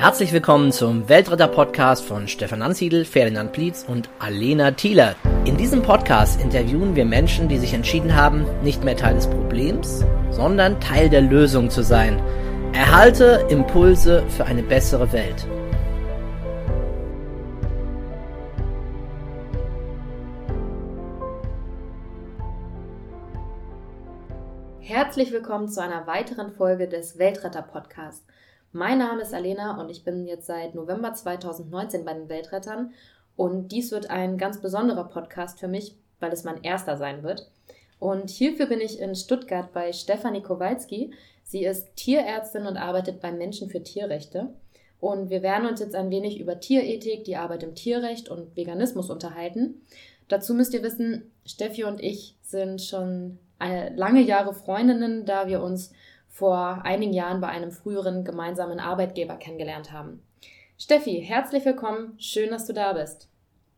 Herzlich 0.00 0.32
willkommen 0.32 0.70
zum 0.70 1.08
Weltretter-Podcast 1.08 2.04
von 2.04 2.28
Stefan 2.28 2.62
Ansiedel, 2.62 3.04
Ferdinand 3.04 3.50
Plietz 3.50 3.82
und 3.82 4.08
Alena 4.20 4.70
Thieler. 4.70 5.16
In 5.44 5.56
diesem 5.56 5.82
Podcast 5.82 6.40
interviewen 6.40 6.94
wir 6.94 7.04
Menschen, 7.04 7.48
die 7.48 7.58
sich 7.58 7.74
entschieden 7.74 8.14
haben, 8.14 8.46
nicht 8.62 8.84
mehr 8.84 8.96
Teil 8.96 9.16
des 9.16 9.26
Problems, 9.26 10.04
sondern 10.30 10.80
Teil 10.80 11.10
der 11.10 11.22
Lösung 11.22 11.68
zu 11.68 11.82
sein. 11.82 12.22
Erhalte 12.72 13.44
Impulse 13.50 14.22
für 14.28 14.44
eine 14.44 14.62
bessere 14.62 15.10
Welt. 15.12 15.48
Herzlich 24.78 25.32
willkommen 25.32 25.68
zu 25.68 25.82
einer 25.82 26.06
weiteren 26.06 26.52
Folge 26.52 26.86
des 26.86 27.18
Weltretter-Podcasts. 27.18 28.24
Mein 28.72 28.98
Name 28.98 29.22
ist 29.22 29.32
Alena 29.32 29.80
und 29.80 29.90
ich 29.90 30.04
bin 30.04 30.26
jetzt 30.26 30.46
seit 30.46 30.74
November 30.74 31.14
2019 31.14 32.04
bei 32.04 32.12
den 32.12 32.28
Weltrettern. 32.28 32.92
Und 33.34 33.72
dies 33.72 33.92
wird 33.92 34.10
ein 34.10 34.36
ganz 34.36 34.60
besonderer 34.60 35.04
Podcast 35.04 35.58
für 35.58 35.68
mich, 35.68 35.96
weil 36.20 36.32
es 36.32 36.44
mein 36.44 36.62
erster 36.62 36.98
sein 36.98 37.22
wird. 37.22 37.50
Und 37.98 38.28
hierfür 38.28 38.66
bin 38.66 38.80
ich 38.80 39.00
in 39.00 39.14
Stuttgart 39.14 39.72
bei 39.72 39.92
Stefanie 39.92 40.42
Kowalski. 40.42 41.12
Sie 41.44 41.64
ist 41.64 41.96
Tierärztin 41.96 42.66
und 42.66 42.76
arbeitet 42.76 43.20
beim 43.20 43.38
Menschen 43.38 43.70
für 43.70 43.82
Tierrechte. 43.82 44.50
Und 45.00 45.30
wir 45.30 45.42
werden 45.42 45.66
uns 45.66 45.80
jetzt 45.80 45.94
ein 45.94 46.10
wenig 46.10 46.38
über 46.38 46.60
Tierethik, 46.60 47.24
die 47.24 47.36
Arbeit 47.36 47.62
im 47.62 47.74
Tierrecht 47.74 48.28
und 48.28 48.54
Veganismus 48.54 49.08
unterhalten. 49.08 49.80
Dazu 50.28 50.52
müsst 50.52 50.74
ihr 50.74 50.82
wissen, 50.82 51.30
Steffi 51.46 51.84
und 51.84 52.02
ich 52.02 52.36
sind 52.42 52.82
schon 52.82 53.38
äh, 53.60 53.94
lange 53.94 54.20
Jahre 54.20 54.52
Freundinnen, 54.52 55.24
da 55.24 55.46
wir 55.46 55.62
uns 55.62 55.92
vor 56.38 56.82
einigen 56.84 57.12
Jahren 57.12 57.40
bei 57.40 57.48
einem 57.48 57.72
früheren 57.72 58.22
gemeinsamen 58.22 58.78
Arbeitgeber 58.78 59.34
kennengelernt 59.34 59.90
haben. 59.92 60.22
Steffi, 60.78 61.20
herzlich 61.20 61.64
willkommen. 61.64 62.14
Schön, 62.18 62.50
dass 62.50 62.64
du 62.64 62.72
da 62.72 62.92
bist. 62.92 63.28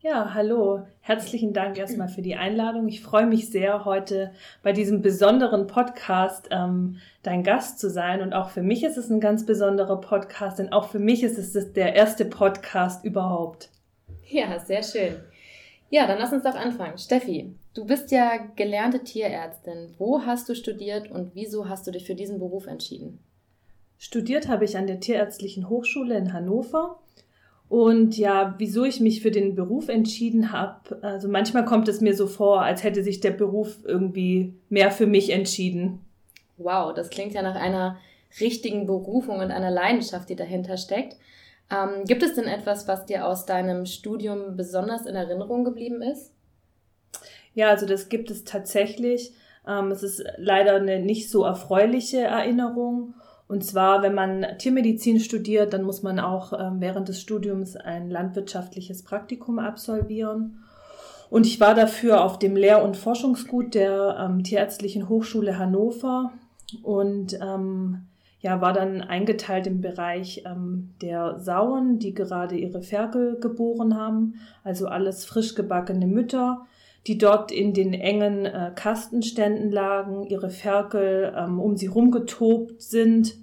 Ja, 0.01 0.35
hallo. 0.35 0.85
Herzlichen 0.99 1.53
Dank 1.53 1.79
erstmal 1.79 2.07
für 2.07 2.21
die 2.21 2.35
Einladung. 2.35 2.87
Ich 2.87 3.01
freue 3.01 3.25
mich 3.25 3.49
sehr, 3.49 3.83
heute 3.83 4.31
bei 4.61 4.73
diesem 4.73 5.01
besonderen 5.01 5.65
Podcast 5.65 6.49
ähm, 6.51 6.97
dein 7.23 7.41
Gast 7.41 7.79
zu 7.79 7.89
sein. 7.89 8.21
Und 8.21 8.33
auch 8.33 8.51
für 8.51 8.61
mich 8.61 8.83
ist 8.83 8.97
es 8.97 9.09
ein 9.09 9.19
ganz 9.19 9.43
besonderer 9.43 9.99
Podcast, 9.99 10.59
denn 10.59 10.71
auch 10.71 10.89
für 10.89 10.99
mich 10.99 11.23
ist 11.23 11.39
es 11.39 11.73
der 11.73 11.95
erste 11.95 12.25
Podcast 12.25 13.03
überhaupt. 13.03 13.69
Ja, 14.29 14.59
sehr 14.59 14.83
schön. 14.83 15.15
Ja, 15.89 16.05
dann 16.05 16.19
lass 16.19 16.31
uns 16.31 16.43
doch 16.43 16.55
anfangen. 16.55 16.99
Steffi, 16.99 17.55
du 17.73 17.85
bist 17.85 18.11
ja 18.11 18.37
gelernte 18.55 19.03
Tierärztin. 19.03 19.93
Wo 19.97 20.21
hast 20.25 20.49
du 20.49 20.55
studiert 20.55 21.09
und 21.11 21.31
wieso 21.35 21.69
hast 21.69 21.87
du 21.87 21.91
dich 21.91 22.05
für 22.05 22.15
diesen 22.15 22.39
Beruf 22.39 22.67
entschieden? 22.67 23.19
Studiert 23.97 24.47
habe 24.47 24.65
ich 24.65 24.77
an 24.77 24.87
der 24.87 24.99
Tierärztlichen 24.99 25.69
Hochschule 25.69 26.17
in 26.17 26.33
Hannover. 26.33 26.99
Und 27.69 28.17
ja, 28.17 28.55
wieso 28.57 28.83
ich 28.83 28.99
mich 28.99 29.21
für 29.21 29.31
den 29.31 29.55
Beruf 29.55 29.87
entschieden 29.87 30.51
habe, 30.51 31.01
also 31.01 31.29
manchmal 31.29 31.63
kommt 31.63 31.87
es 31.87 32.01
mir 32.01 32.13
so 32.13 32.27
vor, 32.27 32.63
als 32.63 32.83
hätte 32.83 33.01
sich 33.01 33.21
der 33.21 33.31
Beruf 33.31 33.77
irgendwie 33.85 34.53
mehr 34.67 34.91
für 34.91 35.07
mich 35.07 35.29
entschieden. 35.29 36.01
Wow, 36.57 36.93
das 36.93 37.09
klingt 37.09 37.33
ja 37.33 37.41
nach 37.41 37.55
einer 37.55 37.97
richtigen 38.41 38.85
Berufung 38.85 39.39
und 39.39 39.51
einer 39.51 39.71
Leidenschaft, 39.71 40.27
die 40.29 40.35
dahinter 40.35 40.75
steckt. 40.75 41.15
Ähm, 41.71 42.03
gibt 42.05 42.23
es 42.23 42.35
denn 42.35 42.43
etwas, 42.43 42.89
was 42.89 43.05
dir 43.05 43.25
aus 43.25 43.45
deinem 43.45 43.85
Studium 43.85 44.57
besonders 44.57 45.05
in 45.05 45.15
Erinnerung 45.15 45.63
geblieben 45.63 46.01
ist? 46.01 46.33
Ja, 47.53 47.69
also 47.69 47.85
das 47.85 48.09
gibt 48.09 48.31
es 48.31 48.43
tatsächlich. 48.43 49.33
Ähm, 49.67 49.91
es 49.91 50.03
ist 50.03 50.23
leider 50.37 50.75
eine 50.75 50.99
nicht 50.99 51.29
so 51.29 51.43
erfreuliche 51.43 52.21
Erinnerung. 52.21 53.13
Und 53.47 53.65
zwar, 53.65 54.01
wenn 54.01 54.13
man 54.13 54.45
Tiermedizin 54.59 55.19
studiert, 55.19 55.73
dann 55.73 55.83
muss 55.83 56.03
man 56.03 56.19
auch 56.19 56.53
ähm, 56.53 56.77
während 56.79 57.09
des 57.09 57.19
Studiums 57.19 57.75
ein 57.75 58.09
landwirtschaftliches 58.09 59.03
Praktikum 59.03 59.59
absolvieren. 59.59 60.63
Und 61.29 61.45
ich 61.45 61.59
war 61.59 61.75
dafür 61.75 62.23
auf 62.23 62.39
dem 62.39 62.55
Lehr- 62.55 62.83
und 62.83 62.97
Forschungsgut 62.97 63.73
der 63.73 64.17
ähm, 64.19 64.43
Tierärztlichen 64.43 65.09
Hochschule 65.09 65.57
Hannover 65.57 66.31
und 66.83 67.37
ähm, 67.41 68.07
ja, 68.41 68.59
war 68.59 68.73
dann 68.73 69.01
eingeteilt 69.01 69.67
im 69.67 69.81
Bereich 69.81 70.43
ähm, 70.45 70.89
der 71.01 71.39
Sauen, 71.39 71.99
die 71.99 72.13
gerade 72.13 72.55
ihre 72.55 72.81
Ferkel 72.81 73.39
geboren 73.39 73.95
haben, 73.95 74.35
also 74.63 74.87
alles 74.87 75.25
frisch 75.25 75.55
gebackene 75.55 76.07
Mütter, 76.07 76.65
die 77.07 77.17
dort 77.17 77.51
in 77.51 77.73
den 77.73 77.93
engen 77.93 78.45
äh, 78.45 78.71
Kastenständen 78.75 79.71
lagen, 79.71 80.23
ihre 80.23 80.49
Ferkel 80.49 81.33
ähm, 81.35 81.59
um 81.59 81.75
sie 81.75 81.87
rumgetobt 81.87 82.81
sind. 82.81 83.35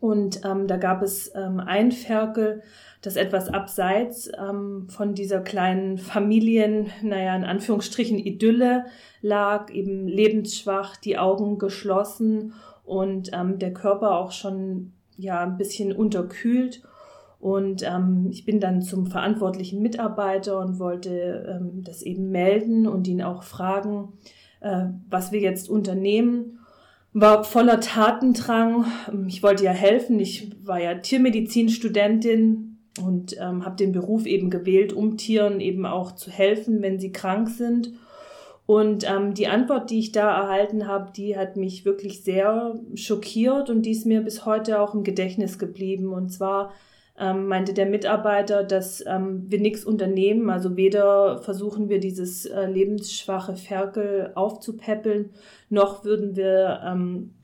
Und 0.00 0.44
ähm, 0.44 0.66
da 0.66 0.76
gab 0.76 1.02
es 1.02 1.32
ähm, 1.34 1.60
ein 1.60 1.92
Ferkel, 1.92 2.62
das 3.00 3.16
etwas 3.16 3.48
abseits 3.48 4.30
ähm, 4.38 4.88
von 4.88 5.14
dieser 5.14 5.40
kleinen 5.40 5.98
Familien, 5.98 6.90
naja, 7.02 7.34
in 7.34 7.44
Anführungsstrichen 7.44 8.18
Idylle 8.18 8.86
lag, 9.22 9.70
eben 9.70 10.06
lebensschwach, 10.06 10.96
die 10.96 11.18
Augen 11.18 11.58
geschlossen 11.58 12.54
und 12.84 13.30
ähm, 13.32 13.58
der 13.58 13.72
Körper 13.72 14.16
auch 14.18 14.32
schon 14.32 14.92
ja 15.16 15.42
ein 15.42 15.56
bisschen 15.56 15.92
unterkühlt. 15.92 16.82
Und 17.40 17.82
ähm, 17.84 18.26
ich 18.30 18.44
bin 18.44 18.58
dann 18.58 18.82
zum 18.82 19.06
verantwortlichen 19.06 19.80
Mitarbeiter 19.80 20.58
und 20.60 20.78
wollte 20.78 21.60
ähm, 21.60 21.84
das 21.84 22.02
eben 22.02 22.30
melden 22.30 22.86
und 22.88 23.06
ihn 23.06 23.22
auch 23.22 23.44
fragen, 23.44 24.14
äh, 24.60 24.86
was 25.08 25.30
wir 25.30 25.40
jetzt 25.40 25.70
unternehmen. 25.70 26.58
War 27.12 27.44
voller 27.44 27.80
Tatendrang. 27.80 28.84
Ich 29.28 29.42
wollte 29.42 29.64
ja 29.64 29.70
helfen. 29.70 30.18
Ich 30.18 30.52
war 30.66 30.80
ja 30.80 30.94
Tiermedizinstudentin 30.94 32.78
und 33.02 33.36
ähm, 33.40 33.64
habe 33.64 33.76
den 33.76 33.92
Beruf 33.92 34.26
eben 34.26 34.50
gewählt, 34.50 34.92
um 34.92 35.16
Tieren 35.16 35.60
eben 35.60 35.86
auch 35.86 36.12
zu 36.12 36.30
helfen, 36.30 36.82
wenn 36.82 36.98
sie 36.98 37.12
krank 37.12 37.48
sind. 37.48 37.92
Und 38.66 39.08
ähm, 39.08 39.32
die 39.32 39.46
Antwort, 39.46 39.90
die 39.90 39.98
ich 39.98 40.12
da 40.12 40.42
erhalten 40.42 40.86
habe, 40.86 41.12
die 41.16 41.38
hat 41.38 41.56
mich 41.56 41.84
wirklich 41.86 42.22
sehr 42.22 42.78
schockiert 42.94 43.70
und 43.70 43.82
die 43.82 43.92
ist 43.92 44.04
mir 44.04 44.20
bis 44.20 44.44
heute 44.44 44.80
auch 44.80 44.92
im 44.92 45.04
Gedächtnis 45.04 45.58
geblieben. 45.58 46.12
Und 46.12 46.30
zwar 46.30 46.72
ähm, 47.18 47.46
meinte 47.46 47.74
der 47.74 47.86
Mitarbeiter, 47.86 48.64
dass 48.64 49.04
ähm, 49.06 49.44
wir 49.48 49.60
nichts 49.60 49.84
unternehmen, 49.84 50.50
also 50.50 50.76
weder 50.76 51.42
versuchen 51.42 51.88
wir 51.88 52.00
dieses 52.00 52.46
äh, 52.46 52.66
lebensschwache 52.66 53.56
Ferkel 53.56 54.32
aufzupäppeln, 54.34 55.30
noch 55.68 56.04
würden 56.04 56.36
wir 56.36 56.80
ähm, 56.84 57.34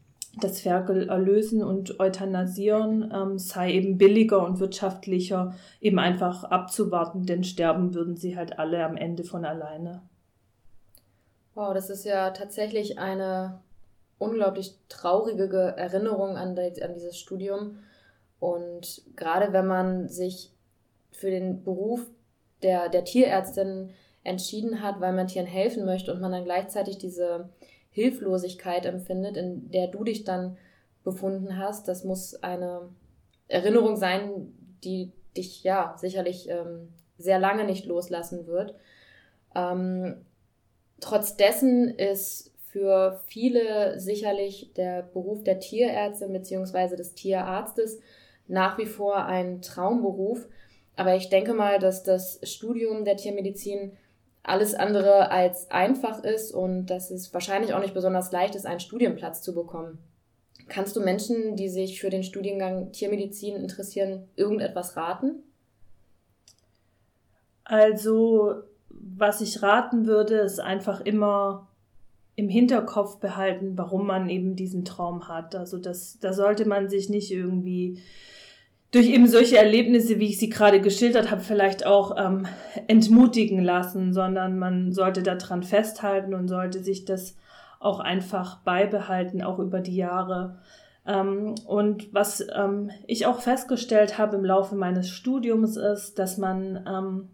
das 0.40 0.60
Ferkel 0.60 1.08
erlösen 1.08 1.62
und 1.62 2.00
euthanasieren, 2.00 3.12
ähm, 3.14 3.38
sei 3.38 3.72
eben 3.72 3.98
billiger 3.98 4.44
und 4.44 4.60
wirtschaftlicher, 4.60 5.54
eben 5.80 5.98
einfach 5.98 6.44
abzuwarten, 6.44 7.24
denn 7.24 7.44
sterben 7.44 7.94
würden 7.94 8.16
sie 8.16 8.36
halt 8.36 8.58
alle 8.58 8.84
am 8.84 8.96
Ende 8.96 9.24
von 9.24 9.44
alleine. 9.44 10.02
Wow, 11.54 11.72
das 11.72 11.88
ist 11.88 12.04
ja 12.04 12.30
tatsächlich 12.30 12.98
eine 12.98 13.60
unglaublich 14.18 14.74
traurige 14.88 15.74
Erinnerung 15.76 16.36
an, 16.36 16.56
die, 16.56 16.82
an 16.82 16.94
dieses 16.94 17.18
Studium. 17.18 17.78
Und 18.44 19.02
gerade 19.16 19.54
wenn 19.54 19.66
man 19.66 20.08
sich 20.10 20.52
für 21.12 21.30
den 21.30 21.64
Beruf 21.64 22.06
der, 22.62 22.90
der 22.90 23.04
Tierärztin 23.04 23.88
entschieden 24.22 24.82
hat, 24.82 25.00
weil 25.00 25.14
man 25.14 25.28
Tieren 25.28 25.46
helfen 25.46 25.86
möchte 25.86 26.12
und 26.12 26.20
man 26.20 26.32
dann 26.32 26.44
gleichzeitig 26.44 26.98
diese 26.98 27.48
Hilflosigkeit 27.90 28.84
empfindet, 28.84 29.38
in 29.38 29.70
der 29.70 29.86
du 29.86 30.04
dich 30.04 30.24
dann 30.24 30.58
befunden 31.04 31.56
hast, 31.56 31.88
das 31.88 32.04
muss 32.04 32.34
eine 32.42 32.90
Erinnerung 33.48 33.96
sein, 33.96 34.52
die 34.84 35.12
dich 35.34 35.64
ja 35.64 35.94
sicherlich 35.96 36.50
ähm, 36.50 36.92
sehr 37.16 37.38
lange 37.38 37.64
nicht 37.64 37.86
loslassen 37.86 38.46
wird. 38.46 38.74
Ähm, 39.54 40.16
Trotz 41.00 41.36
dessen 41.36 41.88
ist 41.90 42.52
für 42.66 43.20
viele 43.26 43.98
sicherlich 44.00 44.72
der 44.74 45.02
Beruf 45.02 45.44
der 45.44 45.60
Tierärztin 45.60 46.32
bzw. 46.32 46.96
des 46.96 47.14
Tierarztes 47.14 48.00
nach 48.46 48.78
wie 48.78 48.86
vor 48.86 49.24
ein 49.24 49.62
Traumberuf. 49.62 50.46
Aber 50.96 51.16
ich 51.16 51.28
denke 51.28 51.54
mal, 51.54 51.78
dass 51.78 52.02
das 52.02 52.40
Studium 52.42 53.04
der 53.04 53.16
Tiermedizin 53.16 53.92
alles 54.42 54.74
andere 54.74 55.30
als 55.30 55.70
einfach 55.70 56.22
ist 56.22 56.52
und 56.52 56.86
dass 56.86 57.10
es 57.10 57.32
wahrscheinlich 57.32 57.72
auch 57.72 57.80
nicht 57.80 57.94
besonders 57.94 58.30
leicht 58.30 58.54
ist, 58.54 58.66
einen 58.66 58.80
Studienplatz 58.80 59.42
zu 59.42 59.54
bekommen. 59.54 59.98
Kannst 60.68 60.96
du 60.96 61.00
Menschen, 61.00 61.56
die 61.56 61.68
sich 61.68 62.00
für 62.00 62.10
den 62.10 62.22
Studiengang 62.22 62.92
Tiermedizin 62.92 63.56
interessieren, 63.56 64.28
irgendetwas 64.36 64.96
raten? 64.96 65.42
Also 67.64 68.54
was 68.90 69.40
ich 69.40 69.62
raten 69.62 70.06
würde, 70.06 70.36
ist 70.36 70.60
einfach 70.60 71.00
immer 71.00 71.68
im 72.36 72.48
Hinterkopf 72.48 73.18
behalten, 73.20 73.78
warum 73.78 74.06
man 74.06 74.28
eben 74.28 74.56
diesen 74.56 74.84
Traum 74.84 75.28
hat. 75.28 75.54
Also 75.54 75.78
das, 75.78 76.18
da 76.18 76.32
sollte 76.32 76.66
man 76.66 76.88
sich 76.88 77.08
nicht 77.08 77.30
irgendwie 77.30 78.02
durch 78.94 79.08
eben 79.08 79.26
solche 79.26 79.58
Erlebnisse, 79.58 80.20
wie 80.20 80.28
ich 80.28 80.38
sie 80.38 80.48
gerade 80.48 80.80
geschildert 80.80 81.30
habe, 81.30 81.40
vielleicht 81.40 81.84
auch 81.84 82.16
ähm, 82.16 82.46
entmutigen 82.86 83.60
lassen, 83.60 84.12
sondern 84.12 84.58
man 84.58 84.92
sollte 84.92 85.22
daran 85.22 85.62
festhalten 85.64 86.32
und 86.32 86.48
sollte 86.48 86.82
sich 86.82 87.04
das 87.04 87.36
auch 87.80 88.00
einfach 88.00 88.58
beibehalten, 88.60 89.42
auch 89.42 89.58
über 89.58 89.80
die 89.80 89.96
Jahre. 89.96 90.58
Ähm, 91.06 91.56
und 91.66 92.14
was 92.14 92.46
ähm, 92.54 92.90
ich 93.06 93.26
auch 93.26 93.40
festgestellt 93.40 94.16
habe 94.16 94.36
im 94.36 94.44
Laufe 94.44 94.76
meines 94.76 95.10
Studiums 95.10 95.76
ist, 95.76 96.18
dass 96.18 96.38
man 96.38 96.84
ähm, 96.88 97.28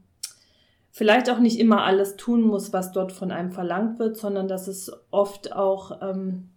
vielleicht 0.91 1.31
auch 1.31 1.39
nicht 1.39 1.61
immer 1.61 1.85
alles 1.85 2.17
tun 2.17 2.43
muss, 2.43 2.73
was 2.73 2.91
dort 2.91 3.13
von 3.13 3.31
einem 3.31 3.53
verlangt 3.53 3.99
wird, 3.99 4.17
sondern 4.17 4.49
dass 4.49 4.67
es 4.67 4.91
oft 5.11 5.53
auch 5.53 6.01
ähm, 6.03 6.49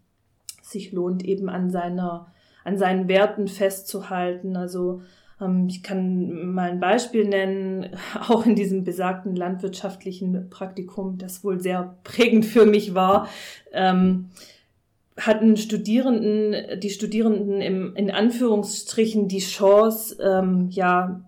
sich 0.62 0.92
lohnt, 0.92 1.24
eben 1.24 1.50
an 1.50 1.70
seiner, 1.70 2.33
an 2.64 2.78
seinen 2.78 3.08
Werten 3.08 3.48
festzuhalten. 3.48 4.56
Also 4.56 5.02
ähm, 5.42 5.68
ich 5.70 5.84
kann 5.84 6.54
mal 6.54 6.72
ein 6.72 6.80
Beispiel 6.80 7.28
nennen, 7.28 7.96
auch 8.28 8.46
in 8.46 8.56
diesem 8.56 8.84
besagten 8.84 9.36
landwirtschaftlichen 9.36 10.50
Praktikum, 10.50 11.18
das 11.18 11.44
wohl 11.44 11.60
sehr 11.60 11.98
prägend 12.04 12.46
für 12.46 12.66
mich 12.66 12.94
war. 12.94 13.28
Ähm, 13.72 14.30
hatten 15.18 15.58
Studierenden, 15.58 16.80
die 16.80 16.90
Studierenden 16.90 17.62
im, 17.62 17.96
in 17.96 18.10
Anführungsstrichen 18.10 19.28
die 19.28 19.40
Chance, 19.40 20.18
ähm, 20.20 20.70
ja, 20.72 21.22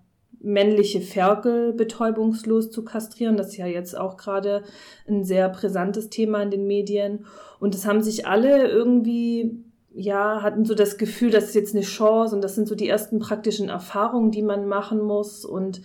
männliche 0.45 1.01
Ferkel 1.01 1.73
betäubungslos 1.73 2.69
zu 2.69 2.83
kastrieren. 2.83 3.35
Das 3.35 3.47
ist 3.47 3.57
ja 3.57 3.65
jetzt 3.65 3.97
auch 3.97 4.15
gerade 4.15 4.63
ein 5.07 5.23
sehr 5.23 5.49
brisantes 5.49 6.09
Thema 6.09 6.41
in 6.43 6.51
den 6.51 6.67
Medien. 6.67 7.25
Und 7.59 7.73
es 7.73 7.85
haben 7.85 8.03
sich 8.03 8.27
alle 8.27 8.67
irgendwie, 8.67 9.64
ja, 9.95 10.41
hatten 10.41 10.65
so 10.65 10.75
das 10.75 10.97
Gefühl, 10.97 11.31
das 11.31 11.45
ist 11.45 11.55
jetzt 11.55 11.73
eine 11.73 11.83
Chance 11.83 12.35
und 12.35 12.41
das 12.41 12.55
sind 12.55 12.67
so 12.67 12.75
die 12.75 12.89
ersten 12.89 13.19
praktischen 13.19 13.69
Erfahrungen, 13.69 14.29
die 14.29 14.41
man 14.41 14.67
machen 14.67 15.01
muss. 15.01 15.45
Und 15.45 15.81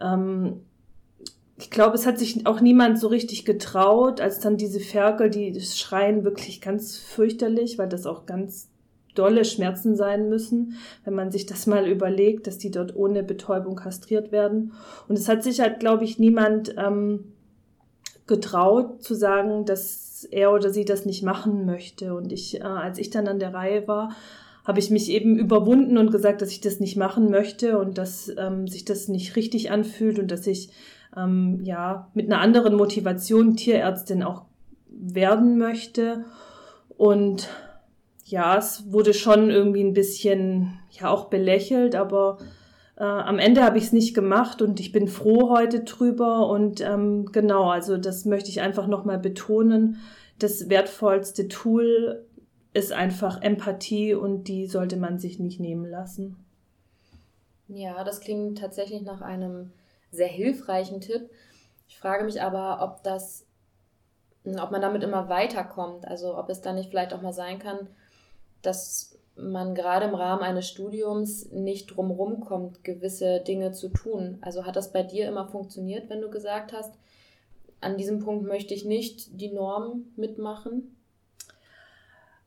ähm, 0.00 0.60
ich 1.58 1.70
glaube, 1.70 1.96
es 1.96 2.06
hat 2.06 2.18
sich 2.18 2.46
auch 2.46 2.60
niemand 2.60 3.00
so 3.00 3.08
richtig 3.08 3.44
getraut, 3.44 4.20
als 4.20 4.38
dann 4.38 4.56
diese 4.56 4.78
Ferkel, 4.78 5.28
die 5.28 5.60
schreien 5.60 6.22
wirklich 6.22 6.60
ganz 6.60 6.96
fürchterlich, 6.96 7.78
weil 7.78 7.88
das 7.88 8.06
auch 8.06 8.26
ganz 8.26 8.70
dolle 9.16 9.44
Schmerzen 9.44 9.96
sein 9.96 10.28
müssen, 10.28 10.74
wenn 11.04 11.14
man 11.14 11.32
sich 11.32 11.44
das 11.46 11.66
mal 11.66 11.88
überlegt, 11.88 12.46
dass 12.46 12.58
die 12.58 12.70
dort 12.70 12.94
ohne 12.94 13.24
Betäubung 13.24 13.74
kastriert 13.74 14.30
werden. 14.30 14.72
Und 15.08 15.18
es 15.18 15.28
hat 15.28 15.42
sich 15.42 15.58
halt, 15.58 15.80
glaube 15.80 16.04
ich, 16.04 16.20
niemand 16.20 16.76
ähm, 16.78 17.32
getraut 18.28 19.02
zu 19.02 19.14
sagen, 19.14 19.64
dass 19.64 20.24
er 20.30 20.52
oder 20.52 20.70
sie 20.70 20.84
das 20.84 21.06
nicht 21.06 21.22
machen 21.22 21.66
möchte. 21.66 22.14
Und 22.14 22.32
ich, 22.32 22.60
äh, 22.60 22.64
als 22.64 22.98
ich 22.98 23.10
dann 23.10 23.26
an 23.26 23.38
der 23.38 23.54
Reihe 23.54 23.88
war, 23.88 24.10
habe 24.64 24.80
ich 24.80 24.90
mich 24.90 25.10
eben 25.10 25.38
überwunden 25.38 25.96
und 25.96 26.12
gesagt, 26.12 26.42
dass 26.42 26.50
ich 26.50 26.60
das 26.60 26.78
nicht 26.78 26.96
machen 26.96 27.30
möchte 27.30 27.78
und 27.78 27.96
dass 27.96 28.30
ähm, 28.36 28.68
sich 28.68 28.84
das 28.84 29.08
nicht 29.08 29.34
richtig 29.34 29.70
anfühlt 29.70 30.18
und 30.18 30.30
dass 30.30 30.46
ich 30.46 30.70
ähm, 31.16 31.60
ja 31.62 32.10
mit 32.14 32.26
einer 32.26 32.40
anderen 32.40 32.74
Motivation 32.74 33.56
Tierärztin 33.56 34.22
auch 34.22 34.44
werden 34.90 35.58
möchte. 35.58 36.24
Und 36.96 37.48
ja, 38.24 38.58
es 38.58 38.92
wurde 38.92 39.14
schon 39.14 39.50
irgendwie 39.50 39.82
ein 39.82 39.94
bisschen, 39.94 40.78
ja, 40.90 41.08
auch 41.08 41.26
belächelt, 41.30 41.94
aber 41.94 42.38
äh, 42.98 43.04
am 43.04 43.38
Ende 43.38 43.62
habe 43.62 43.78
ich 43.78 43.84
es 43.84 43.92
nicht 43.92 44.12
gemacht 44.12 44.60
und 44.60 44.80
ich 44.80 44.90
bin 44.90 45.06
froh 45.06 45.50
heute 45.50 45.84
drüber 45.84 46.48
und 46.48 46.80
ähm, 46.80 47.26
genau, 47.26 47.70
also 47.70 47.96
das 47.96 48.24
möchte 48.24 48.50
ich 48.50 48.60
einfach 48.60 48.88
nochmal 48.88 49.18
betonen. 49.18 49.98
Das 50.40 50.68
wertvollste 50.68 51.46
Tool 51.46 52.26
ist 52.74 52.92
einfach 52.92 53.40
Empathie 53.40 54.14
und 54.14 54.44
die 54.48 54.66
sollte 54.66 54.96
man 54.96 55.18
sich 55.18 55.38
nicht 55.38 55.60
nehmen 55.60 55.86
lassen. 55.86 56.44
Ja, 57.68 58.02
das 58.02 58.20
klingt 58.20 58.58
tatsächlich 58.58 59.02
nach 59.02 59.20
einem 59.20 59.70
sehr 60.10 60.26
hilfreichen 60.26 61.00
Tipp. 61.00 61.30
Ich 61.86 61.98
frage 61.98 62.24
mich 62.24 62.42
aber, 62.42 62.82
ob 62.82 63.04
das, 63.04 63.46
ob 64.44 64.72
man 64.72 64.80
damit 64.82 65.04
immer 65.04 65.28
weiterkommt. 65.28 66.06
Also 66.08 66.36
ob 66.36 66.48
es 66.48 66.62
dann 66.62 66.74
nicht 66.74 66.90
vielleicht 66.90 67.12
auch 67.12 67.22
mal 67.22 67.32
sein 67.32 67.60
kann, 67.60 67.88
dass 68.62 69.17
man 69.38 69.74
gerade 69.74 70.06
im 70.06 70.14
Rahmen 70.14 70.42
eines 70.42 70.68
Studiums 70.68 71.50
nicht 71.52 71.86
drumherum 71.86 72.40
kommt, 72.40 72.84
gewisse 72.84 73.40
Dinge 73.40 73.72
zu 73.72 73.88
tun. 73.88 74.38
Also 74.40 74.66
hat 74.66 74.76
das 74.76 74.92
bei 74.92 75.02
dir 75.02 75.28
immer 75.28 75.46
funktioniert, 75.46 76.10
wenn 76.10 76.20
du 76.20 76.30
gesagt 76.30 76.72
hast, 76.72 76.94
an 77.80 77.96
diesem 77.96 78.18
Punkt 78.18 78.46
möchte 78.46 78.74
ich 78.74 78.84
nicht 78.84 79.40
die 79.40 79.52
Norm 79.52 80.06
mitmachen? 80.16 80.94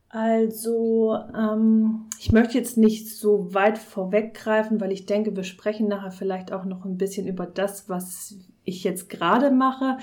Also, 0.10 1.18
ähm, 1.34 2.10
ich 2.20 2.34
möchte 2.34 2.58
jetzt 2.58 2.78
nicht 2.78 3.16
so 3.16 3.54
weit 3.54 3.78
vorweggreifen, 3.78 4.82
weil 4.82 4.92
ich 4.92 5.06
denke, 5.06 5.38
wir 5.38 5.46
sprechen 5.46 5.88
nachher 5.88 6.12
vielleicht 6.12 6.52
auch 6.52 6.66
noch 6.66 6.84
ein 6.84 6.98
bisschen 6.98 7.28
über 7.28 7.46
das, 7.46 7.88
was 7.88 8.36
ich 8.66 8.84
jetzt 8.84 9.10
gerade 9.10 9.52
mache. 9.52 10.00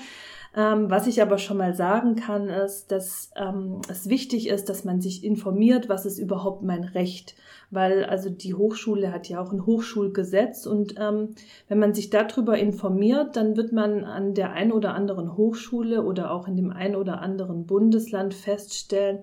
Ähm, 0.55 0.89
was 0.89 1.05
ich 1.05 1.21
aber 1.21 1.37
schon 1.37 1.57
mal 1.57 1.75
sagen 1.75 2.15
kann, 2.15 2.49
ist, 2.49 2.91
dass 2.91 3.31
ähm, 3.35 3.81
es 3.87 4.09
wichtig 4.09 4.47
ist, 4.47 4.67
dass 4.67 4.83
man 4.83 4.99
sich 4.99 5.23
informiert, 5.23 5.89
was 5.89 6.05
ist 6.05 6.17
überhaupt 6.17 6.63
mein 6.63 6.83
Recht. 6.83 7.35
Weil 7.69 8.03
also 8.03 8.29
die 8.29 8.55
Hochschule 8.55 9.11
hat 9.11 9.29
ja 9.29 9.39
auch 9.41 9.51
ein 9.51 9.67
Hochschulgesetz 9.67 10.65
und 10.65 10.95
ähm, 10.97 11.35
wenn 11.67 11.77
man 11.77 11.93
sich 11.93 12.09
darüber 12.09 12.57
informiert, 12.57 13.35
dann 13.35 13.57
wird 13.57 13.73
man 13.73 14.03
an 14.05 14.33
der 14.33 14.53
ein 14.53 14.71
oder 14.71 14.95
anderen 14.95 15.37
Hochschule 15.37 16.03
oder 16.03 16.31
auch 16.31 16.47
in 16.47 16.55
dem 16.55 16.71
ein 16.71 16.95
oder 16.95 17.21
anderen 17.21 17.67
Bundesland 17.67 18.33
feststellen, 18.33 19.19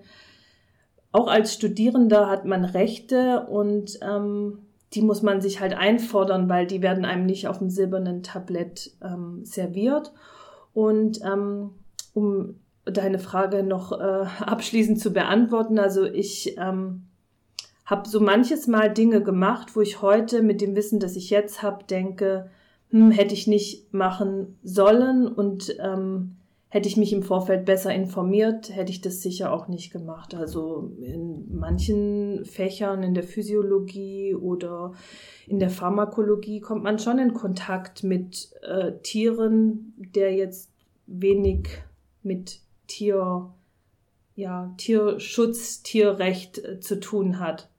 auch 1.11 1.27
als 1.27 1.53
Studierender 1.53 2.29
hat 2.29 2.45
man 2.45 2.63
Rechte 2.63 3.47
und 3.49 3.99
ähm, 4.01 4.59
die 4.93 5.01
muss 5.01 5.21
man 5.21 5.41
sich 5.41 5.59
halt 5.59 5.73
einfordern, 5.73 6.47
weil 6.47 6.67
die 6.67 6.81
werden 6.81 7.05
einem 7.05 7.25
nicht 7.25 7.47
auf 7.47 7.57
dem 7.57 7.69
silbernen 7.69 8.23
Tablett 8.23 8.91
ähm, 9.01 9.43
serviert. 9.43 10.13
Und 10.77 11.21
ähm, 11.23 11.71
um 12.13 12.59
deine 12.85 13.17
Frage 13.17 13.63
noch 13.63 13.99
äh, 13.99 14.25
abschließend 14.45 14.99
zu 14.99 15.11
beantworten, 15.11 15.79
also 15.79 16.05
ich 16.05 16.55
ähm, 16.59 17.07
habe 17.83 18.07
so 18.07 18.19
manches 18.19 18.67
Mal 18.67 18.93
Dinge 18.93 19.23
gemacht, 19.23 19.75
wo 19.75 19.81
ich 19.81 20.03
heute 20.03 20.43
mit 20.43 20.61
dem 20.61 20.75
Wissen, 20.75 20.99
das 20.99 21.15
ich 21.15 21.31
jetzt 21.31 21.63
habe, 21.63 21.83
denke, 21.85 22.51
hm, 22.91 23.09
hätte 23.09 23.33
ich 23.33 23.47
nicht 23.47 23.91
machen 23.91 24.59
sollen. 24.61 25.27
Und 25.27 25.75
ähm, 25.79 26.36
hätte 26.69 26.89
ich 26.89 26.97
mich 26.97 27.13
im 27.13 27.23
Vorfeld 27.23 27.65
besser 27.65 27.93
informiert, 27.93 28.75
hätte 28.75 28.91
ich 28.91 28.99
das 28.99 29.21
sicher 29.21 29.53
auch 29.53 29.67
nicht 29.67 29.91
gemacht. 29.91 30.35
Also 30.35 30.91
in 30.99 31.55
manchen 31.55 32.43
Fächern, 32.45 33.03
in 33.03 33.13
der 33.13 33.23
Physiologie 33.23 34.35
oder 34.35 34.93
in 35.47 35.59
der 35.59 35.69
Pharmakologie 35.69 36.59
kommt 36.59 36.83
man 36.83 36.99
schon 36.99 37.19
in 37.19 37.33
Kontakt 37.33 38.03
mit 38.03 38.51
äh, 38.63 38.93
Tieren, 39.01 39.93
der 39.97 40.33
jetzt 40.33 40.71
wenig 41.05 41.69
mit 42.21 42.59
Tier, 42.87 43.53
ja, 44.35 44.73
Tierschutz, 44.77 45.83
Tierrecht 45.83 46.57
äh, 46.57 46.79
zu 46.81 46.99
tun 46.99 47.39
hat. 47.39 47.69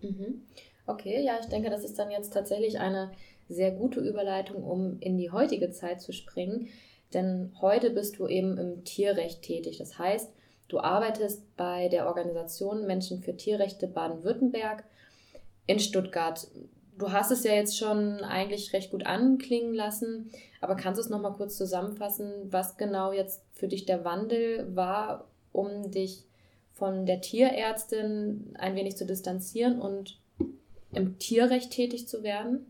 Mhm. 0.00 0.42
Okay, 0.86 1.22
ja, 1.22 1.38
ich 1.40 1.46
denke, 1.46 1.68
das 1.68 1.84
ist 1.84 1.98
dann 1.98 2.10
jetzt 2.10 2.32
tatsächlich 2.32 2.78
eine 2.78 3.10
sehr 3.48 3.72
gute 3.72 4.00
Überleitung, 4.00 4.64
um 4.64 4.98
in 5.00 5.18
die 5.18 5.30
heutige 5.30 5.70
Zeit 5.70 6.00
zu 6.00 6.12
springen. 6.12 6.68
Denn 7.14 7.52
heute 7.60 7.90
bist 7.90 8.18
du 8.18 8.26
eben 8.26 8.58
im 8.58 8.84
Tierrecht 8.84 9.42
tätig. 9.42 9.78
Das 9.78 9.98
heißt, 9.98 10.30
du 10.68 10.80
arbeitest 10.80 11.56
bei 11.56 11.88
der 11.88 12.06
Organisation 12.06 12.86
Menschen 12.86 13.22
für 13.22 13.36
Tierrechte 13.36 13.86
Baden-Württemberg 13.86 14.84
in 15.66 15.78
Stuttgart. 15.78 16.48
Du 16.98 17.12
hast 17.12 17.30
es 17.30 17.44
ja 17.44 17.52
jetzt 17.52 17.78
schon 17.78 18.20
eigentlich 18.24 18.72
recht 18.72 18.90
gut 18.90 19.04
anklingen 19.04 19.74
lassen, 19.74 20.30
aber 20.60 20.76
kannst 20.76 20.98
du 20.98 21.02
es 21.02 21.10
nochmal 21.10 21.34
kurz 21.34 21.56
zusammenfassen, 21.56 22.30
was 22.50 22.76
genau 22.76 23.12
jetzt 23.12 23.42
für 23.52 23.68
dich 23.68 23.84
der 23.84 24.04
Wandel 24.04 24.74
war, 24.74 25.28
um 25.52 25.90
dich 25.90 26.24
von 26.72 27.06
der 27.06 27.20
Tierärztin 27.20 28.54
ein 28.58 28.74
wenig 28.74 28.96
zu 28.96 29.06
distanzieren 29.06 29.80
und 29.80 30.18
im 30.92 31.18
Tierrecht 31.18 31.70
tätig 31.70 32.08
zu 32.08 32.22
werden? 32.22 32.66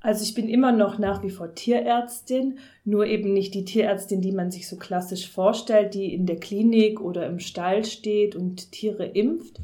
Also 0.00 0.22
ich 0.22 0.34
bin 0.34 0.48
immer 0.48 0.70
noch 0.70 0.98
nach 0.98 1.22
wie 1.24 1.30
vor 1.30 1.54
Tierärztin, 1.54 2.58
nur 2.84 3.06
eben 3.06 3.32
nicht 3.32 3.54
die 3.54 3.64
Tierärztin, 3.64 4.20
die 4.20 4.32
man 4.32 4.50
sich 4.50 4.68
so 4.68 4.76
klassisch 4.76 5.28
vorstellt, 5.28 5.94
die 5.94 6.14
in 6.14 6.24
der 6.24 6.38
Klinik 6.38 7.00
oder 7.00 7.26
im 7.26 7.40
Stall 7.40 7.84
steht 7.84 8.36
und 8.36 8.70
Tiere 8.70 9.06
impft. 9.06 9.60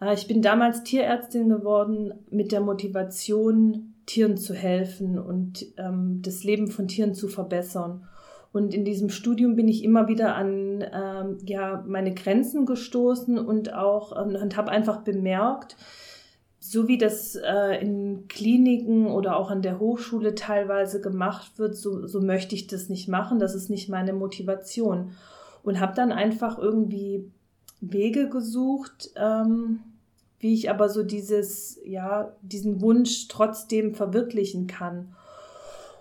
Äh, 0.00 0.14
ich 0.14 0.26
bin 0.26 0.40
damals 0.40 0.84
Tierärztin 0.84 1.48
geworden 1.48 2.14
mit 2.30 2.52
der 2.52 2.60
Motivation, 2.60 3.94
Tieren 4.06 4.38
zu 4.38 4.54
helfen 4.54 5.18
und 5.18 5.66
ähm, 5.76 6.20
das 6.22 6.44
Leben 6.44 6.68
von 6.68 6.88
Tieren 6.88 7.14
zu 7.14 7.28
verbessern. 7.28 8.08
Und 8.52 8.72
in 8.72 8.86
diesem 8.86 9.10
Studium 9.10 9.56
bin 9.56 9.68
ich 9.68 9.84
immer 9.84 10.08
wieder 10.08 10.34
an 10.34 10.82
ähm, 10.92 11.38
ja, 11.44 11.84
meine 11.86 12.14
Grenzen 12.14 12.64
gestoßen 12.64 13.38
und 13.38 13.74
auch 13.74 14.16
ähm, 14.18 14.34
und 14.40 14.56
habe 14.56 14.70
einfach 14.70 15.02
bemerkt, 15.02 15.76
so 16.70 16.86
wie 16.86 16.98
das 16.98 17.34
äh, 17.34 17.80
in 17.80 18.28
Kliniken 18.28 19.06
oder 19.06 19.38
auch 19.38 19.50
an 19.50 19.62
der 19.62 19.78
Hochschule 19.78 20.34
teilweise 20.34 21.00
gemacht 21.00 21.58
wird, 21.58 21.74
so, 21.74 22.06
so 22.06 22.20
möchte 22.20 22.54
ich 22.54 22.66
das 22.66 22.90
nicht 22.90 23.08
machen. 23.08 23.38
Das 23.38 23.54
ist 23.54 23.70
nicht 23.70 23.88
meine 23.88 24.12
Motivation. 24.12 25.12
Und 25.62 25.80
habe 25.80 25.94
dann 25.94 26.12
einfach 26.12 26.58
irgendwie 26.58 27.30
Wege 27.80 28.28
gesucht, 28.28 29.10
ähm, 29.16 29.80
wie 30.40 30.52
ich 30.52 30.68
aber 30.68 30.90
so 30.90 31.02
dieses, 31.02 31.80
ja, 31.86 32.34
diesen 32.42 32.82
Wunsch 32.82 33.28
trotzdem 33.28 33.94
verwirklichen 33.94 34.66
kann. 34.66 35.14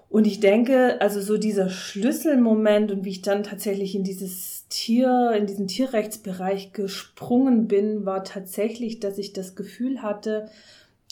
Und 0.09 0.27
ich 0.27 0.41
denke, 0.41 0.99
also 0.99 1.21
so 1.21 1.37
dieser 1.37 1.69
Schlüsselmoment 1.69 2.91
und 2.91 3.05
wie 3.05 3.11
ich 3.11 3.21
dann 3.21 3.43
tatsächlich 3.43 3.95
in 3.95 4.03
dieses 4.03 4.56
Tier, 4.69 5.31
in 5.37 5.47
diesen 5.47 5.67
Tierrechtsbereich 5.67 6.73
gesprungen 6.73 7.67
bin, 7.67 8.05
war 8.05 8.23
tatsächlich, 8.23 8.99
dass 8.99 9.17
ich 9.17 9.33
das 9.33 9.55
Gefühl 9.55 10.01
hatte, 10.01 10.49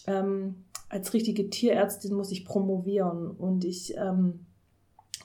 ähm, 0.08 0.56
als 0.90 1.14
richtige 1.14 1.50
Tierärztin 1.50 2.14
muss 2.14 2.32
ich 2.32 2.46
promovieren. 2.46 3.32
Und 3.32 3.66
ich 3.66 3.96
ähm, 3.98 4.46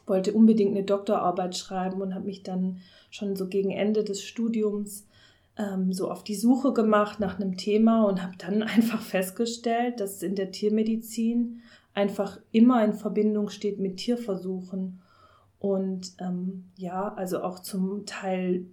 wollte 0.07 0.33
unbedingt 0.33 0.73
eine 0.77 0.85
Doktorarbeit 0.85 1.57
schreiben 1.57 2.01
und 2.03 2.15
habe 2.15 2.27
mich 2.27 2.43
dann 2.43 2.79
schon 3.11 3.37
so 3.37 3.49
gegen 3.49 3.71
Ende 3.71 4.05
des 4.05 4.23
Studiums 4.23 5.07
ähm, 5.57 5.93
so 5.93 6.11
auf 6.11 6.25
die 6.25 6.35
Suche 6.35 6.73
gemacht 6.73 7.21
nach 7.21 7.41
einem 7.41 7.57
Thema 7.57 8.05
und 8.05 8.23
habe 8.23 8.35
dann 8.39 8.63
einfach 8.63 9.03
festgestellt, 9.03 10.01
dass 10.01 10.23
in 10.23 10.35
der 10.35 10.51
Tiermedizin 10.51 11.63
einfach 11.95 12.39
immer 12.53 12.85
in 12.85 12.95
Verbindung 12.95 13.49
steht 13.49 13.81
mit 13.81 13.97
Tierversuchen 13.97 15.00
und 15.61 16.17
ähm, 16.19 16.73
ja, 16.77 17.15
also 17.15 17.43
auch 17.43 17.61
zum 17.61 18.07
Teil 18.07 18.67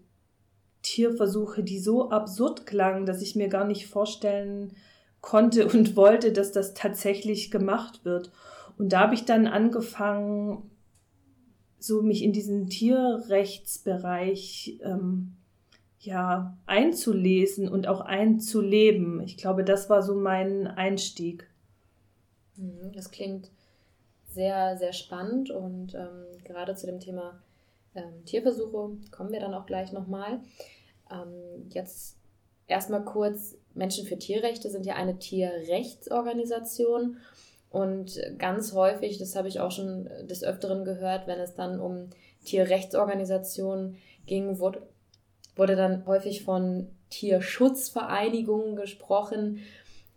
Tierversuche, 0.82 1.62
die 1.62 1.78
so 1.80 2.10
absurd 2.10 2.66
klangen, 2.66 3.06
dass 3.06 3.22
ich 3.22 3.36
mir 3.36 3.50
gar 3.50 3.66
nicht 3.66 3.88
vorstellen 3.88 4.74
konnte 5.20 5.68
und 5.74 5.98
wollte, 5.98 6.32
dass 6.32 6.54
das 6.54 6.74
tatsächlich 6.74 7.52
gemacht 7.52 8.06
wird. 8.06 8.32
Und 8.78 8.94
da 8.94 9.02
habe 9.02 9.16
ich 9.16 9.26
dann 9.26 9.48
angefangen, 9.48 10.72
so 11.78 12.02
mich 12.02 12.24
in 12.24 12.32
diesen 12.32 12.70
Tierrechtsbereich 12.70 14.80
ähm, 14.82 15.36
ja 16.00 16.58
einzulesen 16.66 17.68
und 17.68 17.88
auch 17.88 18.00
einzuleben. 18.00 19.20
Ich 19.22 19.36
glaube, 19.36 19.66
das 19.66 19.90
war 19.90 20.02
so 20.02 20.16
mein 20.16 20.68
Einstieg. 20.68 21.50
Mhm, 22.56 22.94
das 22.94 23.12
klingt 23.12 23.52
sehr, 24.38 24.78
sehr 24.78 24.94
spannend 24.94 25.50
und 25.50 25.96
ähm, 25.96 26.37
gerade 26.48 26.76
zu 26.76 26.88
dem 26.88 27.00
Thema 27.00 27.42
ähm, 27.96 28.26
Tierversuche 28.26 28.98
kommen 29.12 29.32
wir 29.32 29.40
dann 29.40 29.54
auch 29.54 29.66
gleich 29.66 29.92
nochmal. 29.92 30.40
Ähm, 31.12 31.70
jetzt 31.70 32.18
erstmal 32.68 33.04
kurz, 33.04 33.56
Menschen 33.74 34.06
für 34.06 34.18
Tierrechte 34.18 34.70
sind 34.70 34.86
ja 34.86 34.96
eine 34.96 35.20
Tierrechtsorganisation 35.20 37.18
und 37.70 38.20
ganz 38.38 38.74
häufig, 38.74 39.18
das 39.18 39.36
habe 39.36 39.48
ich 39.48 39.60
auch 39.60 39.72
schon 39.72 40.10
des 40.24 40.44
Öfteren 40.44 40.86
gehört, 40.86 41.28
wenn 41.28 41.40
es 41.40 41.54
dann 41.56 41.80
um 41.80 42.10
Tierrechtsorganisationen 42.46 43.98
ging, 44.26 44.60
wurde, 44.60 44.82
wurde 45.56 45.76
dann 45.76 46.06
häufig 46.06 46.44
von 46.44 46.88
Tierschutzvereinigungen 47.10 48.76
gesprochen. 48.76 49.60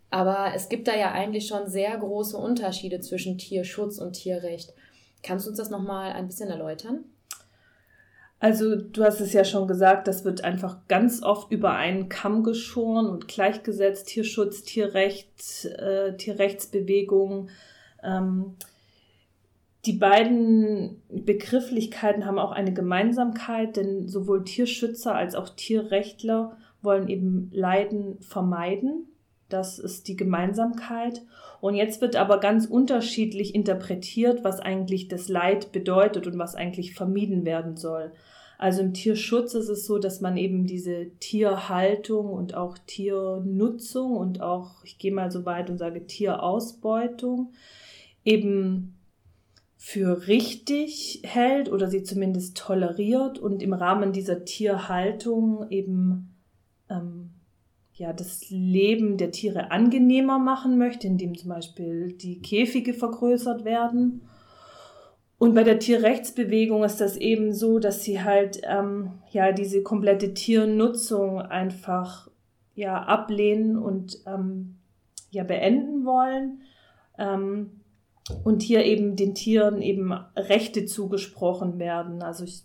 Aber 0.09 0.51
es 0.55 0.69
gibt 0.69 0.87
da 0.87 0.95
ja 0.95 1.11
eigentlich 1.11 1.47
schon 1.47 1.69
sehr 1.69 1.97
große 1.97 2.37
Unterschiede 2.37 2.99
zwischen 2.99 3.37
Tierschutz 3.37 3.97
und 3.97 4.13
Tierrecht. 4.13 4.73
Kannst 5.23 5.45
du 5.45 5.49
uns 5.49 5.57
das 5.57 5.69
nochmal 5.69 6.13
ein 6.13 6.27
bisschen 6.27 6.49
erläutern? 6.49 7.05
Also 8.39 8.75
du 8.75 9.03
hast 9.03 9.19
es 9.21 9.33
ja 9.33 9.45
schon 9.45 9.67
gesagt, 9.67 10.07
das 10.07 10.25
wird 10.25 10.43
einfach 10.43 10.87
ganz 10.87 11.21
oft 11.21 11.51
über 11.51 11.73
einen 11.73 12.09
Kamm 12.09 12.43
geschoren 12.43 13.05
und 13.05 13.27
gleichgesetzt, 13.27 14.07
Tierschutz, 14.07 14.63
Tierrecht, 14.63 15.65
äh, 15.65 16.17
Tierrechtsbewegung. 16.17 17.49
Ähm, 18.01 18.55
die 19.85 19.93
beiden 19.93 21.03
Begrifflichkeiten 21.09 22.25
haben 22.25 22.39
auch 22.39 22.51
eine 22.51 22.73
Gemeinsamkeit, 22.73 23.77
denn 23.77 24.07
sowohl 24.07 24.43
Tierschützer 24.43 25.13
als 25.13 25.35
auch 25.35 25.49
Tierrechtler 25.49 26.57
wollen 26.81 27.09
eben 27.09 27.51
Leiden 27.53 28.19
vermeiden. 28.21 29.07
Das 29.53 29.79
ist 29.79 30.07
die 30.07 30.15
Gemeinsamkeit. 30.15 31.21
Und 31.59 31.75
jetzt 31.75 32.01
wird 32.01 32.15
aber 32.15 32.39
ganz 32.39 32.65
unterschiedlich 32.65 33.53
interpretiert, 33.53 34.43
was 34.43 34.59
eigentlich 34.59 35.07
das 35.07 35.27
Leid 35.27 35.71
bedeutet 35.71 36.27
und 36.27 36.37
was 36.37 36.55
eigentlich 36.55 36.93
vermieden 36.93 37.45
werden 37.45 37.77
soll. 37.77 38.11
Also 38.57 38.81
im 38.81 38.93
Tierschutz 38.93 39.55
ist 39.55 39.69
es 39.69 39.87
so, 39.87 39.97
dass 39.97 40.21
man 40.21 40.37
eben 40.37 40.67
diese 40.67 41.09
Tierhaltung 41.19 42.27
und 42.27 42.53
auch 42.53 42.77
Tiernutzung 42.77 44.15
und 44.15 44.41
auch, 44.41 44.83
ich 44.83 44.99
gehe 44.99 45.11
mal 45.11 45.31
so 45.31 45.45
weit 45.45 45.71
und 45.71 45.79
sage 45.79 46.05
Tierausbeutung, 46.05 47.53
eben 48.23 48.99
für 49.77 50.27
richtig 50.27 51.23
hält 51.23 51.71
oder 51.71 51.87
sie 51.87 52.03
zumindest 52.03 52.55
toleriert 52.55 53.39
und 53.39 53.63
im 53.63 53.73
Rahmen 53.73 54.13
dieser 54.13 54.45
Tierhaltung 54.45 55.65
eben 55.71 56.35
ähm, 56.87 57.30
ja, 58.01 58.13
das 58.13 58.49
Leben 58.49 59.17
der 59.17 59.31
Tiere 59.31 59.71
angenehmer 59.71 60.39
machen 60.39 60.77
möchte, 60.77 61.07
indem 61.07 61.37
zum 61.37 61.49
Beispiel 61.49 62.13
die 62.13 62.41
Käfige 62.41 62.93
vergrößert 62.93 63.63
werden 63.63 64.21
und 65.41 65.55
bei 65.55 65.63
der 65.63 65.79
Tierrechtsbewegung 65.79 66.83
ist 66.83 67.01
das 67.01 67.17
eben 67.17 67.51
so, 67.51 67.79
dass 67.79 68.03
sie 68.03 68.21
halt 68.21 68.61
ähm, 68.63 69.13
ja 69.31 69.51
diese 69.51 69.81
komplette 69.81 70.35
Tiernutzung 70.35 71.41
einfach 71.41 72.29
ja 72.75 73.01
ablehnen 73.01 73.75
und 73.75 74.19
ähm, 74.27 74.75
ja 75.31 75.43
beenden 75.43 76.05
wollen 76.05 76.61
ähm, 77.17 77.81
und 78.43 78.61
hier 78.61 78.85
eben 78.85 79.15
den 79.15 79.33
Tieren 79.33 79.81
eben 79.81 80.13
Rechte 80.35 80.85
zugesprochen 80.85 81.79
werden. 81.79 82.21
Also 82.21 82.43
ich 82.43 82.61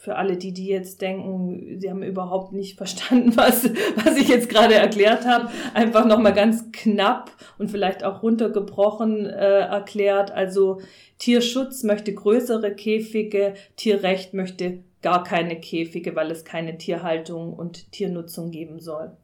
für 0.00 0.14
alle 0.14 0.36
die, 0.36 0.52
die 0.52 0.68
jetzt 0.68 1.02
denken, 1.02 1.80
sie 1.80 1.90
haben 1.90 2.04
überhaupt 2.04 2.52
nicht 2.52 2.76
verstanden, 2.76 3.32
was, 3.36 3.64
was 3.96 4.16
ich 4.16 4.28
jetzt 4.28 4.48
gerade 4.48 4.74
erklärt 4.74 5.26
habe, 5.26 5.50
einfach 5.74 6.06
nochmal 6.06 6.32
ganz 6.32 6.70
knapp 6.70 7.32
und 7.58 7.70
vielleicht 7.70 8.04
auch 8.04 8.22
runtergebrochen 8.22 9.26
äh, 9.26 9.60
erklärt. 9.60 10.30
Also 10.30 10.80
Tierschutz 11.18 11.82
möchte 11.82 12.14
größere 12.14 12.76
Käfige, 12.76 13.54
Tierrecht 13.74 14.34
möchte 14.34 14.84
gar 15.02 15.24
keine 15.24 15.60
Käfige, 15.60 16.14
weil 16.14 16.30
es 16.30 16.44
keine 16.44 16.78
Tierhaltung 16.78 17.52
und 17.52 17.90
Tiernutzung 17.90 18.52
geben 18.52 18.78
soll. 18.78 19.16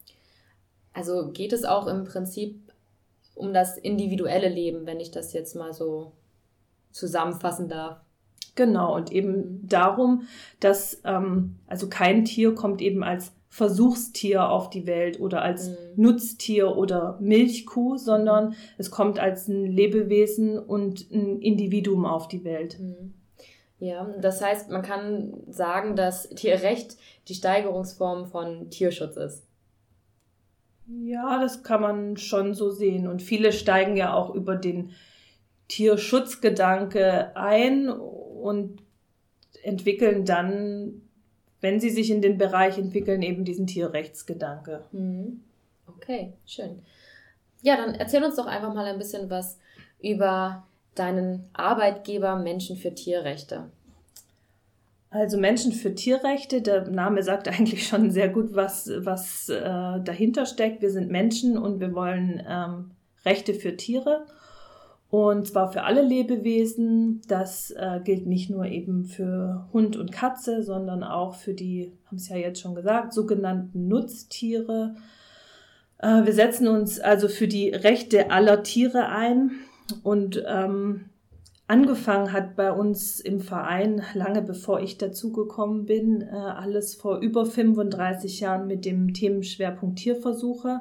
Also 0.93 1.31
geht 1.31 1.52
es 1.52 1.64
auch 1.64 1.87
im 1.87 2.04
Prinzip 2.04 2.59
um 3.37 3.54
das 3.54 3.78
individuelle 3.78 4.49
Leben, 4.49 4.87
wenn 4.87 4.99
ich 4.99 5.12
das 5.12 5.33
jetzt 5.33 5.54
mal 5.54 5.73
so 5.73 6.12
zusammenfassen 6.90 7.69
darf. 7.69 8.03
Genau, 8.54 8.94
und 8.94 9.11
eben 9.11 9.66
darum, 9.66 10.28
dass 10.61 11.00
ähm, 11.04 11.56
also 11.66 11.88
kein 11.88 12.25
Tier 12.25 12.54
kommt 12.54 12.80
eben 12.80 13.02
als 13.02 13.32
Versuchstier 13.49 14.49
auf 14.49 14.68
die 14.68 14.87
Welt 14.87 15.20
oder 15.20 15.42
als 15.42 15.68
mhm. 15.68 15.76
Nutztier 15.96 16.76
oder 16.76 17.18
Milchkuh, 17.20 17.96
sondern 17.96 18.54
es 18.78 18.90
kommt 18.90 19.20
als 19.20 19.46
ein 19.46 19.64
Lebewesen 19.64 20.58
und 20.58 21.11
ein 21.12 21.40
Individuum 21.40 22.04
auf 22.04 22.26
die 22.26 22.42
Welt. 22.42 22.78
Mhm. 22.80 23.14
Ja, 23.78 24.12
das 24.20 24.42
heißt, 24.42 24.70
man 24.70 24.82
kann 24.82 25.34
sagen, 25.49 25.94
dass 25.94 26.28
Tierrecht 26.30 26.96
die 27.28 27.34
Steigerungsform 27.34 28.26
von 28.26 28.70
Tierschutz 28.70 29.16
ist. 29.16 29.46
Ja, 30.87 31.40
das 31.40 31.62
kann 31.62 31.80
man 31.80 32.16
schon 32.16 32.54
so 32.54 32.70
sehen. 32.70 33.06
Und 33.06 33.23
viele 33.23 33.52
steigen 33.52 33.96
ja 33.96 34.14
auch 34.14 34.34
über 34.34 34.56
den 34.56 34.90
Tierschutzgedanke 35.68 37.37
ein 37.37 37.88
und 38.44 38.82
entwickeln 39.62 40.26
dann, 40.26 41.00
wenn 41.62 41.80
sie 41.80 41.88
sich 41.88 42.10
in 42.10 42.20
den 42.20 42.36
Bereich 42.36 42.76
entwickeln, 42.76 43.22
eben 43.22 43.46
diesen 43.46 43.66
Tierrechtsgedanke. 43.66 44.84
Mhm. 44.92 45.40
Okay, 45.86 46.34
schön. 46.44 46.82
Ja, 47.62 47.78
dann 47.78 47.94
erzähl 47.94 48.22
uns 48.22 48.36
doch 48.36 48.44
einfach 48.44 48.74
mal 48.74 48.84
ein 48.84 48.98
bisschen 48.98 49.30
was 49.30 49.58
über 49.98 50.66
deinen 50.94 51.48
Arbeitgeber 51.54 52.36
Menschen 52.36 52.76
für 52.76 52.94
Tierrechte. 52.94 53.70
Also 55.08 55.38
Menschen 55.38 55.72
für 55.72 55.94
Tierrechte, 55.94 56.60
der 56.60 56.90
Name 56.90 57.22
sagt 57.22 57.48
eigentlich 57.58 57.88
schon 57.88 58.10
sehr 58.10 58.28
gut, 58.28 58.54
was, 58.54 58.90
was 58.98 59.48
äh, 59.48 60.00
dahinter 60.04 60.44
steckt. 60.44 60.82
Wir 60.82 60.90
sind 60.90 61.10
Menschen 61.10 61.56
und 61.56 61.80
wir 61.80 61.94
wollen 61.94 62.44
ähm, 62.46 62.90
Rechte 63.24 63.54
für 63.54 63.74
Tiere. 63.78 64.26
Und 65.14 65.47
zwar 65.47 65.71
für 65.71 65.85
alle 65.85 66.02
Lebewesen. 66.02 67.23
Das 67.28 67.71
äh, 67.71 68.00
gilt 68.02 68.26
nicht 68.26 68.50
nur 68.50 68.66
eben 68.66 69.04
für 69.04 69.68
Hund 69.73 69.97
und 69.97 70.11
Katze, 70.11 70.64
sondern 70.64 71.04
auch 71.04 71.37
für 71.37 71.54
die, 71.54 71.92
haben 72.06 72.16
es 72.16 72.28
ja 72.28 72.37
jetzt 72.37 72.59
schon 72.59 72.75
gesagt, 72.75 73.12
sogenannten 73.12 73.87
Nutztiere. 73.87 74.97
Äh, 75.99 76.25
wir 76.25 76.33
setzen 76.33 76.66
uns 76.66 76.99
also 76.99 77.28
für 77.28 77.47
die 77.47 77.68
Rechte 77.71 78.33
aller 78.33 78.64
Tiere 78.64 79.06
ein. 79.06 79.52
Und 80.02 80.42
ähm, 80.49 81.04
angefangen 81.68 82.33
hat 82.33 82.56
bei 82.56 82.73
uns 82.73 83.21
im 83.21 83.38
Verein, 83.38 84.02
lange 84.14 84.42
bevor 84.42 84.80
ich 84.80 84.99
dazugekommen 84.99 85.87
bin, 85.87 86.23
äh, 86.23 86.35
alles 86.35 86.97
vor 86.97 87.21
über 87.21 87.47
35 87.47 88.40
Jahren 88.40 88.66
mit 88.66 88.85
dem 88.85 89.14
Themenschwerpunkt 89.14 89.97
Tierversuche. 90.00 90.80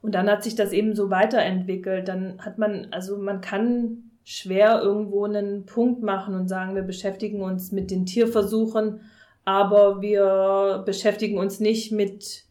Und 0.00 0.14
dann 0.14 0.30
hat 0.30 0.44
sich 0.44 0.54
das 0.54 0.72
eben 0.72 0.94
so 0.94 1.10
weiterentwickelt. 1.10 2.08
Dann 2.08 2.38
hat 2.44 2.58
man, 2.58 2.88
also 2.90 3.16
man 3.16 3.40
kann 3.40 4.10
schwer 4.24 4.80
irgendwo 4.82 5.24
einen 5.24 5.64
Punkt 5.64 6.02
machen 6.02 6.34
und 6.34 6.48
sagen, 6.48 6.74
wir 6.74 6.82
beschäftigen 6.82 7.40
uns 7.40 7.72
mit 7.72 7.90
den 7.90 8.04
Tierversuchen, 8.06 9.00
aber 9.44 10.02
wir 10.02 10.82
beschäftigen 10.84 11.38
uns 11.38 11.60
nicht 11.60 11.92
mit 11.92 12.44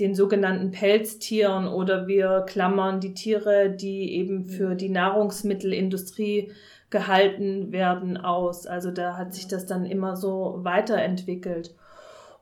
den 0.00 0.14
sogenannten 0.14 0.70
Pelztieren 0.70 1.66
oder 1.66 2.06
wir 2.06 2.44
klammern 2.46 3.00
die 3.00 3.14
Tiere, 3.14 3.70
die 3.70 4.14
eben 4.14 4.44
für 4.44 4.74
die 4.74 4.88
Nahrungsmittelindustrie 4.88 6.52
gehalten 6.90 7.72
werden 7.72 8.16
aus. 8.16 8.66
Also 8.66 8.90
da 8.90 9.16
hat 9.16 9.34
sich 9.34 9.48
das 9.48 9.66
dann 9.66 9.84
immer 9.84 10.16
so 10.16 10.58
weiterentwickelt. 10.62 11.74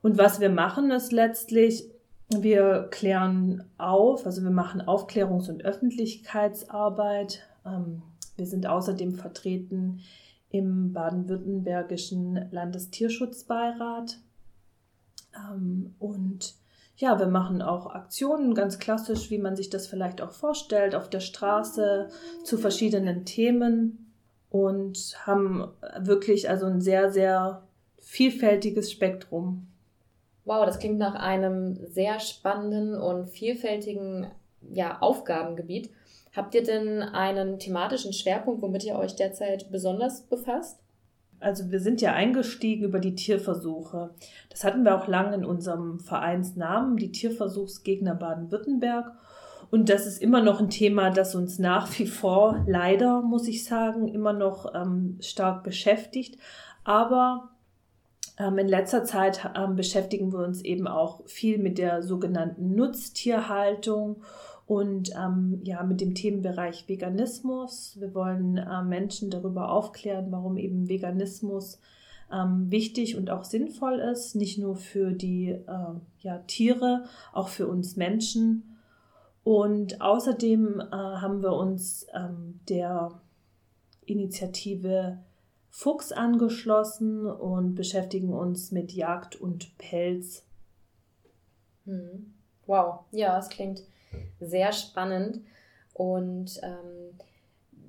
Und 0.02 0.18
was 0.18 0.40
wir 0.40 0.50
machen 0.50 0.90
ist 0.90 1.12
letztlich, 1.12 1.90
wir 2.28 2.88
klären 2.90 3.64
auf, 3.78 4.26
also 4.26 4.42
wir 4.42 4.50
machen 4.50 4.82
Aufklärungs- 4.82 5.48
und 5.48 5.64
Öffentlichkeitsarbeit. 5.64 7.46
Ähm, 7.64 8.02
wir 8.36 8.46
sind 8.46 8.66
außerdem 8.66 9.14
vertreten 9.14 10.00
im 10.50 10.92
baden-württembergischen 10.92 12.48
Landestierschutzbeirat. 12.50 14.18
Ähm, 15.34 15.94
und 15.98 16.54
ja, 16.96 17.18
wir 17.18 17.26
machen 17.26 17.62
auch 17.62 17.86
Aktionen, 17.94 18.54
ganz 18.54 18.78
klassisch, 18.78 19.30
wie 19.30 19.38
man 19.38 19.54
sich 19.54 19.70
das 19.70 19.86
vielleicht 19.86 20.20
auch 20.20 20.32
vorstellt, 20.32 20.94
auf 20.94 21.10
der 21.10 21.20
Straße 21.20 22.08
zu 22.42 22.56
verschiedenen 22.56 23.24
Themen 23.24 24.12
und 24.50 25.16
haben 25.26 25.68
wirklich 25.98 26.48
also 26.48 26.66
ein 26.66 26.80
sehr, 26.80 27.12
sehr 27.12 27.62
vielfältiges 27.98 28.90
Spektrum. 28.90 29.68
Wow, 30.46 30.64
das 30.64 30.78
klingt 30.78 30.98
nach 30.98 31.16
einem 31.16 31.76
sehr 31.86 32.20
spannenden 32.20 32.94
und 32.94 33.26
vielfältigen 33.26 34.28
ja, 34.72 34.98
Aufgabengebiet. 35.00 35.90
Habt 36.34 36.54
ihr 36.54 36.62
denn 36.62 37.02
einen 37.02 37.58
thematischen 37.58 38.12
Schwerpunkt, 38.12 38.62
womit 38.62 38.84
ihr 38.84 38.94
euch 38.96 39.16
derzeit 39.16 39.72
besonders 39.72 40.22
befasst? 40.22 40.78
Also 41.40 41.72
wir 41.72 41.80
sind 41.80 42.00
ja 42.00 42.12
eingestiegen 42.12 42.84
über 42.84 43.00
die 43.00 43.16
Tierversuche. 43.16 44.10
Das 44.48 44.62
hatten 44.62 44.84
wir 44.84 44.94
auch 44.96 45.08
lange 45.08 45.34
in 45.34 45.44
unserem 45.44 45.98
Vereinsnamen, 45.98 46.96
die 46.96 47.10
Tierversuchsgegner 47.10 48.14
Baden-Württemberg. 48.14 49.12
Und 49.72 49.88
das 49.88 50.06
ist 50.06 50.22
immer 50.22 50.42
noch 50.42 50.60
ein 50.60 50.70
Thema, 50.70 51.10
das 51.10 51.34
uns 51.34 51.58
nach 51.58 51.98
wie 51.98 52.06
vor, 52.06 52.64
leider 52.68 53.20
muss 53.20 53.48
ich 53.48 53.64
sagen, 53.64 54.06
immer 54.06 54.32
noch 54.32 54.72
ähm, 54.76 55.18
stark 55.20 55.64
beschäftigt. 55.64 56.38
Aber 56.84 57.55
in 58.38 58.68
letzter 58.68 59.04
Zeit 59.04 59.50
ähm, 59.56 59.76
beschäftigen 59.76 60.32
wir 60.32 60.40
uns 60.40 60.62
eben 60.62 60.86
auch 60.86 61.26
viel 61.26 61.58
mit 61.58 61.78
der 61.78 62.02
sogenannten 62.02 62.74
Nutztierhaltung 62.74 64.22
und 64.66 65.10
ähm, 65.16 65.60
ja 65.62 65.82
mit 65.82 66.00
dem 66.00 66.14
Themenbereich 66.14 66.88
Veganismus. 66.88 67.96
Wir 67.98 68.14
wollen 68.14 68.58
äh, 68.58 68.82
Menschen 68.82 69.30
darüber 69.30 69.70
aufklären, 69.70 70.26
warum 70.30 70.56
eben 70.58 70.88
Veganismus 70.88 71.80
ähm, 72.32 72.70
wichtig 72.70 73.16
und 73.16 73.30
auch 73.30 73.44
sinnvoll 73.44 74.00
ist, 74.00 74.34
nicht 74.34 74.58
nur 74.58 74.76
für 74.76 75.12
die 75.12 75.50
äh, 75.50 75.94
ja, 76.20 76.38
Tiere, 76.46 77.04
auch 77.32 77.48
für 77.48 77.68
uns 77.68 77.96
Menschen. 77.96 78.76
Und 79.44 80.00
außerdem 80.00 80.80
äh, 80.80 80.90
haben 80.90 81.42
wir 81.42 81.52
uns 81.52 82.06
ähm, 82.12 82.58
der 82.68 83.12
Initiative 84.04 85.18
Fuchs 85.78 86.10
angeschlossen 86.10 87.26
und 87.26 87.74
beschäftigen 87.74 88.32
uns 88.32 88.72
mit 88.72 88.92
Jagd 88.92 89.36
und 89.36 89.76
Pelz. 89.76 90.42
Hm. 91.84 92.32
Wow, 92.64 93.00
ja, 93.10 93.38
es 93.38 93.50
klingt 93.50 93.82
sehr 94.40 94.72
spannend. 94.72 95.40
Und 95.92 96.58
ähm, 96.62 97.18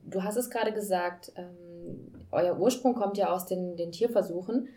du 0.03 0.21
hast 0.21 0.35
es 0.35 0.49
gerade 0.49 0.73
gesagt, 0.73 1.31
ähm, 1.37 2.11
euer 2.29 2.59
Ursprung 2.59 2.93
kommt 2.93 3.17
ja 3.17 3.33
aus 3.33 3.45
den, 3.45 3.77
den 3.77 3.93
Tierversuchen. 3.93 4.67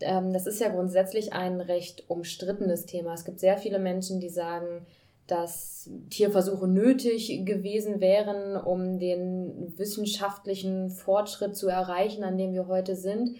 Ähm, 0.00 0.32
das 0.32 0.48
ist 0.48 0.60
ja 0.60 0.68
grundsätzlich 0.68 1.32
ein 1.32 1.60
recht 1.60 2.10
umstrittenes 2.10 2.86
Thema. 2.86 3.14
Es 3.14 3.24
gibt 3.24 3.38
sehr 3.38 3.56
viele 3.56 3.78
Menschen, 3.78 4.18
die 4.18 4.30
sagen, 4.30 4.84
dass 5.26 5.90
Tierversuche 6.10 6.68
nötig 6.68 7.44
gewesen 7.44 8.00
wären, 8.00 8.56
um 8.56 8.98
den 8.98 9.72
wissenschaftlichen 9.76 10.90
Fortschritt 10.90 11.56
zu 11.56 11.68
erreichen, 11.68 12.24
an 12.24 12.36
dem 12.36 12.52
wir 12.52 12.66
heute 12.66 12.96
sind. 12.96 13.36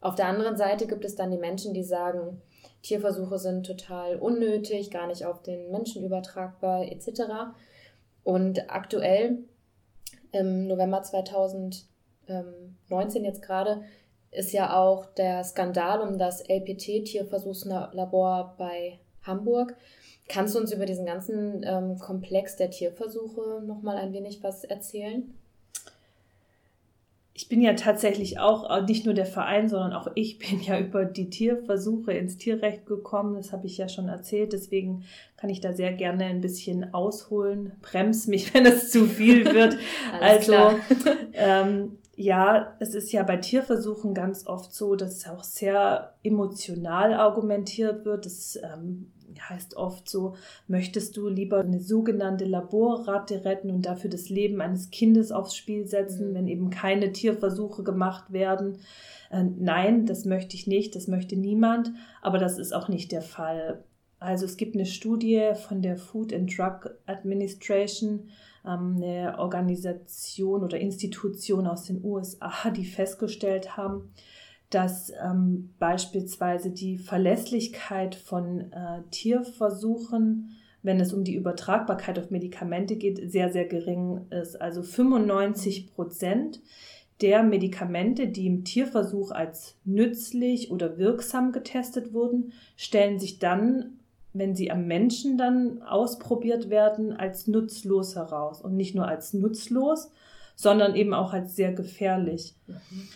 Auf 0.00 0.16
der 0.16 0.26
anderen 0.26 0.56
Seite 0.56 0.86
gibt 0.86 1.04
es 1.04 1.14
dann 1.14 1.30
die 1.30 1.38
Menschen, 1.38 1.74
die 1.74 1.84
sagen, 1.84 2.42
Tierversuche 2.82 3.38
sind 3.38 3.64
total 3.64 4.16
unnötig, 4.16 4.90
gar 4.90 5.06
nicht 5.06 5.24
auf 5.24 5.42
den 5.42 5.70
Menschen 5.70 6.04
übertragbar 6.04 6.90
etc. 6.90 7.22
Und 8.24 8.70
aktuell 8.70 9.44
im 10.32 10.66
November 10.66 11.02
2019 11.02 13.24
jetzt 13.24 13.42
gerade 13.42 13.82
ist 14.32 14.52
ja 14.52 14.76
auch 14.76 15.06
der 15.06 15.44
Skandal 15.44 16.00
um 16.00 16.18
das 16.18 16.42
LPT-Tierversuchslabor 16.48 18.56
bei 18.58 18.98
Hamburg. 19.22 19.76
Kannst 20.28 20.54
du 20.54 20.60
uns 20.60 20.72
über 20.72 20.86
diesen 20.86 21.04
ganzen 21.04 21.62
ähm, 21.64 21.98
Komplex 21.98 22.56
der 22.56 22.70
Tierversuche 22.70 23.62
nochmal 23.66 23.96
ein 23.96 24.12
wenig 24.12 24.42
was 24.42 24.64
erzählen? 24.64 25.34
ich 27.34 27.48
bin 27.48 27.62
ja 27.62 27.72
tatsächlich 27.72 28.38
auch, 28.38 28.70
äh, 28.70 28.82
nicht 28.82 29.04
nur 29.06 29.14
der 29.14 29.26
Verein, 29.26 29.68
sondern 29.68 29.92
auch 29.94 30.08
ich 30.14 30.38
bin 30.50 30.60
ja 30.60 30.78
über 30.78 31.04
die 31.04 31.30
Tierversuche 31.30 32.12
ins 32.12 32.36
Tierrecht 32.36 32.86
gekommen. 32.86 33.36
Das 33.36 33.52
habe 33.52 33.66
ich 33.66 33.78
ja 33.78 33.88
schon 33.88 34.08
erzählt. 34.08 34.52
Deswegen 34.52 35.04
kann 35.36 35.50
ich 35.50 35.60
da 35.60 35.72
sehr 35.72 35.92
gerne 35.92 36.24
ein 36.26 36.40
bisschen 36.40 36.92
ausholen. 36.92 37.72
Brems 37.80 38.26
mich, 38.26 38.52
wenn 38.54 38.66
es 38.66 38.90
zu 38.90 39.06
viel 39.06 39.44
wird. 39.54 39.76
also, 40.20 40.54
ähm, 41.32 41.98
ja, 42.14 42.76
es 42.78 42.94
ist 42.94 43.10
ja 43.10 43.22
bei 43.22 43.38
Tierversuchen 43.38 44.12
ganz 44.12 44.46
oft 44.46 44.74
so, 44.74 44.94
dass 44.96 45.16
es 45.16 45.28
auch 45.28 45.42
sehr 45.42 46.14
emotional 46.22 47.14
argumentiert 47.14 48.04
wird. 48.04 48.26
Das 48.26 48.56
ähm, 48.56 49.10
heißt 49.48 49.76
oft 49.76 50.08
so, 50.08 50.34
möchtest 50.68 51.16
du 51.16 51.28
lieber 51.28 51.60
eine 51.60 51.80
sogenannte 51.80 52.44
Laborratte 52.44 53.44
retten 53.44 53.70
und 53.70 53.86
dafür 53.86 54.10
das 54.10 54.28
Leben 54.28 54.60
eines 54.60 54.90
Kindes 54.90 55.32
aufs 55.32 55.56
Spiel 55.56 55.86
setzen, 55.86 56.30
mhm. 56.30 56.34
wenn 56.34 56.48
eben 56.48 56.70
keine 56.70 57.12
Tierversuche 57.12 57.82
gemacht 57.82 58.32
werden? 58.32 58.78
Äh, 59.30 59.44
nein, 59.44 60.06
das 60.06 60.24
möchte 60.24 60.56
ich 60.56 60.66
nicht, 60.66 60.94
das 60.94 61.08
möchte 61.08 61.36
niemand, 61.36 61.92
aber 62.20 62.38
das 62.38 62.58
ist 62.58 62.72
auch 62.72 62.88
nicht 62.88 63.12
der 63.12 63.22
Fall. 63.22 63.84
Also 64.18 64.44
es 64.44 64.56
gibt 64.56 64.76
eine 64.76 64.86
Studie 64.86 65.50
von 65.66 65.82
der 65.82 65.96
Food 65.96 66.32
and 66.32 66.56
Drug 66.56 66.90
Administration, 67.06 68.28
ähm, 68.64 68.94
eine 68.96 69.38
Organisation 69.38 70.62
oder 70.62 70.78
Institution 70.78 71.66
aus 71.66 71.86
den 71.86 72.04
USA, 72.04 72.70
die 72.70 72.84
festgestellt 72.84 73.76
haben, 73.76 74.12
dass 74.74 75.12
ähm, 75.22 75.70
beispielsweise 75.78 76.70
die 76.70 76.96
Verlässlichkeit 76.96 78.14
von 78.14 78.72
äh, 78.72 79.02
Tierversuchen, 79.10 80.56
wenn 80.82 80.98
es 80.98 81.12
um 81.12 81.24
die 81.24 81.34
Übertragbarkeit 81.34 82.18
auf 82.18 82.30
Medikamente 82.30 82.96
geht, 82.96 83.30
sehr, 83.30 83.52
sehr 83.52 83.66
gering 83.66 84.26
ist. 84.30 84.60
Also 84.60 84.82
95 84.82 85.94
Prozent 85.94 86.60
der 87.20 87.42
Medikamente, 87.42 88.28
die 88.28 88.46
im 88.46 88.64
Tierversuch 88.64 89.30
als 89.30 89.76
nützlich 89.84 90.70
oder 90.70 90.98
wirksam 90.98 91.52
getestet 91.52 92.14
wurden, 92.14 92.52
stellen 92.76 93.20
sich 93.20 93.38
dann, 93.38 93.98
wenn 94.32 94.56
sie 94.56 94.70
am 94.70 94.86
Menschen 94.86 95.36
dann 95.36 95.82
ausprobiert 95.82 96.70
werden, 96.70 97.12
als 97.12 97.46
nutzlos 97.46 98.16
heraus. 98.16 98.62
Und 98.62 98.74
nicht 98.76 98.94
nur 98.94 99.06
als 99.06 99.34
nutzlos, 99.34 100.10
sondern 100.56 100.96
eben 100.96 101.12
auch 101.12 101.32
als 101.32 101.54
sehr 101.54 101.72
gefährlich. 101.72 102.54
Mhm. 102.66 103.08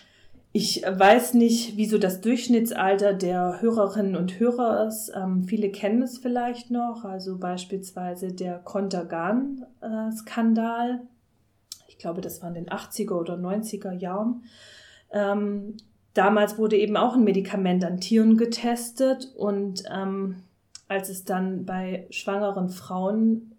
Ich 0.59 0.83
weiß 0.89 1.35
nicht, 1.35 1.77
wieso 1.77 1.99
das 1.99 2.23
Durchschnittsalter 2.23 3.13
der 3.13 3.61
Hörerinnen 3.61 4.17
und 4.17 4.41
Hörer 4.41 4.89
ist. 4.89 5.13
Ähm, 5.15 5.45
viele 5.45 5.71
kennen 5.71 6.01
es 6.01 6.17
vielleicht 6.17 6.71
noch, 6.71 7.05
also 7.05 7.37
beispielsweise 7.37 8.33
der 8.33 8.61
Contergan-Skandal. 8.61 11.03
Ich 11.89 11.99
glaube, 11.99 12.23
das 12.23 12.41
war 12.41 12.49
in 12.49 12.55
den 12.55 12.71
80er 12.71 13.13
oder 13.13 13.35
90er 13.35 13.93
Jahren. 13.93 14.45
Ähm, 15.13 15.77
damals 16.15 16.57
wurde 16.57 16.79
eben 16.79 16.97
auch 16.97 17.17
ein 17.17 17.25
Medikament 17.25 17.85
an 17.85 18.01
Tieren 18.01 18.39
getestet 18.39 19.35
und 19.37 19.83
ähm, 19.95 20.37
als 20.89 21.11
es 21.11 21.27
dann 21.27 21.67
bei 21.67 22.07
schwangeren 22.09 22.71
Frauen 22.71 23.56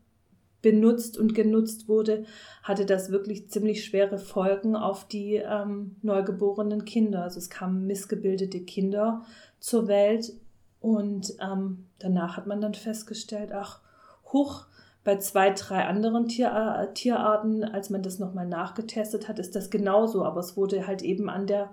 benutzt 0.62 1.18
und 1.18 1.36
genutzt 1.36 1.88
wurde, 1.88 2.26
hatte 2.64 2.86
das 2.86 3.12
wirklich 3.12 3.50
ziemlich 3.50 3.86
schwere 3.86 4.18
Folgen 4.18 4.76
auf 4.76 5.08
die 5.08 5.36
ähm, 5.36 5.96
neugeborenen 6.02 6.86
Kinder. 6.86 7.24
Also 7.24 7.40
es 7.40 7.50
kamen 7.50 7.88
missgebildete 7.88 8.62
Kinder 8.62 9.24
zur 9.60 9.88
Welt 9.88 10.34
und 10.80 11.34
ähm, 11.42 11.86
danach 12.00 12.38
hat 12.38 12.48
man 12.48 12.62
dann 12.62 12.74
festgestellt, 12.74 13.52
ach, 13.52 13.82
hoch, 14.26 14.66
bei 15.04 15.18
zwei, 15.18 15.52
drei 15.52 15.86
anderen 15.86 16.28
Tier, 16.28 16.52
äh, 16.52 16.94
Tierarten, 16.94 17.64
als 17.64 17.90
man 17.90 18.04
das 18.04 18.20
nochmal 18.20 18.46
nachgetestet 18.46 19.28
hat, 19.28 19.40
ist 19.40 19.56
das 19.56 19.70
genauso, 19.70 20.26
aber 20.26 20.42
es 20.42 20.58
wurde 20.58 20.86
halt 20.86 21.02
eben 21.02 21.30
an 21.30 21.48
der 21.48 21.70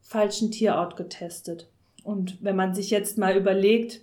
falschen 0.00 0.50
Tierart 0.50 0.96
getestet. 0.96 1.70
Und 2.04 2.42
wenn 2.44 2.56
man 2.56 2.74
sich 2.74 2.90
jetzt 2.90 3.16
mal 3.16 3.36
überlegt, 3.36 4.02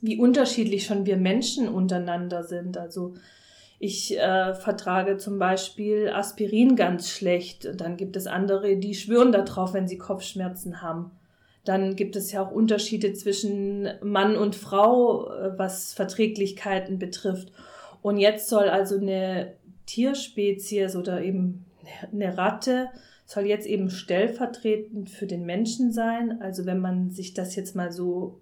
wie 0.00 0.18
unterschiedlich 0.18 0.86
schon 0.86 1.06
wir 1.06 1.16
Menschen 1.16 1.68
untereinander 1.68 2.44
sind. 2.44 2.78
Also 2.78 3.14
ich 3.78 4.18
äh, 4.18 4.54
vertrage 4.54 5.16
zum 5.16 5.38
Beispiel 5.38 6.10
Aspirin 6.10 6.76
ganz 6.76 7.10
schlecht. 7.10 7.68
Dann 7.80 7.96
gibt 7.96 8.16
es 8.16 8.26
andere, 8.26 8.76
die 8.76 8.94
schwören 8.94 9.32
darauf, 9.32 9.72
wenn 9.72 9.88
sie 9.88 9.98
Kopfschmerzen 9.98 10.82
haben. 10.82 11.10
Dann 11.64 11.96
gibt 11.96 12.16
es 12.16 12.32
ja 12.32 12.42
auch 12.42 12.50
Unterschiede 12.50 13.12
zwischen 13.12 13.88
Mann 14.02 14.36
und 14.36 14.56
Frau, 14.56 15.30
äh, 15.30 15.58
was 15.58 15.92
Verträglichkeiten 15.92 16.98
betrifft. 16.98 17.52
Und 18.02 18.18
jetzt 18.18 18.48
soll 18.48 18.68
also 18.68 18.96
eine 18.96 19.54
Tierspezies 19.86 20.96
oder 20.96 21.22
eben 21.22 21.66
eine 22.12 22.36
Ratte 22.36 22.88
soll 23.26 23.46
jetzt 23.46 23.66
eben 23.66 23.90
stellvertretend 23.90 25.08
für 25.08 25.26
den 25.26 25.46
Menschen 25.46 25.92
sein. 25.92 26.40
Also 26.42 26.66
wenn 26.66 26.80
man 26.80 27.10
sich 27.10 27.32
das 27.32 27.54
jetzt 27.54 27.76
mal 27.76 27.92
so 27.92 28.40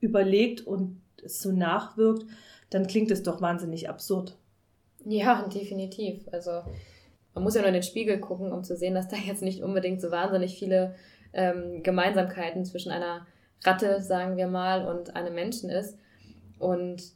überlegt 0.00 0.66
und 0.66 1.00
es 1.22 1.40
so 1.40 1.52
nachwirkt, 1.52 2.24
dann 2.70 2.86
klingt 2.86 3.10
es 3.10 3.22
doch 3.22 3.40
wahnsinnig 3.40 3.88
absurd. 3.88 4.36
Ja, 5.04 5.48
definitiv. 5.54 6.28
Also 6.32 6.62
man 7.34 7.44
muss 7.44 7.54
ja 7.54 7.60
nur 7.60 7.68
in 7.68 7.74
den 7.74 7.82
Spiegel 7.82 8.18
gucken, 8.18 8.52
um 8.52 8.64
zu 8.64 8.76
sehen, 8.76 8.94
dass 8.94 9.08
da 9.08 9.16
jetzt 9.26 9.42
nicht 9.42 9.62
unbedingt 9.62 10.00
so 10.00 10.10
wahnsinnig 10.10 10.58
viele 10.58 10.94
ähm, 11.32 11.82
Gemeinsamkeiten 11.82 12.64
zwischen 12.64 12.90
einer 12.90 13.26
Ratte, 13.64 14.00
sagen 14.00 14.36
wir 14.36 14.46
mal, 14.46 14.86
und 14.86 15.16
einem 15.16 15.34
Menschen 15.34 15.70
ist. 15.70 15.98
Und 16.58 17.12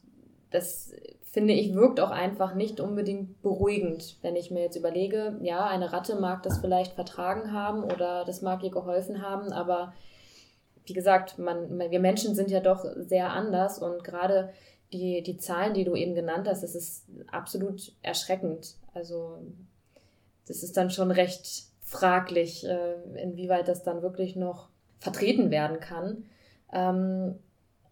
das 0.51 0.93
finde 1.33 1.53
ich 1.53 1.73
wirkt 1.73 1.99
auch 1.99 2.11
einfach 2.11 2.53
nicht 2.53 2.79
unbedingt 2.79 3.41
beruhigend, 3.41 4.17
wenn 4.21 4.35
ich 4.35 4.51
mir 4.51 4.61
jetzt 4.61 4.75
überlege, 4.75 5.39
ja, 5.41 5.65
eine 5.65 5.91
Ratte 5.91 6.19
mag 6.19 6.43
das 6.43 6.59
vielleicht 6.59 6.93
vertragen 6.93 7.51
haben 7.51 7.83
oder 7.83 8.23
das 8.23 8.43
mag 8.43 8.63
ihr 8.63 8.69
geholfen 8.69 9.23
haben, 9.23 9.51
aber 9.51 9.93
wie 10.85 10.93
gesagt, 10.93 11.37
man, 11.37 11.79
wir 11.79 11.99
Menschen 11.99 12.35
sind 12.35 12.51
ja 12.51 12.59
doch 12.59 12.85
sehr 12.97 13.31
anders 13.31 13.79
und 13.79 14.03
gerade 14.03 14.51
die, 14.91 15.23
die 15.23 15.37
Zahlen, 15.37 15.73
die 15.73 15.85
du 15.85 15.95
eben 15.95 16.15
genannt 16.15 16.47
hast, 16.47 16.63
das 16.63 16.75
ist 16.75 17.05
absolut 17.31 17.93
erschreckend. 18.01 18.75
Also 18.93 19.39
das 20.47 20.61
ist 20.63 20.77
dann 20.77 20.89
schon 20.89 21.11
recht 21.11 21.63
fraglich, 21.81 22.65
äh, 22.65 22.95
inwieweit 23.21 23.67
das 23.67 23.83
dann 23.83 24.01
wirklich 24.01 24.35
noch 24.35 24.69
vertreten 24.99 25.51
werden 25.51 25.79
kann. 25.79 26.25
Ähm, 26.71 27.35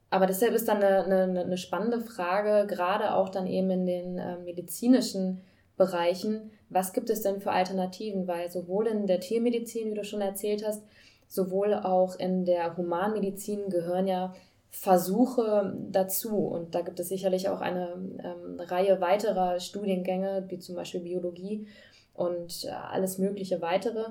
aber 0.09 0.27
deshalb 0.27 0.53
ist 0.53 0.67
dann 0.67 0.83
eine, 0.83 1.05
eine, 1.05 1.41
eine, 1.41 1.57
spannende 1.57 2.01
Frage, 2.01 2.67
gerade 2.67 3.15
auch 3.15 3.29
dann 3.29 3.47
eben 3.47 3.69
in 3.71 3.85
den 3.85 4.17
äh, 4.17 4.37
medizinischen 4.39 5.41
Bereichen, 5.77 6.51
was 6.69 6.93
gibt 6.93 7.09
es 7.09 7.21
denn 7.21 7.41
für 7.41 7.51
Alternativen? 7.51 8.27
Weil 8.27 8.49
sowohl 8.49 8.87
in 8.87 9.07
der 9.07 9.19
Tiermedizin, 9.19 9.91
wie 9.91 9.95
du 9.95 10.03
schon 10.03 10.21
erzählt 10.21 10.65
hast, 10.65 10.83
sowohl 11.31 11.73
auch 11.73 12.19
in 12.19 12.43
der 12.43 12.75
Humanmedizin 12.75 13.69
gehören 13.69 14.05
ja 14.05 14.33
Versuche 14.69 15.77
dazu. 15.89 16.35
Und 16.35 16.75
da 16.75 16.81
gibt 16.81 16.99
es 16.99 17.07
sicherlich 17.07 17.47
auch 17.47 17.61
eine 17.61 17.93
ähm, 18.21 18.59
Reihe 18.59 18.99
weiterer 18.99 19.59
Studiengänge, 19.61 20.45
wie 20.49 20.59
zum 20.59 20.75
Beispiel 20.75 20.99
Biologie 20.99 21.67
und 22.13 22.65
äh, 22.65 22.71
alles 22.71 23.17
mögliche 23.17 23.61
weitere. 23.61 24.03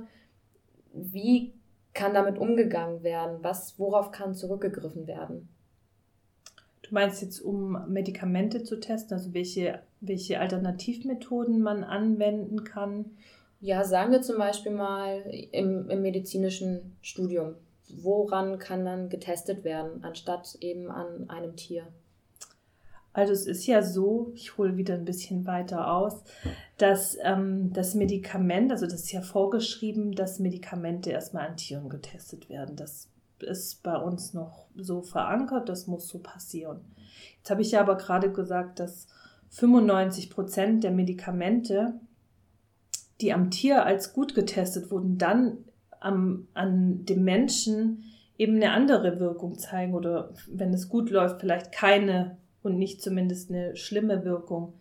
Wie 0.94 1.52
kann 1.92 2.14
damit 2.14 2.38
umgegangen 2.38 3.02
werden? 3.02 3.40
Was, 3.42 3.78
worauf 3.78 4.12
kann 4.12 4.34
zurückgegriffen 4.34 5.06
werden? 5.06 5.50
Du 6.82 6.94
meinst 6.94 7.20
jetzt, 7.20 7.40
um 7.40 7.86
Medikamente 7.92 8.64
zu 8.64 8.80
testen, 8.80 9.18
also 9.18 9.34
welche, 9.34 9.80
welche 10.00 10.40
Alternativmethoden 10.40 11.60
man 11.60 11.84
anwenden 11.84 12.64
kann? 12.64 13.10
Ja, 13.60 13.84
sagen 13.84 14.12
wir 14.12 14.22
zum 14.22 14.38
Beispiel 14.38 14.72
mal 14.72 15.20
im, 15.52 15.90
im 15.90 16.02
medizinischen 16.02 16.96
Studium. 17.02 17.56
Woran 18.02 18.58
kann 18.58 18.84
dann 18.84 19.08
getestet 19.10 19.64
werden, 19.64 20.02
anstatt 20.02 20.56
eben 20.60 20.90
an 20.90 21.28
einem 21.28 21.56
Tier? 21.56 21.86
Also 23.12 23.32
es 23.32 23.46
ist 23.46 23.66
ja 23.66 23.82
so, 23.82 24.30
ich 24.34 24.56
hole 24.56 24.76
wieder 24.76 24.94
ein 24.94 25.04
bisschen 25.04 25.44
weiter 25.46 25.92
aus, 25.92 26.22
dass 26.78 27.18
ähm, 27.22 27.72
das 27.72 27.94
Medikament, 27.94 28.70
also 28.70 28.86
das 28.86 29.02
ist 29.02 29.12
ja 29.12 29.20
vorgeschrieben, 29.20 30.12
dass 30.12 30.38
Medikamente 30.38 31.10
erstmal 31.10 31.48
an 31.48 31.56
Tieren 31.56 31.88
getestet 31.88 32.48
werden. 32.48 32.76
Das 32.76 33.08
ist 33.40 33.82
bei 33.82 33.96
uns 33.96 34.32
noch 34.32 34.66
so 34.76 35.02
verankert, 35.02 35.68
das 35.68 35.86
muss 35.86 36.08
so 36.08 36.20
passieren. 36.20 36.80
Jetzt 37.38 37.50
habe 37.50 37.62
ich 37.62 37.72
ja 37.72 37.80
aber 37.80 37.96
gerade 37.96 38.30
gesagt, 38.32 38.78
dass 38.78 39.08
95 39.50 40.30
Prozent 40.30 40.84
der 40.84 40.92
Medikamente, 40.92 41.94
die 43.20 43.32
am 43.32 43.50
Tier 43.50 43.84
als 43.84 44.12
gut 44.12 44.34
getestet 44.34 44.90
wurden, 44.90 45.18
dann 45.18 45.58
am, 46.00 46.48
an 46.54 47.04
dem 47.04 47.24
Menschen 47.24 48.04
eben 48.38 48.56
eine 48.56 48.72
andere 48.72 49.20
Wirkung 49.20 49.58
zeigen 49.58 49.94
oder 49.94 50.32
wenn 50.48 50.72
es 50.72 50.88
gut 50.88 51.10
läuft, 51.10 51.40
vielleicht 51.40 51.72
keine 51.72 52.38
und 52.62 52.78
nicht 52.78 53.02
zumindest 53.02 53.50
eine 53.50 53.76
schlimme 53.76 54.24
Wirkung. 54.24 54.74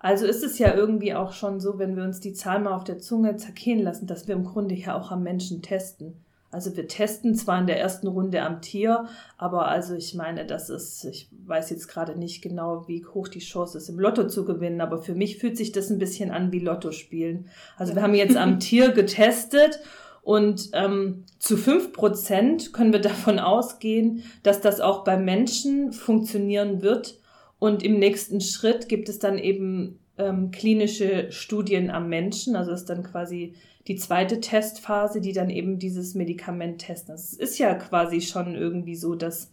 Also 0.00 0.26
ist 0.26 0.42
es 0.42 0.58
ja 0.58 0.74
irgendwie 0.74 1.14
auch 1.14 1.32
schon 1.32 1.60
so, 1.60 1.78
wenn 1.78 1.96
wir 1.96 2.04
uns 2.04 2.20
die 2.20 2.34
Zahl 2.34 2.60
mal 2.60 2.74
auf 2.74 2.84
der 2.84 2.98
Zunge 2.98 3.36
zergehen 3.36 3.82
lassen, 3.82 4.06
dass 4.06 4.28
wir 4.28 4.34
im 4.34 4.44
Grunde 4.44 4.74
ja 4.74 4.98
auch 4.98 5.10
am 5.10 5.22
Menschen 5.22 5.62
testen. 5.62 6.23
Also 6.54 6.76
wir 6.76 6.86
testen 6.86 7.34
zwar 7.34 7.58
in 7.58 7.66
der 7.66 7.80
ersten 7.80 8.06
Runde 8.06 8.40
am 8.42 8.62
Tier, 8.62 9.06
aber 9.36 9.66
also 9.66 9.94
ich 9.94 10.14
meine, 10.14 10.46
das 10.46 10.70
ist, 10.70 11.04
ich 11.04 11.28
weiß 11.44 11.70
jetzt 11.70 11.88
gerade 11.88 12.16
nicht 12.16 12.42
genau, 12.42 12.86
wie 12.86 13.04
hoch 13.04 13.26
die 13.26 13.40
Chance 13.40 13.76
ist, 13.76 13.88
im 13.88 13.98
Lotto 13.98 14.28
zu 14.28 14.44
gewinnen, 14.44 14.80
aber 14.80 14.98
für 14.98 15.16
mich 15.16 15.38
fühlt 15.38 15.56
sich 15.56 15.72
das 15.72 15.90
ein 15.90 15.98
bisschen 15.98 16.30
an 16.30 16.52
wie 16.52 16.60
Lotto 16.60 16.92
spielen. 16.92 17.48
Also 17.76 17.96
wir 17.96 18.02
haben 18.02 18.14
jetzt 18.14 18.36
am 18.36 18.60
Tier 18.60 18.92
getestet 18.92 19.80
und 20.22 20.70
ähm, 20.74 21.24
zu 21.40 21.56
fünf 21.56 21.92
Prozent 21.92 22.72
können 22.72 22.92
wir 22.92 23.00
davon 23.00 23.40
ausgehen, 23.40 24.22
dass 24.44 24.60
das 24.60 24.80
auch 24.80 25.02
beim 25.02 25.24
Menschen 25.24 25.92
funktionieren 25.92 26.82
wird. 26.82 27.18
Und 27.58 27.82
im 27.82 27.98
nächsten 27.98 28.40
Schritt 28.40 28.88
gibt 28.88 29.08
es 29.08 29.18
dann 29.18 29.38
eben 29.38 29.98
ähm, 30.18 30.50
klinische 30.50 31.30
Studien 31.32 31.90
am 31.90 32.08
Menschen. 32.08 32.56
Also 32.56 32.70
das 32.70 32.82
ist 32.82 32.90
dann 32.90 33.02
quasi 33.02 33.54
die 33.86 33.96
zweite 33.96 34.40
Testphase, 34.40 35.20
die 35.20 35.32
dann 35.32 35.50
eben 35.50 35.78
dieses 35.78 36.14
Medikament 36.14 36.80
testen. 36.80 37.14
Es 37.14 37.32
ist 37.34 37.58
ja 37.58 37.74
quasi 37.74 38.20
schon 38.20 38.54
irgendwie 38.54 38.96
so, 38.96 39.14
dass 39.14 39.50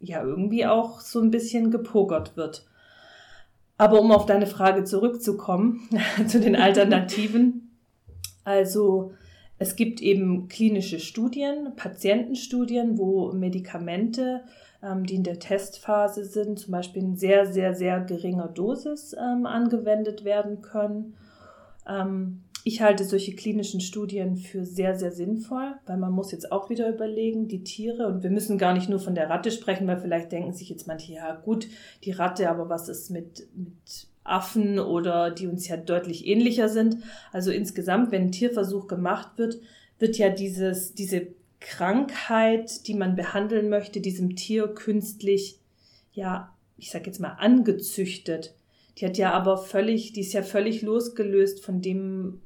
ja 0.00 0.22
irgendwie 0.22 0.66
auch 0.66 1.00
so 1.00 1.20
ein 1.20 1.30
bisschen 1.30 1.70
gepokert 1.70 2.36
wird. 2.36 2.66
Aber 3.76 4.00
um 4.00 4.12
auf 4.12 4.26
deine 4.26 4.46
Frage 4.46 4.84
zurückzukommen, 4.84 5.88
zu 6.28 6.40
den 6.40 6.56
Alternativen. 6.56 7.70
Also 8.44 9.12
es 9.58 9.76
gibt 9.76 10.00
eben 10.00 10.48
klinische 10.48 11.00
Studien, 11.00 11.74
Patientenstudien, 11.76 12.98
wo 12.98 13.32
Medikamente, 13.32 14.44
die 15.04 15.14
in 15.14 15.22
der 15.22 15.38
Testphase 15.38 16.24
sind, 16.24 16.58
zum 16.58 16.72
Beispiel 16.72 17.02
in 17.02 17.16
sehr, 17.16 17.46
sehr, 17.46 17.74
sehr 17.74 18.00
geringer 18.00 18.48
Dosis 18.48 19.14
ähm, 19.18 19.46
angewendet 19.46 20.24
werden 20.24 20.62
können. 20.62 21.14
Ähm, 21.88 22.42
ich 22.66 22.80
halte 22.80 23.04
solche 23.04 23.36
klinischen 23.36 23.80
Studien 23.80 24.36
für 24.36 24.64
sehr, 24.64 24.94
sehr 24.98 25.12
sinnvoll, 25.12 25.74
weil 25.84 25.98
man 25.98 26.12
muss 26.12 26.32
jetzt 26.32 26.50
auch 26.50 26.70
wieder 26.70 26.88
überlegen, 26.88 27.46
die 27.46 27.62
Tiere, 27.62 28.06
und 28.06 28.22
wir 28.22 28.30
müssen 28.30 28.56
gar 28.56 28.72
nicht 28.72 28.88
nur 28.88 29.00
von 29.00 29.14
der 29.14 29.28
Ratte 29.28 29.50
sprechen, 29.50 29.86
weil 29.86 30.00
vielleicht 30.00 30.32
denken 30.32 30.54
sich 30.54 30.70
jetzt 30.70 30.86
manche, 30.86 31.12
ja 31.12 31.34
gut, 31.34 31.68
die 32.04 32.12
Ratte, 32.12 32.48
aber 32.48 32.70
was 32.70 32.88
ist 32.88 33.10
mit, 33.10 33.46
mit 33.54 34.06
Affen 34.24 34.78
oder 34.78 35.30
die 35.30 35.46
uns 35.46 35.68
ja 35.68 35.76
deutlich 35.76 36.26
ähnlicher 36.26 36.70
sind? 36.70 36.96
Also 37.32 37.50
insgesamt, 37.50 38.10
wenn 38.12 38.22
ein 38.22 38.32
Tierversuch 38.32 38.86
gemacht 38.86 39.32
wird, 39.36 39.58
wird 39.98 40.16
ja 40.16 40.30
dieses, 40.30 40.94
diese 40.94 41.26
Krankheit, 41.64 42.86
die 42.86 42.94
man 42.94 43.16
behandeln 43.16 43.70
möchte, 43.70 44.00
diesem 44.00 44.36
Tier 44.36 44.68
künstlich, 44.68 45.58
ja, 46.12 46.54
ich 46.76 46.90
sag 46.90 47.06
jetzt 47.06 47.20
mal, 47.20 47.32
angezüchtet. 47.32 48.54
Die 48.98 49.06
hat 49.06 49.16
ja 49.16 49.32
aber 49.32 49.56
völlig, 49.56 50.12
die 50.12 50.20
ist 50.20 50.34
ja 50.34 50.42
völlig 50.42 50.82
losgelöst 50.82 51.64
von 51.64 51.80
dem, 51.80 52.42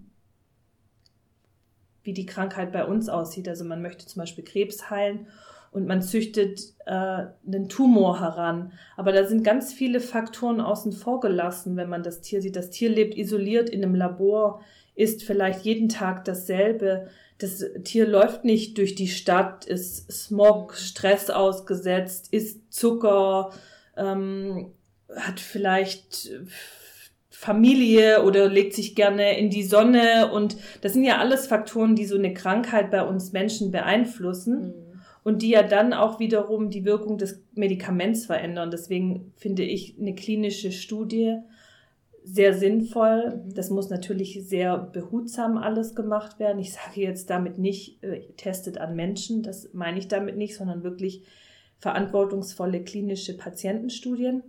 wie 2.05 2.13
die 2.13 2.27
Krankheit 2.27 2.73
bei 2.73 2.85
uns 2.85 3.09
aussieht. 3.09 3.49
Also 3.49 3.65
man 3.65 3.83
möchte 3.83 4.07
zum 4.07 4.21
Beispiel 4.21 4.45
Krebs 4.45 4.89
heilen 4.89 5.27
und 5.73 5.89
man 5.89 6.01
züchtet 6.01 6.75
äh, 6.87 6.93
einen 6.93 7.69
Tumor 7.69 8.21
heran. 8.21 8.73
Aber 8.97 9.11
da 9.11 9.27
sind 9.27 9.43
ganz 9.43 9.73
viele 9.73 9.99
Faktoren 9.99 10.61
außen 10.61 10.93
vor 10.93 11.19
gelassen, 11.19 11.77
wenn 11.77 11.89
man 11.89 12.05
das 12.05 12.21
Tier 12.21 12.41
sieht. 12.41 12.55
Das 12.55 12.71
Tier 12.71 12.89
lebt 12.89 13.17
isoliert 13.17 13.69
in 13.69 13.83
einem 13.83 13.97
Labor, 13.97 14.63
isst 14.95 15.25
vielleicht 15.25 15.65
jeden 15.65 15.89
Tag 15.89 16.25
dasselbe. 16.25 17.09
Das 17.39 17.65
Tier 17.85 18.07
läuft 18.07 18.45
nicht 18.45 18.79
durch 18.79 18.95
die 18.95 19.09
Stadt, 19.09 19.65
ist 19.65 20.11
Smog, 20.11 20.75
Stress 20.75 21.31
ausgesetzt, 21.31 22.33
isst 22.33 22.73
Zucker, 22.73 23.53
ähm, 23.97 24.73
hat 25.15 25.39
vielleicht 25.39 26.31
Familie 27.31 28.25
oder 28.25 28.49
legt 28.49 28.75
sich 28.75 28.97
gerne 28.97 29.39
in 29.39 29.49
die 29.49 29.63
Sonne 29.63 30.33
und 30.33 30.57
das 30.81 30.95
sind 30.95 31.05
ja 31.05 31.19
alles 31.19 31.47
Faktoren, 31.47 31.95
die 31.95 32.05
so 32.05 32.17
eine 32.17 32.35
Krankheit 32.35 32.91
bei 32.91 33.05
uns 33.05 33.33
Menschen 33.33 33.71
beeinflussen 33.71 34.61
mhm. 34.61 35.01
und 35.23 35.43
die 35.43 35.51
ja 35.51 35.63
dann 35.63 35.93
auch 35.93 36.19
wiederum 36.19 36.69
die 36.69 36.85
Wirkung 36.85 37.17
des 37.17 37.41
Medikaments 37.55 38.27
verändern. 38.27 38.73
Deswegen 38.73 39.33
finde 39.37 39.63
ich 39.63 39.97
eine 40.01 40.17
klinische 40.17 40.73
Studie 40.73 41.37
sehr 42.33 42.55
sinnvoll. 42.55 43.43
Mhm. 43.45 43.55
Das 43.55 43.71
muss 43.71 43.91
natürlich 43.91 44.47
sehr 44.47 44.79
behutsam 44.79 45.57
alles 45.57 45.95
gemacht 45.95 46.39
werden. 46.39 46.59
Ich 46.59 46.73
sage 46.73 47.01
jetzt 47.01 47.31
damit 47.31 47.59
nicht, 47.59 48.03
äh, 48.03 48.21
testet 48.37 48.79
an 48.79 48.95
Menschen, 48.95 49.43
das 49.43 49.71
meine 49.73 49.99
ich 49.99 50.09
damit 50.09 50.37
nicht, 50.37 50.57
sondern 50.57 50.83
wirklich 50.83 51.25
verantwortungsvolle 51.79 52.83
klinische 52.83 53.37
Patientenstudien. 53.37 54.43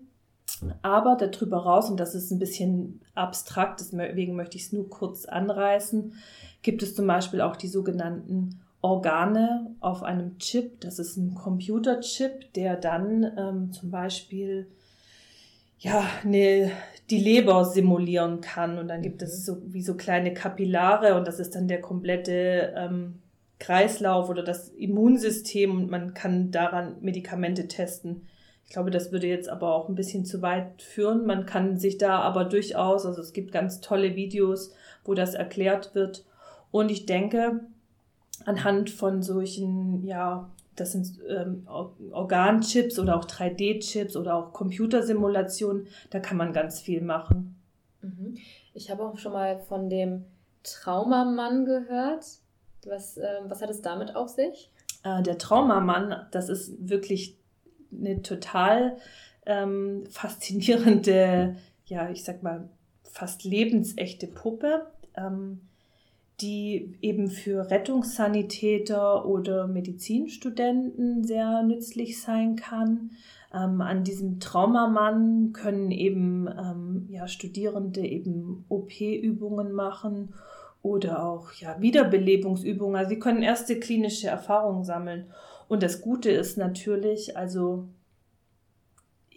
Aber 0.82 1.15
darüber 1.15 1.58
raus, 1.58 1.89
und 1.89 2.00
das 2.00 2.15
ist 2.15 2.32
ein 2.32 2.39
bisschen 2.39 3.02
abstrakt, 3.13 3.80
deswegen 3.80 4.36
möchte 4.36 4.58
ich 4.58 4.63
es 4.63 4.74
nur 4.74 4.89
kurz 4.89 5.26
anreißen, 5.26 6.15
gibt 6.63 6.82
es 6.82 6.96
zum 6.96 7.06
Beispiel 7.06 7.42
auch 7.42 7.56
die 7.56 7.68
sogenannten 7.68 8.60
Organe 8.82 9.76
auf 9.80 10.04
einem 10.04 10.38
Chip. 10.39 10.82
Das 10.82 11.00
ist 11.00 11.18
ein 11.18 11.36
Computerchip, 11.36 12.52
der 12.54 12.78
dann 12.78 13.32
ähm, 13.38 13.72
zum 13.72 13.92
Beispiel 13.92 14.68
ja, 15.80 16.08
ne, 16.24 16.72
die 17.10 17.20
Leber 17.20 17.65
simulieren 17.65 18.42
kann. 18.42 18.78
Und 18.78 18.88
dann 18.88 19.02
gibt 19.02 19.22
es 19.22 19.39
mhm. 19.39 19.44
so 19.44 19.74
wie 19.74 19.82
so 19.82 19.96
kleine 19.96 20.34
Kapillare 20.34 21.15
und 21.15 21.28
das 21.28 21.39
ist 21.39 21.56
dann 21.56 21.68
der 21.68 21.82
komplette 21.82 22.74
ähm, 22.76 23.20
Kreislauf 23.60 24.30
oder 24.30 24.44
das 24.44 24.70
Immunsystem 24.70 25.76
und 25.76 25.89
man 25.89 26.13
kann 26.13 26.52
daran 26.52 26.96
Medikamente 27.02 27.68
testen. 27.68 28.28
Ich 28.65 28.74
glaube, 28.74 28.92
das 28.92 29.12
würde 29.12 29.28
jetzt 29.28 29.50
aber 29.50 29.74
auch 29.74 29.89
ein 29.89 29.96
bisschen 29.96 30.26
zu 30.26 30.42
weit 30.44 30.82
führen. 30.82 31.26
Man 31.26 31.46
kann 31.48 31.78
sich 31.78 31.98
da 31.98 32.20
aber 32.20 32.46
durchaus, 32.46 33.06
also 33.06 33.20
es 33.20 33.34
gibt 33.34 33.52
ganz 33.52 33.82
tolle 33.82 34.15
Videos, 34.15 34.74
wo 35.04 35.15
das 35.15 35.34
erklärt 35.34 35.96
wird. 35.96 36.24
Und 36.72 36.92
ich 36.92 37.08
denke, 37.08 37.62
anhand 38.46 38.92
von 38.92 39.24
solchen, 39.24 40.04
ja, 40.04 40.52
das 40.80 40.92
sind 40.92 41.20
ähm, 41.28 41.68
Organchips 42.12 43.00
oder 43.00 43.18
auch 43.18 43.26
3D-Chips 43.26 44.15
oder 44.15 44.36
auch 44.36 44.54
Computersimulationen, 44.54 45.88
da 46.10 46.20
kann 46.20 46.38
man 46.38 46.54
ganz 46.54 46.80
viel 46.80 47.02
machen. 47.02 47.60
Mhm. 48.02 48.38
Ich 48.74 48.89
habe 48.89 49.04
auch 49.04 49.18
schon 49.18 49.34
mal 49.34 49.60
von 49.60 49.89
dem 49.89 50.26
Traumamann 50.63 51.65
gehört. 51.65 52.26
Was, 52.86 53.18
äh, 53.18 53.39
was 53.46 53.62
hat 53.62 53.70
es 53.70 53.82
damit 53.82 54.15
auf 54.15 54.30
sich? 54.30 54.72
Äh, 55.04 55.22
der 55.24 55.38
Traumamann, 55.38 56.28
das 56.32 56.50
ist 56.50 56.89
wirklich 56.89 57.38
eine 57.92 58.22
total 58.22 58.98
ähm, 59.46 60.06
faszinierende, 60.10 61.58
ja, 61.86 62.10
ich 62.10 62.24
sag 62.24 62.44
mal, 62.44 62.70
fast 63.04 63.44
lebensechte 63.44 64.28
Puppe. 64.28 64.88
Ähm, 65.15 65.62
die 66.41 66.97
eben 67.02 67.30
für 67.30 67.69
Rettungssanitäter 67.69 69.25
oder 69.25 69.67
Medizinstudenten 69.67 71.23
sehr 71.23 71.63
nützlich 71.63 72.21
sein 72.21 72.56
kann. 72.56 73.12
Ähm, 73.54 73.82
an 73.82 74.04
diesem 74.04 74.39
Traumamann 74.39 75.54
können 75.54 75.91
eben 75.91 76.47
ähm, 76.47 77.08
ja, 77.10 77.28
Studierende 77.28 78.02
eben 78.02 78.65
OP-Übungen 78.69 79.71
machen 79.73 80.34
oder 80.82 81.25
auch 81.25 81.52
ja, 81.54 81.82
Wiederbelebungsübungen. 81.82 82.95
Also 82.95 83.10
sie 83.10 83.19
können 83.19 83.41
erste 83.41 83.80
klinische 83.80 84.28
Erfahrungen 84.28 84.84
sammeln. 84.84 85.25
Und 85.67 85.84
das 85.84 86.02
Gute 86.02 86.32
ist 86.32 86.58
natürlich, 86.58 87.38
also 87.38 87.88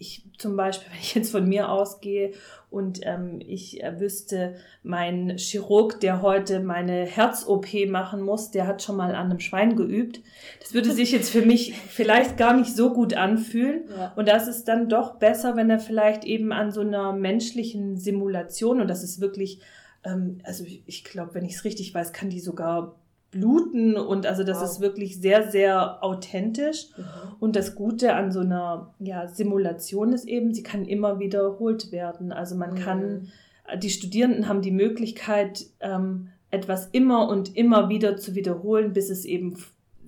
ich 0.03 0.25
zum 0.37 0.57
Beispiel, 0.57 0.89
wenn 0.93 1.01
ich 1.01 1.15
jetzt 1.15 1.31
von 1.33 1.49
mir 1.49 1.71
ausgehe 1.71 2.33
und 2.71 3.01
ähm, 3.05 3.41
ich 3.41 3.83
äh, 3.83 3.99
wüsste, 3.99 4.57
mein 4.83 5.37
Chirurg, 5.39 6.01
der 6.01 6.21
heute 6.21 6.61
meine 6.61 7.07
Herz-OP 7.07 7.89
machen 7.89 8.23
muss, 8.23 8.51
der 8.51 8.67
hat 8.67 8.83
schon 8.83 8.97
mal 8.97 9.15
an 9.15 9.31
einem 9.31 9.41
Schwein 9.41 9.77
geübt. 9.77 10.21
Das 10.61 10.75
würde 10.75 10.93
sich 10.93 11.13
jetzt 11.13 11.31
für 11.31 11.43
mich 11.43 11.75
vielleicht 11.75 12.37
gar 12.37 12.55
nicht 12.55 12.75
so 12.75 12.93
gut 12.93 13.15
anfühlen. 13.15 13.85
Ja. 13.97 14.13
Und 14.17 14.29
das 14.29 14.49
ist 14.49 14.69
dann 14.69 14.89
doch 14.89 15.17
besser, 15.17 15.57
wenn 15.57 15.71
er 15.71 15.79
vielleicht 15.81 16.25
eben 16.25 16.53
an 16.53 16.71
so 16.71 16.81
einer 16.81 17.13
menschlichen 17.13 17.97
Simulation, 17.97 18.81
und 18.81 18.89
das 18.89 19.03
ist 19.03 19.21
wirklich, 19.21 19.61
ähm, 20.05 20.39
also 20.45 20.65
ich, 20.65 20.83
ich 20.87 21.05
glaube, 21.05 21.35
wenn 21.35 21.45
ich 21.45 21.55
es 21.55 21.65
richtig 21.65 21.95
weiß, 21.95 22.13
kann 22.13 22.31
die 22.31 22.41
sogar 22.41 22.97
bluten 23.33 23.97
und 23.97 24.27
also 24.27 24.45
das 24.45 24.59
wow. 24.59 24.65
ist 24.65 24.81
wirklich 24.81 25.21
sehr, 25.21 25.51
sehr 25.51 26.05
authentisch. 26.05 26.89
Mhm. 26.97 27.05
Und 27.41 27.57
das 27.57 27.75
Gute 27.75 28.15
an 28.15 28.31
so 28.31 28.41
einer 28.41 28.95
ja, 29.01 29.27
Simulation 29.27 30.13
ist 30.13 30.29
eben, 30.29 30.55
sie 30.55 30.63
kann 30.63 30.85
immer 30.85 31.19
wiederholt 31.19 31.91
werden. 31.91 32.31
Also 32.31 32.55
man 32.55 32.75
mhm. 32.75 32.79
kann, 32.79 33.33
die 33.79 33.91
Studierenden 33.91 34.49
haben 34.49 34.63
die 34.63 34.71
Möglichkeit, 34.71 35.65
ähm, 35.81 36.29
etwas 36.51 36.91
immer 36.93 37.29
und 37.29 37.57
immer 37.57 37.89
wieder 37.89 38.17
zu 38.19 38.35
wiederholen, 38.35 38.93
bis 38.93 39.09
es 39.09 39.25
eben 39.25 39.57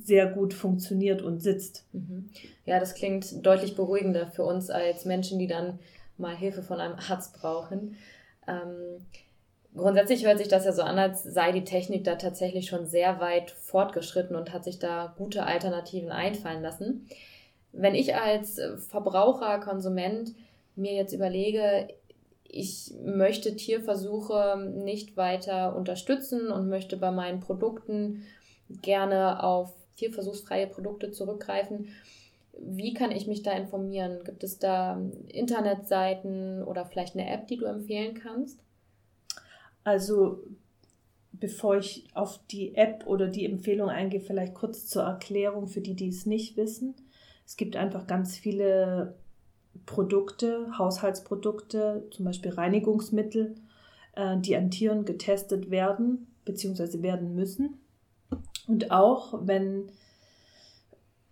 sehr 0.04 0.26
gut 0.26 0.52
funktioniert 0.52 1.22
und 1.22 1.42
sitzt. 1.42 1.86
Mhm. 1.92 2.28
Ja, 2.66 2.78
das 2.78 2.94
klingt 2.94 3.44
deutlich 3.44 3.74
beruhigender 3.74 4.26
für 4.26 4.44
uns 4.44 4.68
als 4.68 5.06
Menschen, 5.06 5.38
die 5.38 5.46
dann 5.46 5.78
mal 6.18 6.36
Hilfe 6.36 6.62
von 6.62 6.78
einem 6.78 6.96
Arzt 7.08 7.34
brauchen. 7.40 7.96
Ähm, 8.46 9.00
Grundsätzlich 9.76 10.24
hört 10.24 10.38
sich 10.38 10.48
das 10.48 10.64
ja 10.64 10.72
so 10.72 10.82
an, 10.82 10.98
als 10.98 11.24
sei 11.24 11.50
die 11.50 11.64
Technik 11.64 12.04
da 12.04 12.14
tatsächlich 12.14 12.66
schon 12.68 12.86
sehr 12.86 13.18
weit 13.18 13.50
fortgeschritten 13.50 14.36
und 14.36 14.52
hat 14.52 14.62
sich 14.62 14.78
da 14.78 15.14
gute 15.18 15.44
Alternativen 15.44 16.12
einfallen 16.12 16.62
lassen. 16.62 17.08
Wenn 17.72 17.96
ich 17.96 18.14
als 18.14 18.60
Verbraucher, 18.88 19.58
Konsument 19.58 20.32
mir 20.76 20.94
jetzt 20.94 21.12
überlege, 21.12 21.88
ich 22.44 22.94
möchte 23.04 23.56
Tierversuche 23.56 24.56
nicht 24.76 25.16
weiter 25.16 25.74
unterstützen 25.74 26.52
und 26.52 26.68
möchte 26.68 26.96
bei 26.96 27.10
meinen 27.10 27.40
Produkten 27.40 28.22
gerne 28.80 29.42
auf 29.42 29.74
tierversuchsfreie 29.96 30.68
Produkte 30.68 31.10
zurückgreifen. 31.10 31.88
Wie 32.56 32.94
kann 32.94 33.10
ich 33.10 33.26
mich 33.26 33.42
da 33.42 33.50
informieren? 33.50 34.22
Gibt 34.22 34.44
es 34.44 34.60
da 34.60 35.00
Internetseiten 35.26 36.62
oder 36.62 36.86
vielleicht 36.86 37.16
eine 37.16 37.28
App, 37.28 37.48
die 37.48 37.56
du 37.56 37.64
empfehlen 37.64 38.14
kannst? 38.14 38.63
Also 39.84 40.42
bevor 41.32 41.76
ich 41.76 42.06
auf 42.14 42.40
die 42.50 42.74
App 42.74 43.06
oder 43.06 43.28
die 43.28 43.44
Empfehlung 43.44 43.88
eingehe, 43.88 44.20
vielleicht 44.20 44.54
kurz 44.54 44.86
zur 44.86 45.02
Erklärung 45.02 45.68
für 45.68 45.80
die, 45.80 45.94
die 45.94 46.08
es 46.08 46.26
nicht 46.26 46.56
wissen. 46.56 46.94
Es 47.46 47.56
gibt 47.56 47.76
einfach 47.76 48.06
ganz 48.06 48.36
viele 48.36 49.14
Produkte, 49.86 50.66
Haushaltsprodukte, 50.78 52.06
zum 52.10 52.24
Beispiel 52.24 52.52
Reinigungsmittel, 52.52 53.56
äh, 54.14 54.38
die 54.38 54.56
an 54.56 54.70
Tieren 54.70 55.04
getestet 55.04 55.70
werden 55.70 56.28
bzw. 56.44 57.02
werden 57.02 57.34
müssen. 57.34 57.80
Und 58.66 58.90
auch 58.90 59.46
wenn 59.46 59.90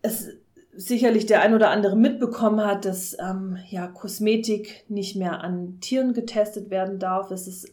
es 0.02 0.28
sicherlich 0.74 1.26
der 1.26 1.42
ein 1.42 1.54
oder 1.54 1.70
andere 1.70 1.96
mitbekommen 1.96 2.64
hat, 2.64 2.84
dass 2.84 3.16
ähm, 3.18 3.58
ja, 3.70 3.86
Kosmetik 3.86 4.84
nicht 4.88 5.16
mehr 5.16 5.42
an 5.42 5.78
Tieren 5.80 6.12
getestet 6.12 6.70
werden 6.70 6.98
darf, 6.98 7.30
ist 7.30 7.46
es 7.46 7.66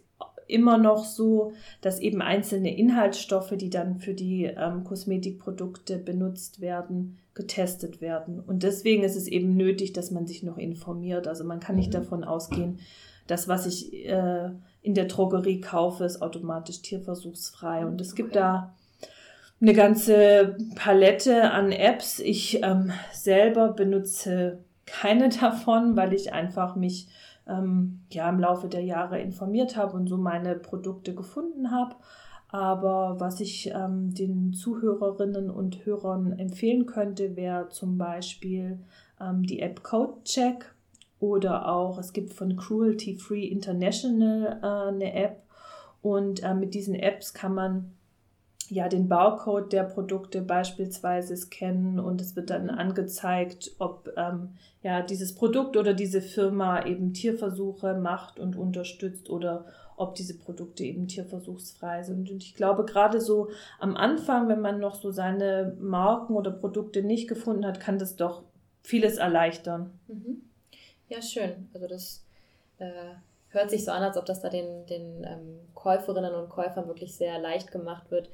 immer 0.49 0.77
noch 0.77 1.05
so, 1.05 1.53
dass 1.81 1.99
eben 1.99 2.21
einzelne 2.21 2.75
Inhaltsstoffe, 2.75 3.53
die 3.55 3.69
dann 3.69 3.99
für 3.99 4.13
die 4.13 4.45
ähm, 4.45 4.83
Kosmetikprodukte 4.83 5.97
benutzt 5.97 6.61
werden, 6.61 7.17
getestet 7.33 8.01
werden. 8.01 8.39
Und 8.39 8.63
deswegen 8.63 9.03
ist 9.03 9.15
es 9.15 9.27
eben 9.27 9.55
nötig, 9.55 9.93
dass 9.93 10.11
man 10.11 10.27
sich 10.27 10.43
noch 10.43 10.57
informiert. 10.57 11.27
Also 11.27 11.43
man 11.43 11.59
kann 11.59 11.75
nicht 11.75 11.89
mhm. 11.89 11.97
davon 11.97 12.23
ausgehen, 12.23 12.79
dass 13.27 13.47
was 13.47 13.65
ich 13.65 14.05
äh, 14.05 14.49
in 14.81 14.95
der 14.95 15.05
Drogerie 15.05 15.61
kaufe, 15.61 16.03
ist 16.03 16.21
automatisch 16.21 16.81
tierversuchsfrei. 16.81 17.85
Und 17.85 18.01
es 18.01 18.15
gibt 18.15 18.31
okay. 18.31 18.39
da 18.39 18.75
eine 19.61 19.73
ganze 19.73 20.57
Palette 20.75 21.51
an 21.51 21.71
Apps. 21.71 22.19
Ich 22.19 22.63
ähm, 22.63 22.91
selber 23.11 23.69
benutze 23.69 24.59
keine 24.85 25.29
davon, 25.41 25.95
weil 25.95 26.13
ich 26.13 26.33
einfach 26.33 26.75
mich 26.75 27.07
ähm, 27.49 28.01
ja 28.11 28.29
im 28.29 28.39
Laufe 28.39 28.67
der 28.67 28.83
Jahre 28.83 29.19
informiert 29.19 29.75
habe 29.75 29.95
und 29.95 30.07
so 30.07 30.17
meine 30.17 30.55
Produkte 30.55 31.13
gefunden 31.13 31.71
habe. 31.71 31.95
Aber 32.51 33.19
was 33.19 33.39
ich 33.41 33.71
ähm, 33.73 34.13
den 34.13 34.53
Zuhörerinnen 34.53 35.51
und 35.51 35.85
Hörern 35.85 36.31
empfehlen 36.33 36.85
könnte, 36.85 37.35
wäre 37.35 37.69
zum 37.69 37.97
Beispiel 37.97 38.79
ähm, 39.21 39.43
die 39.43 39.59
App 39.59 39.83
CodeCheck 39.83 40.73
oder 41.19 41.67
auch 41.67 41.99
es 41.99 42.13
gibt 42.13 42.33
von 42.33 42.55
Cruelty 42.55 43.15
Free 43.15 43.45
International 43.45 44.59
äh, 44.63 44.93
eine 44.93 45.13
App 45.13 45.43
und 46.01 46.43
äh, 46.43 46.53
mit 46.53 46.73
diesen 46.73 46.95
Apps 46.95 47.33
kann 47.33 47.53
man 47.53 47.91
ja 48.69 48.87
den 48.87 49.07
Barcode 49.07 49.71
der 49.71 49.83
Produkte 49.83 50.41
beispielsweise 50.41 51.35
scannen 51.35 51.99
und 51.99 52.21
es 52.21 52.35
wird 52.35 52.49
dann 52.49 52.69
angezeigt, 52.69 53.71
ob 53.79 54.11
ähm, 54.17 54.55
ja 54.81 55.01
dieses 55.01 55.35
Produkt 55.35 55.77
oder 55.77 55.93
diese 55.93 56.21
Firma 56.21 56.85
eben 56.85 57.13
Tierversuche 57.13 57.95
macht 57.95 58.39
und 58.39 58.55
unterstützt 58.55 59.29
oder 59.29 59.65
ob 59.95 60.15
diese 60.15 60.37
Produkte 60.37 60.83
eben 60.83 61.07
tierversuchsfrei 61.07 62.03
sind. 62.03 62.31
Und 62.31 62.41
ich 62.41 62.55
glaube, 62.55 62.85
gerade 62.85 63.19
so 63.19 63.49
am 63.79 63.97
Anfang, 63.97 64.47
wenn 64.47 64.61
man 64.61 64.79
noch 64.79 64.95
so 64.95 65.11
seine 65.11 65.75
Marken 65.79 66.35
oder 66.35 66.51
Produkte 66.51 67.03
nicht 67.03 67.27
gefunden 67.27 67.65
hat, 67.65 67.81
kann 67.81 67.99
das 67.99 68.15
doch 68.15 68.43
vieles 68.81 69.17
erleichtern. 69.17 69.91
Mhm. 70.07 70.41
Ja, 71.09 71.21
schön. 71.21 71.67
Also 71.73 71.87
das 71.87 72.23
äh, 72.77 72.91
hört 73.49 73.69
sich 73.69 73.83
so 73.83 73.91
an, 73.91 74.03
als 74.03 74.15
ob 74.15 74.25
das 74.25 74.41
da 74.41 74.49
den, 74.49 74.85
den 74.85 75.23
ähm, 75.25 75.59
Käuferinnen 75.73 76.33
und 76.33 76.49
Käufern 76.49 76.87
wirklich 76.87 77.15
sehr 77.15 77.37
leicht 77.39 77.71
gemacht 77.71 78.09
wird, 78.09 78.29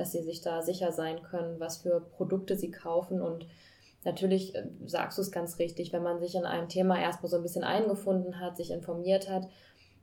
dass 0.00 0.12
sie 0.12 0.22
sich 0.22 0.40
da 0.40 0.62
sicher 0.62 0.92
sein 0.92 1.22
können, 1.22 1.60
was 1.60 1.82
für 1.82 2.00
Produkte 2.00 2.56
sie 2.56 2.70
kaufen. 2.70 3.20
Und 3.20 3.46
natürlich 4.02 4.54
äh, 4.54 4.64
sagst 4.86 5.18
du 5.18 5.22
es 5.22 5.30
ganz 5.30 5.58
richtig, 5.58 5.92
wenn 5.92 6.02
man 6.02 6.20
sich 6.20 6.34
in 6.34 6.46
einem 6.46 6.70
Thema 6.70 6.98
erstmal 6.98 7.28
so 7.28 7.36
ein 7.36 7.42
bisschen 7.42 7.64
eingefunden 7.64 8.40
hat, 8.40 8.56
sich 8.56 8.70
informiert 8.70 9.28
hat, 9.28 9.46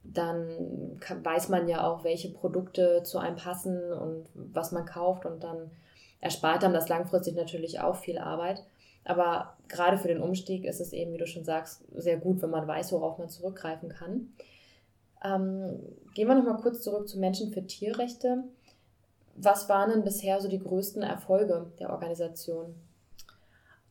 dann 0.04 1.00
weiß 1.24 1.50
man 1.50 1.68
ja 1.68 1.86
auch, 1.86 2.04
welche 2.04 2.30
Produkte 2.30 3.02
zu 3.04 3.18
einem 3.18 3.38
passen 3.38 3.92
und 3.92 4.28
was 4.36 4.72
man 4.72 4.86
kauft 4.86 5.26
und 5.26 5.44
dann 5.44 5.72
erspart 6.22 6.64
einem 6.64 6.76
das 6.76 6.90
langfristig 6.90 7.36
natürlich 7.36 7.80
auch 7.80 7.96
viel 7.96 8.20
Arbeit. 8.20 8.64
Aber 9.04 9.58
gerade 9.68 9.98
für 9.98 10.10
den 10.10 10.22
Umstieg 10.22 10.64
ist 10.64 10.80
es 10.80 10.94
eben, 10.94 11.12
wie 11.12 11.18
du 11.18 11.26
schon 11.26 11.44
sagst, 11.44 11.84
sehr 11.96 12.18
gut, 12.18 12.42
wenn 12.44 12.52
man 12.52 12.68
weiß, 12.68 12.92
worauf 12.92 13.18
man 13.18 13.30
zurückgreifen 13.30 13.90
kann. 13.90 14.32
Ähm, 15.24 15.80
gehen 16.14 16.28
wir 16.28 16.36
nochmal 16.36 16.62
kurz 16.62 16.82
zurück 16.82 17.10
zu 17.10 17.18
Menschen 17.18 17.52
für 17.52 17.66
Tierrechte 17.66 18.44
was 19.38 19.70
waren 19.70 19.92
denn 19.92 20.04
bisher 20.04 20.42
so 20.42 20.48
die 20.48 20.60
größten 20.60 21.02
Erfolge 21.02 21.72
der 21.80 21.92
Organisation? 21.92 22.76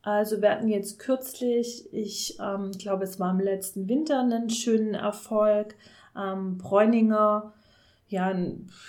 Also 0.03 0.41
wir 0.41 0.51
hatten 0.51 0.69
jetzt 0.69 0.99
kürzlich, 0.99 1.93
ich 1.93 2.39
ähm, 2.41 2.71
glaube, 2.73 3.05
es 3.05 3.19
war 3.19 3.33
im 3.33 3.41
letzten 3.41 3.89
Winter 3.89 4.21
einen 4.21 4.51
schönen 4.51 4.95
Erfolg. 4.95 5.75
Ähm, 6.17 6.59
Bräuninger, 6.59 7.53
ja, 8.09 8.33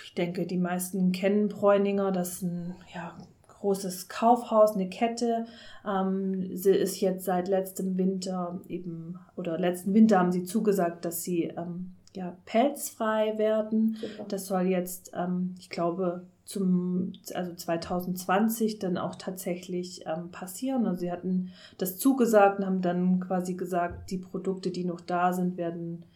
ich 0.04 0.14
denke, 0.14 0.46
die 0.46 0.58
meisten 0.58 1.10
kennen 1.10 1.48
Bräuninger, 1.48 2.12
das 2.12 2.34
ist 2.34 2.42
ein 2.42 2.76
ja, 2.94 3.16
großes 3.48 4.08
Kaufhaus, 4.08 4.76
eine 4.76 4.88
Kette. 4.88 5.46
Ähm, 5.84 6.56
sie 6.56 6.70
ist 6.70 7.00
jetzt 7.00 7.24
seit 7.24 7.48
letztem 7.48 7.98
Winter 7.98 8.60
eben, 8.68 9.18
oder 9.36 9.58
letzten 9.58 9.94
Winter 9.94 10.20
haben 10.20 10.32
sie 10.32 10.44
zugesagt, 10.44 11.04
dass 11.04 11.22
sie 11.22 11.44
ähm, 11.44 11.94
ja, 12.14 12.36
pelzfrei 12.46 13.36
werden. 13.38 13.96
Super. 14.00 14.24
Das 14.28 14.46
soll 14.46 14.66
jetzt, 14.68 15.10
ähm, 15.14 15.56
ich 15.58 15.68
glaube, 15.68 16.22
zum, 16.48 17.12
also 17.34 17.52
2020 17.54 18.78
dann 18.78 18.96
auch 18.96 19.16
tatsächlich 19.16 20.06
ähm, 20.06 20.30
passieren. 20.30 20.86
Also 20.86 21.00
sie 21.00 21.12
hatten 21.12 21.50
das 21.76 21.98
zugesagt 21.98 22.58
und 22.58 22.64
haben 22.64 22.80
dann 22.80 23.20
quasi 23.20 23.52
gesagt, 23.52 24.10
die 24.10 24.16
Produkte, 24.16 24.70
die 24.70 24.86
noch 24.86 25.02
da 25.02 25.34
sind, 25.34 25.58
werden 25.58 26.06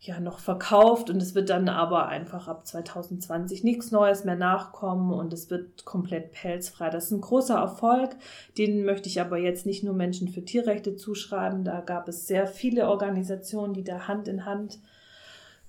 ja 0.00 0.20
noch 0.20 0.38
verkauft 0.38 1.10
und 1.10 1.20
es 1.20 1.34
wird 1.34 1.50
dann 1.50 1.68
aber 1.68 2.06
einfach 2.08 2.48
ab 2.48 2.66
2020 2.66 3.62
nichts 3.62 3.90
Neues 3.90 4.24
mehr 4.24 4.36
nachkommen 4.36 5.12
und 5.12 5.34
es 5.34 5.50
wird 5.50 5.84
komplett 5.84 6.32
pelzfrei. 6.32 6.88
Das 6.88 7.06
ist 7.06 7.10
ein 7.10 7.20
großer 7.20 7.58
Erfolg, 7.58 8.16
den 8.56 8.86
möchte 8.86 9.10
ich 9.10 9.20
aber 9.20 9.36
jetzt 9.36 9.66
nicht 9.66 9.84
nur 9.84 9.92
Menschen 9.92 10.28
für 10.28 10.42
Tierrechte 10.42 10.96
zuschreiben. 10.96 11.62
Da 11.64 11.82
gab 11.82 12.08
es 12.08 12.26
sehr 12.26 12.46
viele 12.46 12.88
Organisationen, 12.88 13.74
die 13.74 13.84
da 13.84 14.08
Hand 14.08 14.28
in 14.28 14.46
Hand 14.46 14.78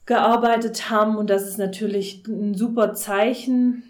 gearbeitet 0.05 0.89
haben 0.89 1.17
und 1.17 1.29
das 1.29 1.45
ist 1.45 1.57
natürlich 1.57 2.25
ein 2.27 2.55
super 2.55 2.93
Zeichen. 2.93 3.83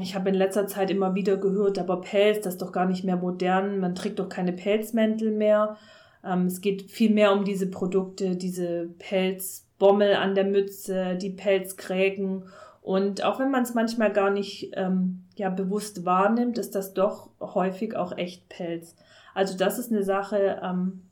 Ich 0.00 0.14
habe 0.14 0.28
in 0.28 0.34
letzter 0.34 0.66
Zeit 0.66 0.90
immer 0.90 1.14
wieder 1.14 1.36
gehört, 1.36 1.78
aber 1.78 2.00
Pelz, 2.00 2.42
das 2.42 2.54
ist 2.54 2.62
doch 2.62 2.72
gar 2.72 2.86
nicht 2.86 3.04
mehr 3.04 3.16
modern, 3.16 3.80
man 3.80 3.94
trägt 3.94 4.18
doch 4.18 4.28
keine 4.28 4.52
Pelzmäntel 4.52 5.30
mehr. 5.30 5.76
Ähm, 6.24 6.46
es 6.46 6.60
geht 6.60 6.90
viel 6.90 7.10
mehr 7.10 7.32
um 7.32 7.44
diese 7.44 7.70
Produkte, 7.70 8.36
diese 8.36 8.88
Pelz 8.98 9.68
Bommel 9.78 10.14
an 10.14 10.34
der 10.34 10.44
Mütze, 10.44 11.16
die 11.16 11.30
Pelzkrägen. 11.30 12.44
Und 12.82 13.24
auch 13.24 13.38
wenn 13.38 13.50
man 13.50 13.62
es 13.62 13.74
manchmal 13.74 14.12
gar 14.12 14.30
nicht 14.30 14.72
ähm, 14.74 15.24
ja, 15.36 15.50
bewusst 15.50 16.04
wahrnimmt, 16.04 16.58
ist 16.58 16.74
das 16.74 16.94
doch 16.94 17.30
häufig 17.40 17.96
auch 17.96 18.16
echt 18.16 18.48
Pelz. 18.48 18.96
Also 19.34 19.56
das 19.56 19.78
ist 19.78 19.92
eine 19.92 20.02
Sache, 20.02 20.60
ähm, 20.62 21.02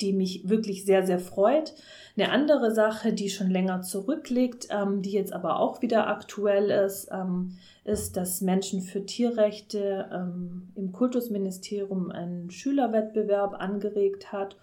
die 0.00 0.12
mich 0.12 0.48
wirklich 0.48 0.84
sehr, 0.84 1.06
sehr 1.06 1.18
freut. 1.18 1.74
Eine 2.16 2.30
andere 2.30 2.72
Sache, 2.72 3.12
die 3.12 3.30
schon 3.30 3.50
länger 3.50 3.82
zurückliegt, 3.82 4.68
ähm, 4.70 5.02
die 5.02 5.12
jetzt 5.12 5.32
aber 5.32 5.60
auch 5.60 5.82
wieder 5.82 6.08
aktuell 6.08 6.70
ist, 6.70 7.08
ähm, 7.12 7.58
ist, 7.84 8.16
dass 8.16 8.40
Menschen 8.40 8.82
für 8.82 9.04
Tierrechte 9.04 10.08
ähm, 10.12 10.68
im 10.74 10.92
Kultusministerium 10.92 12.10
einen 12.10 12.50
Schülerwettbewerb 12.50 13.54
angeregt 13.54 14.32
hat. 14.32 14.56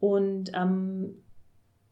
Und 0.00 0.52
ähm, 0.54 1.22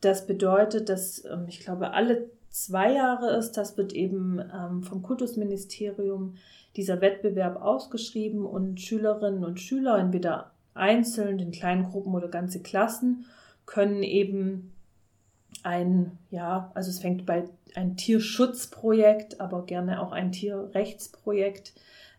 das 0.01 0.27
bedeutet, 0.27 0.89
dass 0.89 1.25
ähm, 1.25 1.47
ich 1.49 1.61
glaube, 1.61 1.93
alle 1.93 2.31
zwei 2.51 2.93
Jahre 2.93 3.37
ist, 3.37 3.53
das 3.53 3.77
wird 3.77 3.93
eben 3.93 4.39
ähm, 4.39 4.83
vom 4.83 5.03
Kultusministerium 5.03 6.35
dieser 6.77 7.01
Wettbewerb 7.01 7.61
ausgeschrieben 7.61 8.45
und 8.45 8.81
Schülerinnen 8.81 9.45
und 9.45 9.61
Schüler, 9.61 9.99
entweder 9.99 10.50
einzeln, 10.75 11.39
in 11.39 11.53
kleinen 11.53 11.85
Gruppen 11.85 12.15
oder 12.15 12.29
ganze 12.29 12.61
Klassen, 12.61 13.27
können 13.67 14.03
eben 14.03 14.73
ein, 15.63 16.19
ja, 16.31 16.71
also 16.75 16.91
es 16.91 17.01
fängt 17.01 17.27
bei 17.27 17.45
ein 17.75 17.97
Tierschutzprojekt, 17.97 19.41
aber 19.41 19.65
gerne 19.65 20.03
auch 20.03 20.13
ein 20.13 20.33
Tierrechtsprojekt 20.33 21.75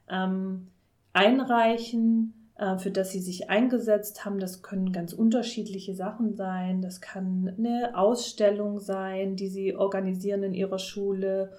ähm, 0.10 0.68
einreichen 1.14 2.34
äh, 2.62 2.78
für 2.78 2.92
das 2.92 3.12
sie 3.12 3.20
sich 3.20 3.50
eingesetzt 3.50 4.24
haben. 4.24 4.40
Das 4.40 4.62
können 4.62 4.94
ganz 4.94 5.14
unterschiedliche 5.14 5.96
Sachen 5.96 6.36
sein. 6.36 6.82
Das 6.82 7.02
kann 7.02 7.54
eine 7.58 7.98
Ausstellung 7.98 8.80
sein, 8.80 9.36
die 9.36 9.48
sie 9.48 9.76
organisieren 9.76 10.44
in 10.44 10.54
ihrer 10.54 10.80
Schule 10.80 11.52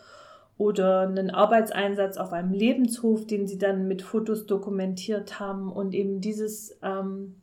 oder 0.63 1.01
einen 1.01 1.31
Arbeitseinsatz 1.31 2.19
auf 2.19 2.33
einem 2.33 2.53
Lebenshof, 2.53 3.27
den 3.27 3.49
sie 3.49 3.59
dann 3.59 3.89
mit 3.89 4.01
Fotos 4.01 4.47
dokumentiert 4.47 5.41
haben. 5.41 5.73
Und 5.73 5.93
eben 5.93 6.21
dieses 6.21 6.79
ähm, 6.85 7.35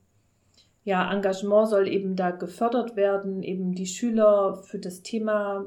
ja, 0.85 1.11
Engagement 1.11 1.67
soll 1.67 1.89
eben 1.89 2.15
da 2.15 2.31
gefördert 2.31 2.95
werden, 2.95 3.43
eben 3.43 3.75
die 3.75 3.87
Schüler 3.87 4.55
für 4.63 4.79
das 4.79 5.01
Thema 5.01 5.65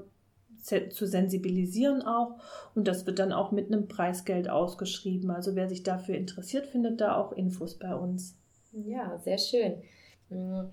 zu 0.62 1.06
sensibilisieren 1.06 2.00
auch. 2.00 2.38
Und 2.74 2.88
das 2.88 3.04
wird 3.04 3.18
dann 3.18 3.32
auch 3.32 3.52
mit 3.52 3.66
einem 3.66 3.86
Preisgeld 3.86 4.48
ausgeschrieben. 4.48 5.30
Also 5.30 5.54
wer 5.54 5.68
sich 5.68 5.82
dafür 5.82 6.14
interessiert, 6.14 6.68
findet 6.68 7.02
da 7.02 7.16
auch 7.16 7.32
Infos 7.32 7.78
bei 7.78 7.94
uns. 7.94 8.34
Ja, 8.72 9.18
sehr 9.18 9.38
schön. 9.38 9.82
Mhm. 10.30 10.70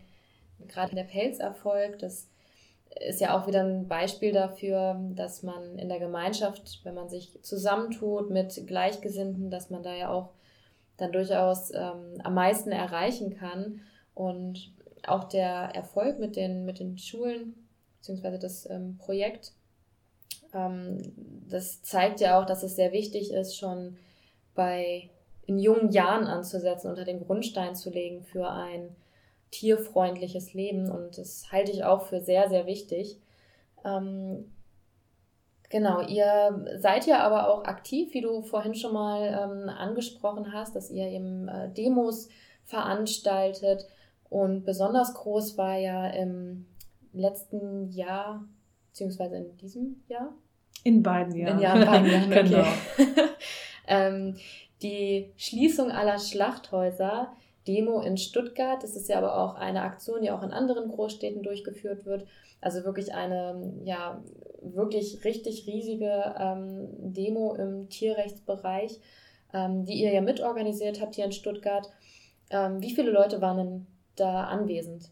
Gerade 0.69 0.95
der 0.95 1.03
Pelzerfolg, 1.03 1.99
das 1.99 2.29
ist 3.07 3.21
ja 3.21 3.37
auch 3.37 3.47
wieder 3.47 3.63
ein 3.63 3.87
Beispiel 3.87 4.31
dafür, 4.31 4.99
dass 5.15 5.43
man 5.43 5.77
in 5.77 5.89
der 5.89 5.99
Gemeinschaft, 5.99 6.81
wenn 6.83 6.95
man 6.95 7.09
sich 7.09 7.37
zusammentut 7.41 8.29
mit 8.29 8.67
Gleichgesinnten, 8.67 9.49
dass 9.49 9.69
man 9.69 9.83
da 9.83 9.93
ja 9.93 10.11
auch 10.11 10.29
dann 10.97 11.11
durchaus 11.11 11.71
ähm, 11.73 12.19
am 12.23 12.33
meisten 12.33 12.71
erreichen 12.71 13.35
kann. 13.35 13.81
Und 14.13 14.73
auch 15.07 15.25
der 15.25 15.71
Erfolg 15.73 16.19
mit 16.19 16.35
den, 16.35 16.65
mit 16.65 16.79
den 16.79 16.97
Schulen, 16.97 17.55
beziehungsweise 17.99 18.39
das 18.39 18.69
ähm, 18.69 18.97
Projekt 18.97 19.53
ähm, 20.53 21.13
das 21.47 21.81
zeigt 21.81 22.19
ja 22.19 22.39
auch, 22.39 22.45
dass 22.45 22.63
es 22.63 22.75
sehr 22.75 22.91
wichtig 22.91 23.31
ist, 23.31 23.57
schon 23.57 23.97
bei 24.55 25.09
in 25.45 25.57
jungen 25.57 25.91
Jahren 25.91 26.25
anzusetzen, 26.25 26.89
unter 26.89 27.05
den 27.05 27.25
Grundstein 27.25 27.75
zu 27.75 27.89
legen 27.89 28.23
für 28.23 28.49
ein 28.49 28.95
tierfreundliches 29.51 30.53
Leben. 30.53 30.89
Und 30.91 31.17
das 31.17 31.51
halte 31.51 31.71
ich 31.71 31.83
auch 31.83 32.03
für 32.03 32.21
sehr, 32.21 32.49
sehr 32.49 32.65
wichtig. 32.65 33.19
Ähm, 33.85 34.51
genau, 35.69 36.01
ihr 36.01 36.65
seid 36.79 37.05
ja 37.07 37.19
aber 37.19 37.49
auch 37.49 37.63
aktiv, 37.63 38.13
wie 38.13 38.21
du 38.21 38.41
vorhin 38.41 38.75
schon 38.75 38.93
mal 38.93 39.21
ähm, 39.23 39.69
angesprochen 39.69 40.53
hast, 40.53 40.75
dass 40.75 40.91
ihr 40.91 41.07
eben 41.07 41.47
äh, 41.47 41.71
Demos 41.71 42.29
veranstaltet. 42.65 43.87
Und 44.29 44.63
besonders 44.63 45.13
groß 45.15 45.57
war 45.57 45.77
ja 45.77 46.07
im 46.07 46.67
letzten 47.13 47.89
Jahr 47.89 48.45
beziehungsweise 48.89 49.37
in 49.37 49.57
diesem 49.57 50.03
Jahr? 50.07 50.33
In 50.83 51.03
beiden 51.03 51.35
Jahren. 51.35 51.57
In, 51.57 51.63
ja, 51.63 51.73
in 51.73 51.85
beiden 51.85 52.11
Jahren, 52.11 52.31
okay. 52.31 52.43
genau. 52.43 53.23
ähm, 53.87 54.35
die 54.81 55.31
Schließung 55.37 55.91
aller 55.91 56.19
Schlachthäuser, 56.19 57.33
Demo 57.69 58.01
in 58.01 58.17
Stuttgart, 58.17 58.81
das 58.81 58.95
ist 58.95 59.09
ja 59.09 59.19
aber 59.19 59.37
auch 59.37 59.53
eine 59.53 59.83
Aktion, 59.83 60.23
die 60.23 60.31
auch 60.31 60.41
in 60.41 60.51
anderen 60.51 60.89
Großstädten 60.89 61.43
durchgeführt 61.43 62.07
wird. 62.07 62.25
Also 62.61 62.83
wirklich 62.83 63.13
eine, 63.13 63.73
ja, 63.85 64.23
wirklich 64.63 65.23
richtig 65.23 65.67
riesige 65.67 66.33
ähm, 66.39 66.89
Demo 67.13 67.53
im 67.53 67.87
Tierrechtsbereich, 67.89 68.99
ähm, 69.53 69.85
die 69.85 70.01
ihr 70.01 70.11
ja 70.11 70.21
mitorganisiert 70.21 70.99
habt 70.99 71.13
hier 71.13 71.25
in 71.25 71.31
Stuttgart. 71.31 71.87
Ähm, 72.49 72.81
wie 72.81 72.95
viele 72.95 73.11
Leute 73.11 73.39
waren 73.39 73.57
denn 73.57 73.87
da 74.15 74.45
anwesend? 74.45 75.11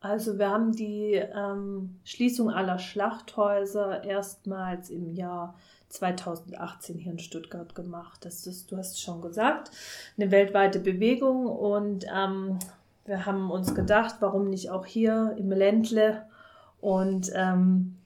Also 0.00 0.38
wir 0.38 0.50
haben 0.50 0.72
die 0.72 1.12
ähm, 1.14 2.00
Schließung 2.02 2.50
aller 2.50 2.80
Schlachthäuser 2.80 4.02
erstmals 4.02 4.90
im 4.90 5.14
Jahr 5.14 5.54
2018 5.96 6.98
hier 6.98 7.12
in 7.12 7.18
Stuttgart 7.18 7.74
gemacht. 7.74 8.24
Das 8.24 8.46
ist, 8.46 8.70
du 8.70 8.76
hast 8.76 8.92
es 8.92 9.00
schon 9.00 9.20
gesagt, 9.20 9.70
eine 10.16 10.30
weltweite 10.30 10.78
Bewegung 10.78 11.46
und 11.46 12.06
ähm, 12.14 12.58
wir 13.04 13.26
haben 13.26 13.50
uns 13.50 13.74
gedacht, 13.74 14.16
warum 14.20 14.50
nicht 14.50 14.70
auch 14.70 14.86
hier 14.86 15.34
im 15.38 15.50
Ländle 15.50 16.22
und 16.80 17.30
ähm, 17.34 17.96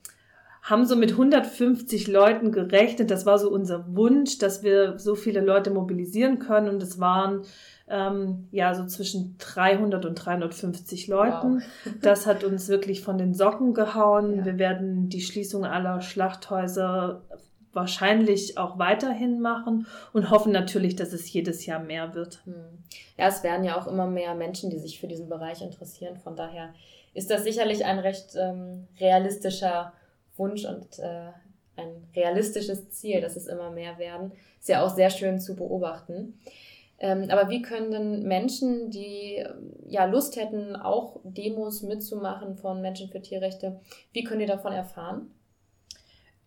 haben 0.63 0.85
so 0.85 0.95
mit 0.95 1.13
150 1.13 2.07
Leuten 2.07 2.53
gerechnet. 2.53 3.11
Das 3.11 3.25
war 3.25 3.39
so 3.39 3.51
unser 3.51 3.95
Wunsch, 3.97 4.39
dass 4.39 4.63
wir 4.63 4.99
so 4.99 5.15
viele 5.15 5.41
Leute 5.41 5.71
mobilisieren 5.71 6.39
können 6.39 6.69
und 6.69 6.83
es 6.83 7.01
waren 7.01 7.43
ähm, 7.89 8.47
ja, 8.53 8.75
so 8.75 8.87
zwischen 8.87 9.37
300 9.39 10.05
und 10.07 10.15
350 10.15 11.09
Leuten. 11.09 11.57
Wow. 11.57 11.95
Das 12.03 12.27
hat 12.27 12.45
uns 12.45 12.69
wirklich 12.69 13.01
von 13.03 13.19
den 13.19 13.35
Socken 13.35 13.75
gehauen. 13.75 14.37
Ja. 14.37 14.45
Wir 14.45 14.59
werden 14.59 15.09
die 15.09 15.23
Schließung 15.23 15.65
aller 15.65 16.01
Schlachthäuser 16.01 17.23
wahrscheinlich 17.73 18.59
auch 18.59 18.79
weiterhin 18.79 19.41
machen 19.41 19.87
und 20.13 20.31
hoffen 20.31 20.53
natürlich, 20.53 20.97
dass 20.97 21.13
es 21.13 21.33
jedes 21.33 21.67
Jahr 21.67 21.79
mehr 21.79 22.15
wird. 22.15 22.41
Hm. 22.45 22.85
Ja, 23.17 23.29
es 23.29 23.43
werden 23.43 23.65
ja 23.65 23.81
auch 23.81 23.87
immer 23.87 24.07
mehr 24.07 24.35
Menschen, 24.35 24.71
die 24.71 24.79
sich 24.79 25.01
für 25.01 25.09
diesen 25.09 25.29
Bereich 25.29 25.63
interessieren. 25.63 26.17
Von 26.19 26.37
daher 26.37 26.75
ist 27.15 27.31
das 27.31 27.45
sicherlich 27.45 27.85
ein 27.85 27.99
recht 27.99 28.35
ähm, 28.37 28.89
realistischer 28.99 29.93
Wunsch 30.37 30.65
und 30.65 30.99
äh, 30.99 31.31
ein 31.77 32.09
realistisches 32.15 32.91
Ziel, 32.91 33.21
dass 33.21 33.37
es 33.37 33.47
immer 33.47 33.71
mehr 33.71 33.99
werden. 33.99 34.33
Ist 34.59 34.69
ja 34.69 34.85
auch 34.85 34.95
sehr 34.95 35.11
schön 35.11 35.41
zu 35.41 35.57
beobachten. 35.57 36.39
Ähm, 36.99 37.31
aber 37.31 37.49
wie 37.49 37.63
können 37.63 37.91
denn 37.91 38.23
Menschen, 38.25 38.91
die 38.91 39.43
ja 39.87 40.05
Lust 40.05 40.37
hätten, 40.37 40.77
auch 40.77 41.21
Demos 41.25 41.83
mitzumachen 41.83 42.57
von 42.57 42.83
Menschen 42.83 43.09
für 43.09 43.23
Tierrechte, 43.23 43.81
wie 44.13 44.23
können 44.23 44.41
die 44.41 44.47
davon 44.47 44.73
erfahren? 44.73 45.31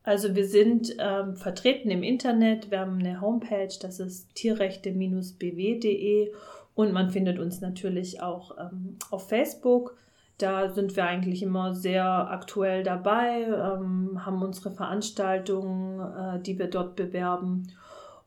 Also 0.04 0.36
wir 0.36 0.47
sind 0.47 0.95
ähm, 0.99 1.36
vertreten 1.38 1.89
im 1.89 2.04
Internet. 2.04 2.72
Wir 2.72 2.82
haben 2.82 2.99
eine 2.99 3.22
Homepage, 3.22 3.74
das 3.82 3.99
ist 3.99 4.36
tierrechte-bw.de 4.36 6.34
und 6.76 6.91
man 6.91 7.10
findet 7.10 7.39
uns 7.39 7.62
natürlich 7.62 8.22
auch 8.22 8.58
ähm, 8.58 8.97
auf 9.12 9.30
Facebook. 9.30 9.97
Da 10.38 10.70
sind 10.70 10.95
wir 10.95 11.06
eigentlich 11.06 11.41
immer 11.41 11.74
sehr 11.74 12.06
aktuell 12.06 12.84
dabei, 12.84 13.43
ähm, 13.43 14.26
haben 14.26 14.41
unsere 14.41 14.72
Veranstaltungen, 14.72 15.99
äh, 15.99 16.41
die 16.41 16.60
wir 16.60 16.68
dort 16.68 16.95
bewerben. 16.95 17.72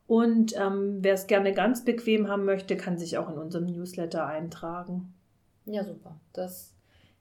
Und 0.07 0.57
ähm, 0.57 0.99
wer 1.01 1.13
es 1.13 1.27
gerne 1.27 1.53
ganz 1.53 1.83
bequem 1.83 2.29
haben 2.29 2.45
möchte, 2.45 2.77
kann 2.77 2.97
sich 2.97 3.17
auch 3.17 3.29
in 3.29 3.37
unserem 3.37 3.65
Newsletter 3.65 4.25
eintragen. 4.25 5.13
Ja, 5.65 5.83
super. 5.83 6.15
Das 6.31 6.73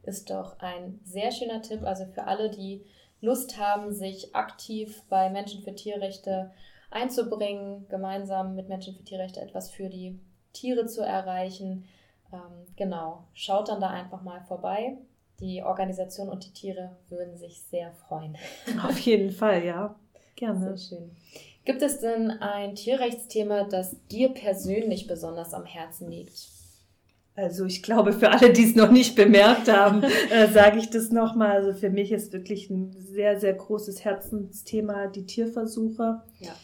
ist 0.04 0.30
doch 0.30 0.60
ein 0.60 1.00
sehr 1.04 1.32
schöner 1.32 1.62
Tipp. 1.62 1.82
Also 1.82 2.06
für 2.06 2.24
alle, 2.24 2.48
die 2.48 2.84
Lust 3.20 3.58
haben, 3.58 3.92
sich 3.92 4.34
aktiv 4.34 5.02
bei 5.08 5.30
Menschen 5.30 5.62
für 5.62 5.74
Tierrechte 5.74 6.52
einzubringen, 6.90 7.86
gemeinsam 7.88 8.54
mit 8.54 8.68
Menschen 8.68 8.94
für 8.94 9.04
Tierrechte 9.04 9.40
etwas 9.40 9.70
für 9.70 9.88
die 9.88 10.18
Tiere 10.52 10.86
zu 10.86 11.02
erreichen. 11.02 11.86
Ähm, 12.32 12.66
genau, 12.76 13.24
schaut 13.34 13.68
dann 13.68 13.80
da 13.80 13.90
einfach 13.90 14.22
mal 14.22 14.40
vorbei. 14.42 14.96
Die 15.40 15.62
Organisation 15.62 16.28
und 16.28 16.46
die 16.46 16.52
Tiere 16.52 16.96
würden 17.08 17.36
sich 17.36 17.60
sehr 17.62 17.92
freuen. 17.92 18.36
Auf 18.86 18.98
jeden 19.00 19.30
Fall, 19.30 19.64
ja. 19.64 19.94
Gerne. 20.34 20.76
Sehr 20.76 20.98
schön. 20.98 21.16
Gibt 21.64 21.82
es 21.82 22.00
denn 22.00 22.30
ein 22.30 22.74
Tierrechtsthema, 22.74 23.64
das 23.64 23.96
dir 24.08 24.32
persönlich 24.32 25.06
besonders 25.06 25.52
am 25.52 25.64
Herzen 25.64 26.10
liegt? 26.10 26.55
Also 27.36 27.66
ich 27.66 27.82
glaube, 27.82 28.14
für 28.14 28.30
alle, 28.30 28.50
die 28.50 28.64
es 28.64 28.74
noch 28.74 28.90
nicht 28.90 29.14
bemerkt 29.14 29.70
haben, 29.70 30.02
äh, 30.30 30.48
sage 30.48 30.78
ich 30.78 30.88
das 30.88 31.10
nochmal. 31.10 31.58
Also 31.58 31.74
für 31.74 31.90
mich 31.90 32.10
ist 32.10 32.32
wirklich 32.32 32.70
ein 32.70 32.96
sehr, 32.98 33.38
sehr 33.38 33.52
großes 33.52 34.04
Herzensthema 34.04 35.06
die 35.08 35.26
Tierversuche. 35.26 36.22
Ja. 36.40 36.54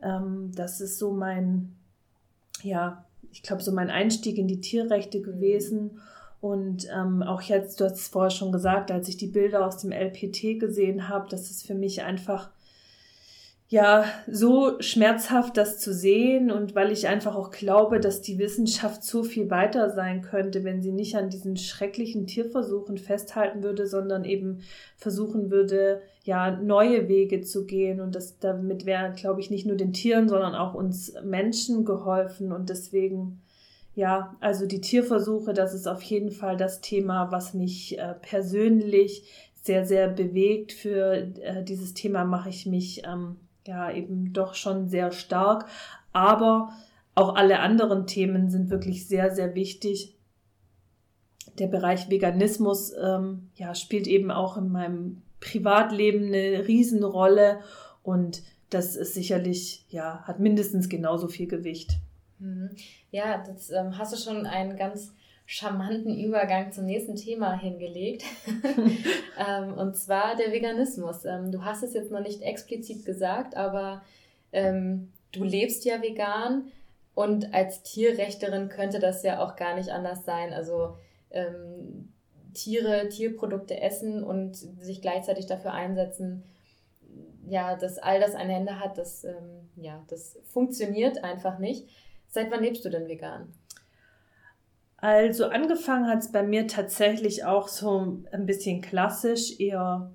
Ähm, 0.00 0.52
das 0.54 0.80
ist 0.80 0.98
so 0.98 1.10
mein, 1.12 1.74
ja, 2.62 3.04
ich 3.32 3.42
glaube, 3.42 3.62
so 3.62 3.72
mein 3.72 3.90
Einstieg 3.90 4.38
in 4.38 4.46
die 4.46 4.60
Tierrechte 4.60 5.18
mhm. 5.18 5.22
gewesen. 5.24 6.00
Und 6.40 6.88
ähm, 6.92 7.22
auch 7.22 7.42
jetzt, 7.42 7.80
du 7.80 7.84
hast 7.84 7.94
es 7.94 8.08
vorher 8.08 8.30
schon 8.30 8.52
gesagt, 8.52 8.90
als 8.90 9.08
ich 9.08 9.16
die 9.16 9.28
Bilder 9.28 9.66
aus 9.66 9.78
dem 9.78 9.92
LPT 9.92 10.60
gesehen 10.60 11.08
habe, 11.08 11.28
das 11.28 11.50
ist 11.50 11.66
für 11.66 11.74
mich 11.74 12.02
einfach 12.02 12.50
ja 13.72 14.04
so 14.30 14.78
schmerzhaft, 14.80 15.56
das 15.56 15.80
zu 15.80 15.94
sehen 15.94 16.50
und 16.50 16.74
weil 16.74 16.92
ich 16.92 17.08
einfach 17.08 17.34
auch 17.34 17.50
glaube, 17.50 18.00
dass 18.00 18.20
die 18.20 18.38
Wissenschaft 18.38 19.02
so 19.02 19.24
viel 19.24 19.48
weiter 19.48 19.88
sein 19.88 20.20
könnte, 20.20 20.62
wenn 20.62 20.82
sie 20.82 20.92
nicht 20.92 21.16
an 21.16 21.30
diesen 21.30 21.56
schrecklichen 21.56 22.26
Tierversuchen 22.26 22.98
festhalten 22.98 23.62
würde, 23.62 23.86
sondern 23.86 24.26
eben 24.26 24.60
versuchen 24.98 25.50
würde, 25.50 26.02
ja, 26.22 26.50
neue 26.50 27.08
Wege 27.08 27.40
zu 27.40 27.64
gehen 27.64 28.02
und 28.02 28.14
das 28.14 28.38
damit 28.38 28.84
wäre, 28.84 29.14
glaube 29.14 29.40
ich, 29.40 29.50
nicht 29.50 29.64
nur 29.64 29.76
den 29.76 29.94
Tieren, 29.94 30.28
sondern 30.28 30.54
auch 30.54 30.74
uns 30.74 31.14
Menschen 31.24 31.86
geholfen 31.86 32.52
und 32.52 32.68
deswegen 32.68 33.40
ja, 33.94 34.36
also 34.40 34.66
die 34.66 34.80
Tierversuche, 34.80 35.54
das 35.54 35.74
ist 35.74 35.86
auf 35.86 36.02
jeden 36.02 36.30
Fall 36.30 36.56
das 36.56 36.80
Thema, 36.80 37.30
was 37.30 37.52
mich 37.52 37.98
äh, 37.98 38.14
persönlich 38.22 39.50
sehr, 39.62 39.84
sehr 39.84 40.08
bewegt. 40.08 40.72
Für 40.72 41.14
äh, 41.42 41.62
dieses 41.62 41.92
Thema 41.92 42.24
mache 42.24 42.48
ich 42.48 42.64
mich 42.64 43.02
ähm, 43.06 43.36
ja 43.66 43.90
eben 43.90 44.32
doch 44.32 44.54
schon 44.54 44.88
sehr 44.88 45.12
stark. 45.12 45.66
Aber 46.12 46.72
auch 47.14 47.34
alle 47.34 47.60
anderen 47.60 48.06
Themen 48.06 48.50
sind 48.50 48.70
wirklich 48.70 49.06
sehr, 49.06 49.34
sehr 49.34 49.54
wichtig. 49.54 50.14
Der 51.58 51.66
Bereich 51.66 52.08
Veganismus 52.08 52.92
ähm, 53.02 53.50
ja, 53.56 53.74
spielt 53.74 54.06
eben 54.06 54.30
auch 54.30 54.56
in 54.56 54.70
meinem 54.70 55.22
Privatleben 55.40 56.26
eine 56.26 56.66
Riesenrolle 56.66 57.60
und 58.02 58.42
das 58.70 58.96
ist 58.96 59.14
sicherlich, 59.14 59.84
ja, 59.90 60.22
hat 60.22 60.40
mindestens 60.40 60.88
genauso 60.88 61.28
viel 61.28 61.46
Gewicht. 61.46 61.98
Mhm. 62.38 62.70
Ja, 63.10 63.44
das 63.44 63.70
ähm, 63.70 63.98
hast 63.98 64.12
du 64.12 64.16
schon 64.16 64.46
einen 64.46 64.76
ganz 64.76 65.12
charmanten 65.46 66.18
Übergang 66.18 66.72
zum 66.72 66.86
nächsten 66.86 67.16
Thema 67.16 67.58
hingelegt. 67.58 68.24
ähm, 69.38 69.74
und 69.74 69.96
zwar 69.96 70.36
der 70.36 70.52
Veganismus. 70.52 71.24
Ähm, 71.24 71.52
du 71.52 71.64
hast 71.64 71.82
es 71.82 71.94
jetzt 71.94 72.10
noch 72.10 72.20
nicht 72.20 72.42
explizit 72.42 73.04
gesagt, 73.04 73.56
aber 73.56 74.02
ähm, 74.52 75.12
du 75.32 75.44
lebst 75.44 75.84
ja 75.84 76.00
vegan 76.02 76.70
und 77.14 77.52
als 77.52 77.82
Tierrechterin 77.82 78.68
könnte 78.68 78.98
das 78.98 79.22
ja 79.22 79.42
auch 79.44 79.56
gar 79.56 79.74
nicht 79.74 79.90
anders 79.90 80.24
sein. 80.24 80.52
Also 80.52 80.96
Tiere, 82.54 83.08
Tierprodukte 83.08 83.80
essen 83.80 84.22
und 84.22 84.56
sich 84.56 85.00
gleichzeitig 85.00 85.46
dafür 85.46 85.72
einsetzen, 85.72 86.44
ja, 87.48 87.76
dass 87.76 87.98
all 87.98 88.20
das 88.20 88.34
eine 88.34 88.54
Ende 88.54 88.78
hat, 88.78 88.98
das, 88.98 89.24
ähm, 89.24 89.68
ja, 89.76 90.04
das 90.08 90.38
funktioniert 90.46 91.24
einfach 91.24 91.58
nicht. 91.58 91.88
Seit 92.28 92.50
wann 92.50 92.62
lebst 92.62 92.84
du 92.84 92.88
denn 92.88 93.08
vegan? 93.08 93.52
Also 95.02 95.46
angefangen 95.46 96.06
hat 96.06 96.20
es 96.20 96.30
bei 96.30 96.44
mir 96.44 96.68
tatsächlich 96.68 97.44
auch 97.44 97.66
so 97.66 98.22
ein 98.30 98.46
bisschen 98.46 98.82
klassisch, 98.82 99.58
eher 99.58 100.12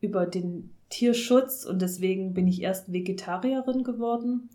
über 0.00 0.24
den 0.24 0.74
Tierschutz 0.88 1.66
und 1.66 1.82
deswegen 1.82 2.32
bin 2.32 2.48
ich 2.48 2.62
erst 2.62 2.90
Vegetarierin 2.90 3.84
geworden. 3.84 4.48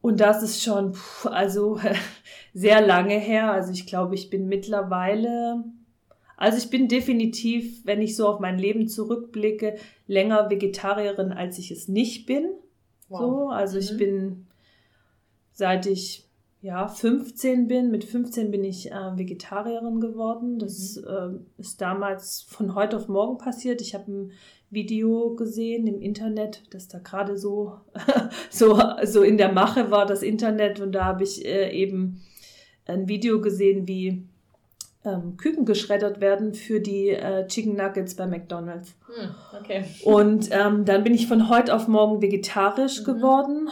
Und 0.00 0.20
das 0.20 0.42
ist 0.42 0.62
schon, 0.62 0.96
also 1.24 1.78
sehr 2.54 2.80
lange 2.80 3.18
her. 3.18 3.52
Also 3.52 3.70
ich 3.70 3.86
glaube, 3.86 4.14
ich 4.14 4.30
bin 4.30 4.48
mittlerweile, 4.48 5.62
also 6.38 6.56
ich 6.56 6.70
bin 6.70 6.88
definitiv, 6.88 7.84
wenn 7.84 8.00
ich 8.00 8.16
so 8.16 8.26
auf 8.26 8.40
mein 8.40 8.58
Leben 8.58 8.88
zurückblicke, 8.88 9.76
länger 10.06 10.48
Vegetarierin, 10.48 11.32
als 11.32 11.58
ich 11.58 11.70
es 11.70 11.86
nicht 11.86 12.24
bin. 12.24 12.48
Wow. 13.10 13.20
So, 13.20 13.48
also 13.50 13.76
mhm. 13.76 13.82
ich 13.82 13.96
bin, 13.98 14.46
seit 15.52 15.84
ich 15.84 16.26
ja, 16.62 16.86
15 16.86 17.66
bin. 17.66 17.90
Mit 17.90 18.04
15 18.04 18.52
bin 18.52 18.62
ich 18.62 18.90
äh, 18.90 19.18
Vegetarierin 19.18 20.00
geworden. 20.00 20.60
Das 20.60 20.96
mhm. 20.96 21.44
äh, 21.58 21.60
ist 21.60 21.80
damals 21.80 22.46
von 22.48 22.76
heute 22.76 22.96
auf 22.96 23.08
morgen 23.08 23.36
passiert. 23.36 23.80
Ich 23.80 23.94
habe 23.94 24.10
ein 24.10 24.32
Video 24.70 25.34
gesehen 25.34 25.86
im 25.88 26.00
Internet, 26.00 26.62
das 26.70 26.88
da 26.88 26.98
gerade 26.98 27.36
so, 27.36 27.74
so, 28.50 28.80
so 29.04 29.22
in 29.22 29.36
der 29.36 29.52
Mache 29.52 29.90
war, 29.90 30.06
das 30.06 30.22
Internet. 30.22 30.80
Und 30.80 30.92
da 30.92 31.04
habe 31.04 31.24
ich 31.24 31.44
äh, 31.44 31.70
eben 31.76 32.22
ein 32.86 33.08
Video 33.08 33.40
gesehen, 33.40 33.88
wie 33.88 34.24
ähm, 35.04 35.36
Küken 35.36 35.64
geschreddert 35.64 36.20
werden 36.20 36.54
für 36.54 36.78
die 36.78 37.08
äh, 37.08 37.44
Chicken 37.48 37.74
Nuggets 37.74 38.14
bei 38.14 38.28
McDonald's. 38.28 38.94
Hm, 39.06 39.34
okay. 39.60 39.84
Und 40.04 40.48
ähm, 40.52 40.84
dann 40.84 41.02
bin 41.02 41.12
ich 41.12 41.26
von 41.26 41.48
heute 41.48 41.74
auf 41.74 41.88
morgen 41.88 42.22
vegetarisch 42.22 43.00
mhm. 43.00 43.04
geworden 43.04 43.68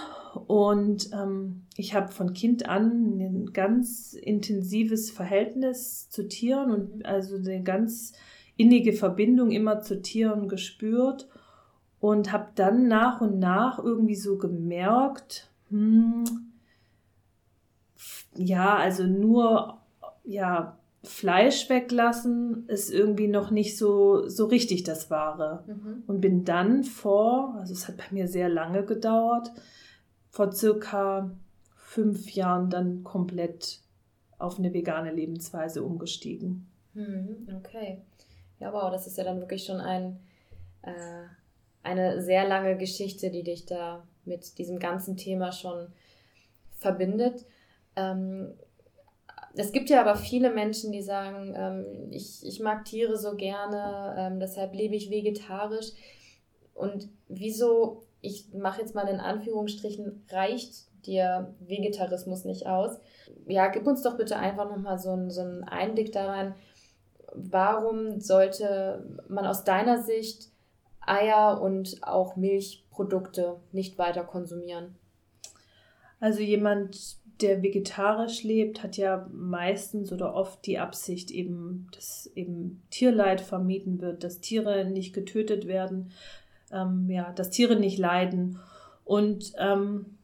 und 0.48 1.10
ähm, 1.12 1.62
ich 1.80 1.94
habe 1.94 2.12
von 2.12 2.34
Kind 2.34 2.68
an 2.68 3.18
ein 3.18 3.52
ganz 3.52 4.12
intensives 4.12 5.10
Verhältnis 5.10 6.08
zu 6.10 6.28
Tieren 6.28 6.70
und 6.70 7.06
also 7.06 7.36
eine 7.36 7.62
ganz 7.62 8.12
innige 8.56 8.92
Verbindung 8.92 9.50
immer 9.50 9.80
zu 9.80 10.02
Tieren 10.02 10.46
gespürt 10.46 11.28
und 11.98 12.32
habe 12.32 12.48
dann 12.54 12.86
nach 12.86 13.22
und 13.22 13.38
nach 13.38 13.78
irgendwie 13.78 14.14
so 14.14 14.36
gemerkt, 14.36 15.50
hm, 15.70 16.24
ja, 18.36 18.76
also 18.76 19.04
nur 19.04 19.78
ja 20.24 20.76
Fleisch 21.02 21.70
weglassen 21.70 22.66
ist 22.68 22.90
irgendwie 22.90 23.28
noch 23.28 23.50
nicht 23.50 23.78
so 23.78 24.28
so 24.28 24.44
richtig 24.44 24.82
das 24.82 25.10
Wahre 25.10 25.64
mhm. 25.66 26.02
und 26.06 26.20
bin 26.20 26.44
dann 26.44 26.84
vor, 26.84 27.56
also 27.58 27.72
es 27.72 27.88
hat 27.88 27.96
bei 27.96 28.04
mir 28.10 28.28
sehr 28.28 28.50
lange 28.50 28.84
gedauert, 28.84 29.50
vor 30.28 30.52
circa 30.52 31.30
fünf 31.90 32.30
Jahren 32.34 32.70
dann 32.70 33.02
komplett 33.02 33.80
auf 34.38 34.60
eine 34.60 34.72
vegane 34.72 35.10
Lebensweise 35.12 35.82
umgestiegen. 35.82 36.70
Hm, 36.94 37.48
okay. 37.58 37.98
Ja, 38.60 38.72
wow, 38.72 38.92
das 38.92 39.08
ist 39.08 39.18
ja 39.18 39.24
dann 39.24 39.40
wirklich 39.40 39.64
schon 39.64 39.80
ein, 39.80 40.20
äh, 40.82 41.24
eine 41.82 42.22
sehr 42.22 42.46
lange 42.46 42.76
Geschichte, 42.76 43.32
die 43.32 43.42
dich 43.42 43.66
da 43.66 44.06
mit 44.24 44.58
diesem 44.58 44.78
ganzen 44.78 45.16
Thema 45.16 45.50
schon 45.50 45.88
verbindet. 46.78 47.44
Ähm, 47.96 48.52
es 49.56 49.72
gibt 49.72 49.90
ja 49.90 50.00
aber 50.00 50.14
viele 50.14 50.50
Menschen, 50.54 50.92
die 50.92 51.02
sagen, 51.02 51.54
ähm, 51.56 52.12
ich, 52.12 52.46
ich 52.46 52.60
mag 52.60 52.84
Tiere 52.84 53.18
so 53.18 53.34
gerne, 53.34 54.14
ähm, 54.16 54.38
deshalb 54.38 54.74
lebe 54.74 54.94
ich 54.94 55.10
vegetarisch. 55.10 55.88
Und 56.72 57.08
wieso 57.26 58.04
ich 58.22 58.52
mache 58.52 58.80
jetzt 58.80 58.94
mal 58.94 59.08
in 59.08 59.20
Anführungsstrichen, 59.20 60.24
reicht 60.30 60.89
dir 61.06 61.54
Vegetarismus 61.60 62.44
nicht 62.44 62.66
aus. 62.66 62.98
Ja, 63.46 63.68
gib 63.68 63.86
uns 63.86 64.02
doch 64.02 64.16
bitte 64.16 64.36
einfach 64.36 64.68
nochmal 64.68 64.98
so, 64.98 65.10
einen, 65.10 65.30
so 65.30 65.40
einen 65.40 65.64
Einblick 65.64 66.12
daran, 66.12 66.54
warum 67.34 68.20
sollte 68.20 69.04
man 69.28 69.46
aus 69.46 69.64
deiner 69.64 70.02
Sicht 70.02 70.50
Eier 71.00 71.60
und 71.60 71.98
auch 72.02 72.36
Milchprodukte 72.36 73.56
nicht 73.72 73.98
weiter 73.98 74.24
konsumieren? 74.24 74.96
Also 76.20 76.40
jemand, 76.40 77.16
der 77.40 77.62
vegetarisch 77.62 78.42
lebt, 78.42 78.82
hat 78.82 78.98
ja 78.98 79.26
meistens 79.32 80.12
oder 80.12 80.34
oft 80.34 80.66
die 80.66 80.78
Absicht 80.78 81.30
eben, 81.30 81.88
dass 81.94 82.30
eben 82.34 82.82
Tierleid 82.90 83.40
vermieden 83.40 84.00
wird, 84.02 84.22
dass 84.22 84.40
Tiere 84.40 84.84
nicht 84.84 85.14
getötet 85.14 85.66
werden, 85.66 86.12
ähm, 86.70 87.08
ja, 87.08 87.32
dass 87.32 87.50
Tiere 87.50 87.76
nicht 87.76 87.98
leiden. 87.98 88.58
Und 89.04 89.54
ähm, 89.58 90.18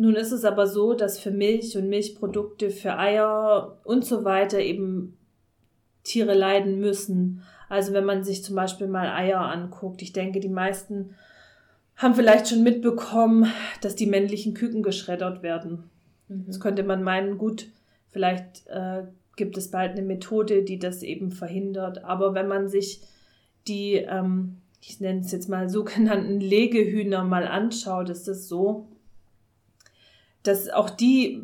nun 0.00 0.16
ist 0.16 0.32
es 0.32 0.46
aber 0.46 0.66
so, 0.66 0.94
dass 0.94 1.18
für 1.18 1.30
Milch 1.30 1.76
und 1.76 1.90
Milchprodukte, 1.90 2.70
für 2.70 2.98
Eier 2.98 3.76
und 3.84 4.02
so 4.02 4.24
weiter 4.24 4.58
eben 4.58 5.18
Tiere 6.04 6.32
leiden 6.32 6.80
müssen. 6.80 7.42
Also 7.68 7.92
wenn 7.92 8.06
man 8.06 8.24
sich 8.24 8.42
zum 8.42 8.56
Beispiel 8.56 8.86
mal 8.86 9.10
Eier 9.10 9.40
anguckt, 9.40 10.00
ich 10.00 10.14
denke, 10.14 10.40
die 10.40 10.48
meisten 10.48 11.14
haben 11.96 12.14
vielleicht 12.14 12.48
schon 12.48 12.62
mitbekommen, 12.62 13.52
dass 13.82 13.94
die 13.94 14.06
männlichen 14.06 14.54
Küken 14.54 14.82
geschreddert 14.82 15.42
werden. 15.42 15.90
Mhm. 16.28 16.46
Das 16.46 16.60
könnte 16.60 16.82
man 16.82 17.02
meinen, 17.02 17.36
gut, 17.36 17.66
vielleicht 18.08 18.66
äh, 18.68 19.02
gibt 19.36 19.58
es 19.58 19.70
bald 19.70 19.92
eine 19.92 20.02
Methode, 20.02 20.62
die 20.62 20.78
das 20.78 21.02
eben 21.02 21.30
verhindert. 21.30 22.04
Aber 22.04 22.32
wenn 22.32 22.48
man 22.48 22.68
sich 22.68 23.02
die, 23.68 23.96
ähm, 23.96 24.62
ich 24.80 24.98
nenne 24.98 25.20
es 25.20 25.30
jetzt 25.30 25.50
mal 25.50 25.68
sogenannten 25.68 26.40
Legehühner 26.40 27.22
mal 27.22 27.46
anschaut, 27.46 28.08
ist 28.08 28.28
es 28.28 28.48
so, 28.48 28.86
dass 30.42 30.68
auch 30.68 30.90
die 30.90 31.42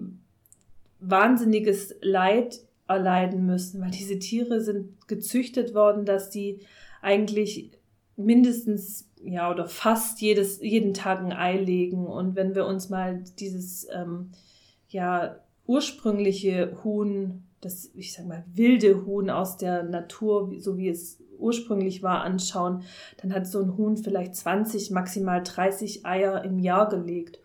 wahnsinniges 1.01 1.95
Leid 2.01 2.61
erleiden 2.89 3.47
müssen, 3.47 3.81
weil 3.81 3.91
diese 3.91 4.19
Tiere 4.19 4.61
sind 4.61 5.09
gezüchtet 5.09 5.75
worden, 5.75 6.05
dass 6.05 6.31
die 6.31 6.61
eigentlich 7.03 7.73
mindestens 8.17 9.09
ja 9.23 9.51
oder 9.51 9.67
fast 9.67 10.21
jedes 10.21 10.61
jeden 10.61 10.95
Tag 10.95 11.21
ein 11.21 11.33
Ei 11.33 11.59
legen. 11.59 12.07
Und 12.07 12.37
wenn 12.37 12.55
wir 12.55 12.67
uns 12.67 12.89
mal 12.89 13.23
dieses 13.39 13.87
ähm, 13.93 14.31
ja 14.89 15.41
ursprüngliche 15.67 16.79
Huhn, 16.85 17.45
das 17.61 17.91
ich 17.95 18.13
sag 18.13 18.27
mal 18.27 18.45
wilde 18.55 19.05
Huhn 19.05 19.31
aus 19.31 19.57
der 19.57 19.83
Natur, 19.83 20.53
so 20.59 20.79
wie 20.79 20.89
es 20.89 21.21
ursprünglich 21.39 22.03
war, 22.03 22.23
anschauen, 22.23 22.83
dann 23.21 23.35
hat 23.35 23.47
so 23.47 23.61
ein 23.61 23.77
Huhn 23.77 23.97
vielleicht 23.97 24.35
20 24.37 24.91
maximal 24.91 25.43
30 25.43 26.07
Eier 26.07 26.45
im 26.45 26.59
Jahr 26.59 26.89
gelegt 26.89 27.41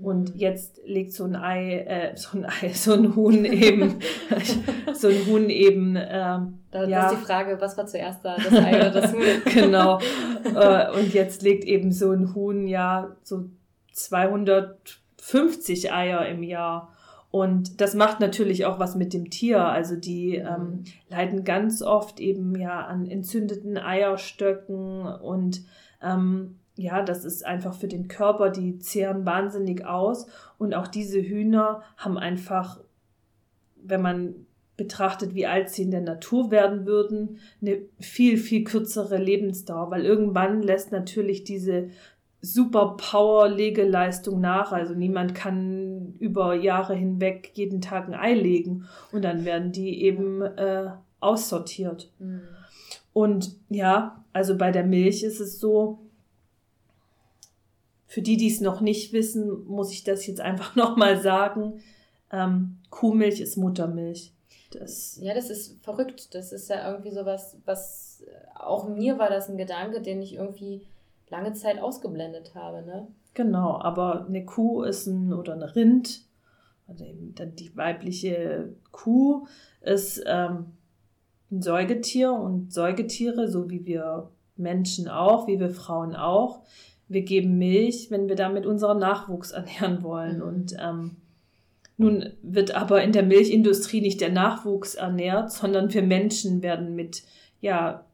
und 0.00 0.36
jetzt 0.36 0.80
legt 0.86 1.12
so 1.12 1.24
ein 1.24 1.36
Ei, 1.36 1.80
äh, 1.80 2.16
so 2.16 2.38
ein 2.38 2.46
Ei, 2.46 2.70
so 2.72 2.94
ein 2.94 3.14
Huhn 3.14 3.44
eben, 3.44 4.00
so 4.94 5.08
ein 5.08 5.26
Huhn 5.26 5.50
eben. 5.50 5.96
Ähm, 5.96 6.60
da, 6.70 6.84
ja. 6.84 7.10
ist 7.10 7.20
die 7.20 7.24
Frage, 7.24 7.60
was 7.60 7.76
war 7.76 7.86
zuerst 7.86 8.24
da, 8.24 8.36
das 8.36 8.52
Ei 8.52 8.76
oder 8.76 8.90
das 8.90 9.12
Huhn? 9.12 9.22
genau. 9.52 9.98
Äh, 10.44 10.90
und 10.98 11.12
jetzt 11.12 11.42
legt 11.42 11.64
eben 11.64 11.92
so 11.92 12.10
ein 12.10 12.34
Huhn 12.34 12.66
ja 12.66 13.14
so 13.22 13.44
250 13.92 15.92
Eier 15.92 16.26
im 16.26 16.42
Jahr. 16.42 16.92
Und 17.30 17.80
das 17.80 17.94
macht 17.94 18.20
natürlich 18.20 18.66
auch 18.66 18.78
was 18.78 18.94
mit 18.94 19.12
dem 19.12 19.30
Tier. 19.30 19.64
Also 19.64 19.96
die 19.96 20.36
ähm, 20.36 20.46
mhm. 20.46 20.84
leiden 21.08 21.44
ganz 21.44 21.82
oft 21.82 22.20
eben 22.20 22.58
ja 22.58 22.86
an 22.86 23.06
entzündeten 23.06 23.78
Eierstöcken 23.78 25.06
und 25.06 25.62
ähm, 26.02 26.58
ja, 26.76 27.02
das 27.02 27.24
ist 27.24 27.44
einfach 27.44 27.74
für 27.74 27.88
den 27.88 28.08
Körper, 28.08 28.50
die 28.50 28.78
zehren 28.78 29.26
wahnsinnig 29.26 29.84
aus. 29.84 30.26
Und 30.58 30.74
auch 30.74 30.88
diese 30.88 31.20
Hühner 31.20 31.82
haben 31.96 32.18
einfach, 32.18 32.80
wenn 33.76 34.02
man 34.02 34.46
betrachtet, 34.76 35.34
wie 35.34 35.46
alt 35.46 35.68
sie 35.68 35.82
in 35.82 35.90
der 35.90 36.00
Natur 36.00 36.50
werden 36.50 36.86
würden, 36.86 37.38
eine 37.60 37.80
viel, 38.00 38.38
viel 38.38 38.64
kürzere 38.64 39.18
Lebensdauer, 39.18 39.90
weil 39.90 40.04
irgendwann 40.04 40.62
lässt 40.62 40.92
natürlich 40.92 41.44
diese 41.44 41.88
Superpower-Legeleistung 42.40 44.40
nach. 44.40 44.72
Also 44.72 44.94
niemand 44.94 45.34
kann 45.34 46.14
über 46.18 46.54
Jahre 46.54 46.94
hinweg 46.94 47.52
jeden 47.54 47.80
Tag 47.80 48.08
ein 48.08 48.14
Ei 48.14 48.34
legen 48.34 48.86
und 49.12 49.22
dann 49.22 49.44
werden 49.44 49.72
die 49.72 50.02
eben 50.02 50.42
äh, 50.42 50.90
aussortiert. 51.20 52.10
Mhm. 52.18 52.40
Und 53.12 53.56
ja, 53.68 54.24
also 54.32 54.56
bei 54.56 54.70
der 54.70 54.84
Milch 54.84 55.22
ist 55.22 55.40
es 55.40 55.60
so, 55.60 55.98
für 58.12 58.20
die, 58.20 58.36
die 58.36 58.48
es 58.48 58.60
noch 58.60 58.82
nicht 58.82 59.14
wissen, 59.14 59.64
muss 59.64 59.90
ich 59.90 60.04
das 60.04 60.26
jetzt 60.26 60.42
einfach 60.42 60.76
nochmal 60.76 61.18
sagen. 61.18 61.80
Ähm, 62.30 62.76
Kuhmilch 62.90 63.40
ist 63.40 63.56
Muttermilch. 63.56 64.34
Das 64.70 65.18
ja, 65.18 65.32
das 65.32 65.48
ist 65.48 65.82
verrückt. 65.82 66.34
Das 66.34 66.52
ist 66.52 66.68
ja 66.68 66.90
irgendwie 66.90 67.10
sowas, 67.10 67.56
was 67.64 68.22
auch 68.54 68.86
mir 68.86 69.18
war 69.18 69.30
das 69.30 69.48
ein 69.48 69.56
Gedanke, 69.56 70.02
den 70.02 70.20
ich 70.20 70.34
irgendwie 70.34 70.86
lange 71.30 71.54
Zeit 71.54 71.80
ausgeblendet 71.80 72.54
habe, 72.54 72.82
ne? 72.82 73.08
Genau, 73.32 73.80
aber 73.80 74.26
eine 74.26 74.44
Kuh 74.44 74.82
ist 74.82 75.06
ein 75.06 75.32
oder 75.32 75.54
eine 75.54 75.74
Rind, 75.74 76.26
also 76.86 77.06
eben 77.06 77.34
dann 77.34 77.56
die 77.56 77.74
weibliche 77.74 78.74
Kuh 78.90 79.46
ist 79.80 80.22
ähm, 80.26 80.66
ein 81.50 81.62
Säugetier 81.62 82.34
und 82.34 82.74
Säugetiere, 82.74 83.48
so 83.48 83.70
wie 83.70 83.86
wir 83.86 84.30
Menschen 84.56 85.08
auch, 85.08 85.46
wie 85.46 85.58
wir 85.58 85.70
Frauen 85.70 86.14
auch, 86.14 86.60
wir 87.08 87.22
geben 87.22 87.58
Milch, 87.58 88.10
wenn 88.10 88.28
wir 88.28 88.36
damit 88.36 88.66
unseren 88.66 88.98
Nachwuchs 88.98 89.50
ernähren 89.50 90.02
wollen. 90.02 90.36
Mhm. 90.36 90.42
Und 90.42 90.76
ähm, 90.80 91.16
nun 91.96 92.32
wird 92.42 92.74
aber 92.74 93.02
in 93.02 93.12
der 93.12 93.22
Milchindustrie 93.22 94.00
nicht 94.00 94.20
der 94.20 94.32
Nachwuchs 94.32 94.94
ernährt, 94.94 95.52
sondern 95.52 95.92
wir 95.92 96.02
Menschen 96.02 96.62
werden 96.62 96.94
mit 96.94 97.22
ja 97.60 98.04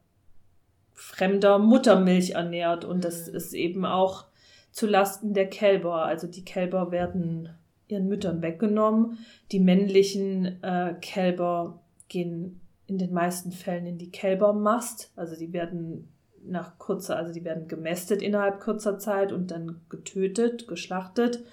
fremder 0.93 1.59
Muttermilch 1.59 2.31
ernährt 2.31 2.85
und 2.85 3.05
das 3.05 3.29
mhm. 3.29 3.37
ist 3.37 3.55
eben 3.55 3.85
auch 3.85 4.27
zu 4.73 4.87
Lasten 4.87 5.33
der 5.33 5.49
Kälber. 5.49 6.05
Also 6.05 6.27
die 6.27 6.45
Kälber 6.45 6.91
werden 6.91 7.51
ihren 7.89 8.09
Müttern 8.09 8.43
weggenommen. 8.43 9.19
Die 9.51 9.61
männlichen 9.61 10.63
äh, 10.63 10.95
Kälber 11.01 11.81
gehen 12.09 12.61
in 12.87 12.99
den 12.99 13.13
meisten 13.13 13.53
Fällen 13.53 13.87
in 13.87 13.99
die 13.99 14.11
Kälbermast. 14.11 15.13
Also 15.17 15.37
die 15.37 15.53
werden 15.53 16.09
nach 16.49 16.79
kurzer, 16.79 17.17
also 17.17 17.33
die 17.33 17.45
werden 17.45 17.69
gemästet 17.69 18.23
innerhalb 18.23 18.61
kurzer 18.61 18.99
Zeit 18.99 19.33
und 19.33 19.51
dann 19.51 19.81
getötet, 19.89 20.69
geschlachtet. 20.69 21.45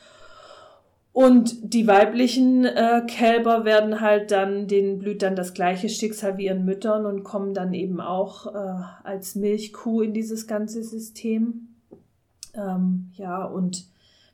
Und 1.16 1.74
die 1.74 1.88
weiblichen 1.88 2.66
äh, 2.66 3.02
Kälber 3.08 3.64
werden 3.64 4.02
halt 4.02 4.32
dann, 4.32 4.68
denen 4.68 5.00
blüht 5.00 5.22
dann 5.22 5.38
das 5.38 5.54
gleiche 5.54 5.88
Schicksal 5.88 6.38
wie 6.38 6.48
ihren 6.48 6.66
Müttern 6.66 7.06
und 7.06 7.24
kommen 7.24 7.54
dann 7.54 7.74
eben 7.74 8.02
auch 8.02 8.54
äh, 8.54 8.84
als 9.04 9.36
Milchkuh 9.36 10.02
in 10.02 10.14
dieses 10.14 10.46
ganze 10.46 10.84
System. 10.84 11.70
Ähm, 12.54 13.12
ja, 13.14 13.46
und 13.46 13.86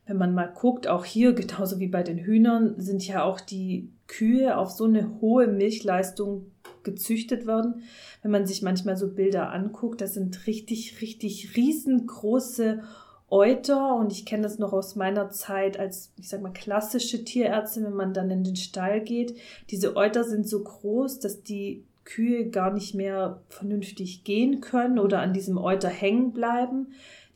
wenn 0.07 0.17
man 0.17 0.33
mal 0.33 0.51
guckt, 0.51 0.87
auch 0.87 1.05
hier, 1.05 1.33
genauso 1.35 1.79
wie 1.79 1.87
bei 1.87 2.01
den 2.01 2.17
Hühnern, 2.17 2.73
sind 2.79 3.05
ja 3.07 3.23
auch 3.23 3.39
die 3.39 3.91
Kühe 4.11 4.57
auf 4.57 4.71
so 4.71 4.83
eine 4.83 5.21
hohe 5.21 5.47
Milchleistung 5.47 6.51
gezüchtet 6.83 7.47
worden. 7.47 7.83
Wenn 8.21 8.31
man 8.31 8.45
sich 8.45 8.61
manchmal 8.61 8.97
so 8.97 9.07
Bilder 9.07 9.51
anguckt, 9.51 10.01
das 10.01 10.15
sind 10.15 10.47
richtig, 10.47 11.01
richtig 11.01 11.55
riesengroße 11.55 12.83
Euter 13.29 13.95
und 13.95 14.11
ich 14.11 14.25
kenne 14.25 14.43
das 14.43 14.59
noch 14.59 14.73
aus 14.73 14.97
meiner 14.97 15.29
Zeit 15.29 15.79
als, 15.79 16.11
ich 16.17 16.27
sag 16.27 16.41
mal, 16.41 16.51
klassische 16.51 17.23
Tierärztin, 17.23 17.85
wenn 17.85 17.93
man 17.93 18.13
dann 18.13 18.29
in 18.29 18.43
den 18.43 18.57
Stall 18.57 18.99
geht. 18.99 19.37
Diese 19.69 19.95
Euter 19.95 20.25
sind 20.25 20.45
so 20.45 20.61
groß, 20.61 21.19
dass 21.19 21.41
die 21.41 21.85
Kühe 22.03 22.49
gar 22.49 22.73
nicht 22.73 22.93
mehr 22.93 23.41
vernünftig 23.47 24.25
gehen 24.25 24.59
können 24.59 24.99
oder 24.99 25.21
an 25.21 25.31
diesem 25.31 25.57
Euter 25.57 25.87
hängen 25.87 26.33
bleiben 26.33 26.87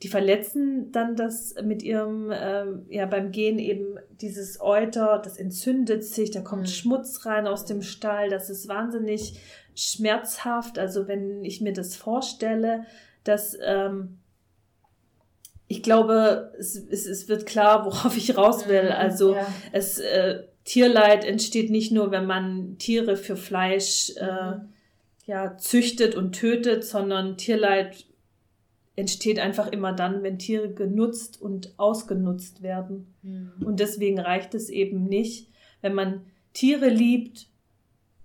die 0.06 0.10
verletzen 0.12 0.92
dann 0.92 1.16
das 1.16 1.56
mit 1.64 1.82
ihrem, 1.82 2.30
äh, 2.30 2.66
ja, 2.90 3.08
beim 3.08 3.32
Gehen 3.32 3.58
eben 3.58 3.98
dieses 4.22 4.62
Euter, 4.62 5.20
das 5.24 5.38
entzündet 5.38 6.04
sich, 6.04 6.30
da 6.30 6.42
kommt 6.42 6.62
mhm. 6.62 6.68
Schmutz 6.68 7.26
rein 7.26 7.48
aus 7.48 7.66
dem 7.66 7.82
Stall, 7.82 8.30
das 8.30 8.52
ist 8.52 8.68
wahnsinnig 8.68 9.40
schmerzhaft. 9.74 10.78
Also 10.78 11.08
wenn 11.08 11.44
ich 11.44 11.60
mir 11.60 11.74
das 11.74 11.96
vorstelle, 11.96 12.86
dass 13.24 13.58
ähm, 13.66 14.20
ich 15.68 15.82
glaube, 15.82 16.54
es, 16.60 16.76
es, 16.76 17.08
es 17.08 17.28
wird 17.28 17.48
klar, 17.48 17.84
worauf 17.88 18.16
ich 18.16 18.38
raus 18.38 18.68
will. 18.68 18.84
Mhm, 18.84 18.92
also 18.92 19.34
ja. 19.34 19.48
es 19.72 19.98
äh, 19.98 20.44
Tierleid 20.66 21.26
entsteht 21.26 21.72
nicht 21.72 21.92
nur, 21.92 22.12
wenn 22.12 22.28
man 22.28 22.78
Tiere 22.78 23.18
für 23.18 23.38
Fleisch 23.38 24.12
äh, 24.18 24.52
mhm. 24.52 24.70
ja, 25.26 25.58
züchtet 25.58 26.14
und 26.14 26.34
tötet, 26.34 26.84
sondern 26.84 27.38
Tierleid 27.38 28.06
entsteht 28.96 29.40
einfach 29.40 29.68
immer 29.68 29.94
dann, 29.94 30.24
wenn 30.24 30.40
Tiere 30.40 30.74
genutzt 30.74 31.42
und 31.42 31.78
ausgenutzt 31.78 32.62
werden. 32.62 33.14
Mhm. 33.22 33.54
Und 33.66 33.80
deswegen 33.80 34.20
reicht 34.20 34.54
es 34.56 34.70
eben 34.70 35.04
nicht, 35.06 35.50
wenn 35.82 35.94
man 35.94 36.26
Tiere 36.54 36.88
liebt, 36.88 37.48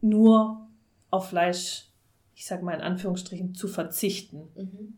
nur 0.01 0.69
auf 1.11 1.29
Fleisch, 1.29 1.89
ich 2.35 2.47
sage 2.47 2.65
mal 2.65 2.75
in 2.75 2.81
Anführungsstrichen, 2.81 3.55
zu 3.55 3.69
verzichten. 3.69 4.49
Mhm. 4.55 4.97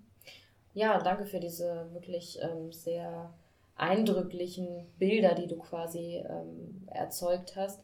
Ja, 0.74 1.02
danke 1.02 1.26
für 1.26 1.40
diese 1.40 1.88
wirklich 1.92 2.38
ähm, 2.40 2.72
sehr 2.72 3.32
eindrücklichen 3.76 4.86
Bilder, 4.98 5.34
die 5.34 5.46
du 5.46 5.56
quasi 5.56 6.22
ähm, 6.28 6.86
erzeugt 6.86 7.56
hast. 7.56 7.80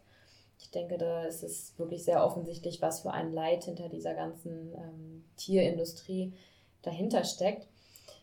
Ich 0.59 0.71
denke, 0.71 0.99
da 0.99 1.25
ist 1.25 1.43
es 1.43 1.79
wirklich 1.79 2.05
sehr 2.05 2.25
offensichtlich, 2.25 2.83
was 2.83 3.03
für 3.03 3.13
ein 3.13 3.33
Leid 3.33 3.65
hinter 3.65 3.89
dieser 3.89 4.15
ganzen 4.15 4.75
ähm, 4.75 5.25
Tierindustrie 5.37 6.35
dahinter 6.83 7.25
steckt. 7.25 7.69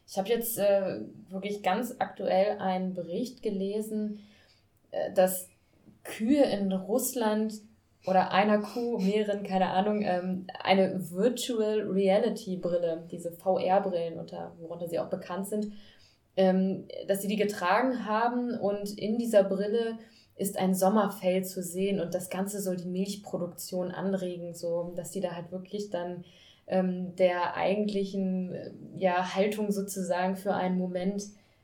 Ich 0.08 0.18
habe 0.18 0.30
jetzt 0.30 0.58
äh, 0.58 1.02
wirklich 1.30 1.64
ganz 1.64 1.96
aktuell 2.00 2.60
einen 2.60 2.94
Bericht 2.94 3.42
gelesen, 3.42 4.20
äh, 4.92 5.12
dass 5.14 5.50
Kühe 6.04 6.44
in 6.44 6.72
Russland 6.72 7.54
oder 8.06 8.32
einer 8.32 8.60
Kuh, 8.60 9.00
mehreren, 9.00 9.44
keine 9.44 9.72
Ahnung, 9.72 10.04
ähm, 10.04 10.46
eine 10.64 11.10
Virtual 11.12 11.82
Reality 11.82 12.58
Brille, 12.58 13.08
diese 13.12 13.32
VR-Brillen, 13.32 14.18
worunter 14.60 14.88
sie 14.88 15.00
auch 15.00 15.10
bekannt 15.10 15.48
sind, 15.48 15.74
ähm, 16.38 16.88
dass 17.08 17.22
sie 17.22 17.28
die 17.28 17.36
getragen 17.36 18.06
haben 18.06 18.58
und 18.60 18.98
in 18.98 19.18
dieser 19.18 19.44
Brille 19.44 19.98
ist 20.36 20.58
ein 20.58 20.76
Sommerfeld 20.76 21.48
zu 21.48 21.64
sehen 21.64 22.00
und 22.00 22.14
das 22.14 22.30
Ganze 22.30 22.62
soll 22.62 22.76
die 22.76 22.90
Milchproduktion 22.90 23.92
anregen, 23.92 24.54
so 24.54 24.94
dass 24.96 25.12
die 25.12 25.22
da 25.22 25.32
halt 25.32 25.52
wirklich 25.52 25.90
dann 25.90 26.26
ähm, 26.68 27.16
der 27.16 27.56
eigentlichen 27.56 28.56
ja, 28.98 29.36
Haltung 29.36 29.72
sozusagen 29.72 30.36
für 30.36 30.54
einen 30.54 30.78
Moment 30.78 31.24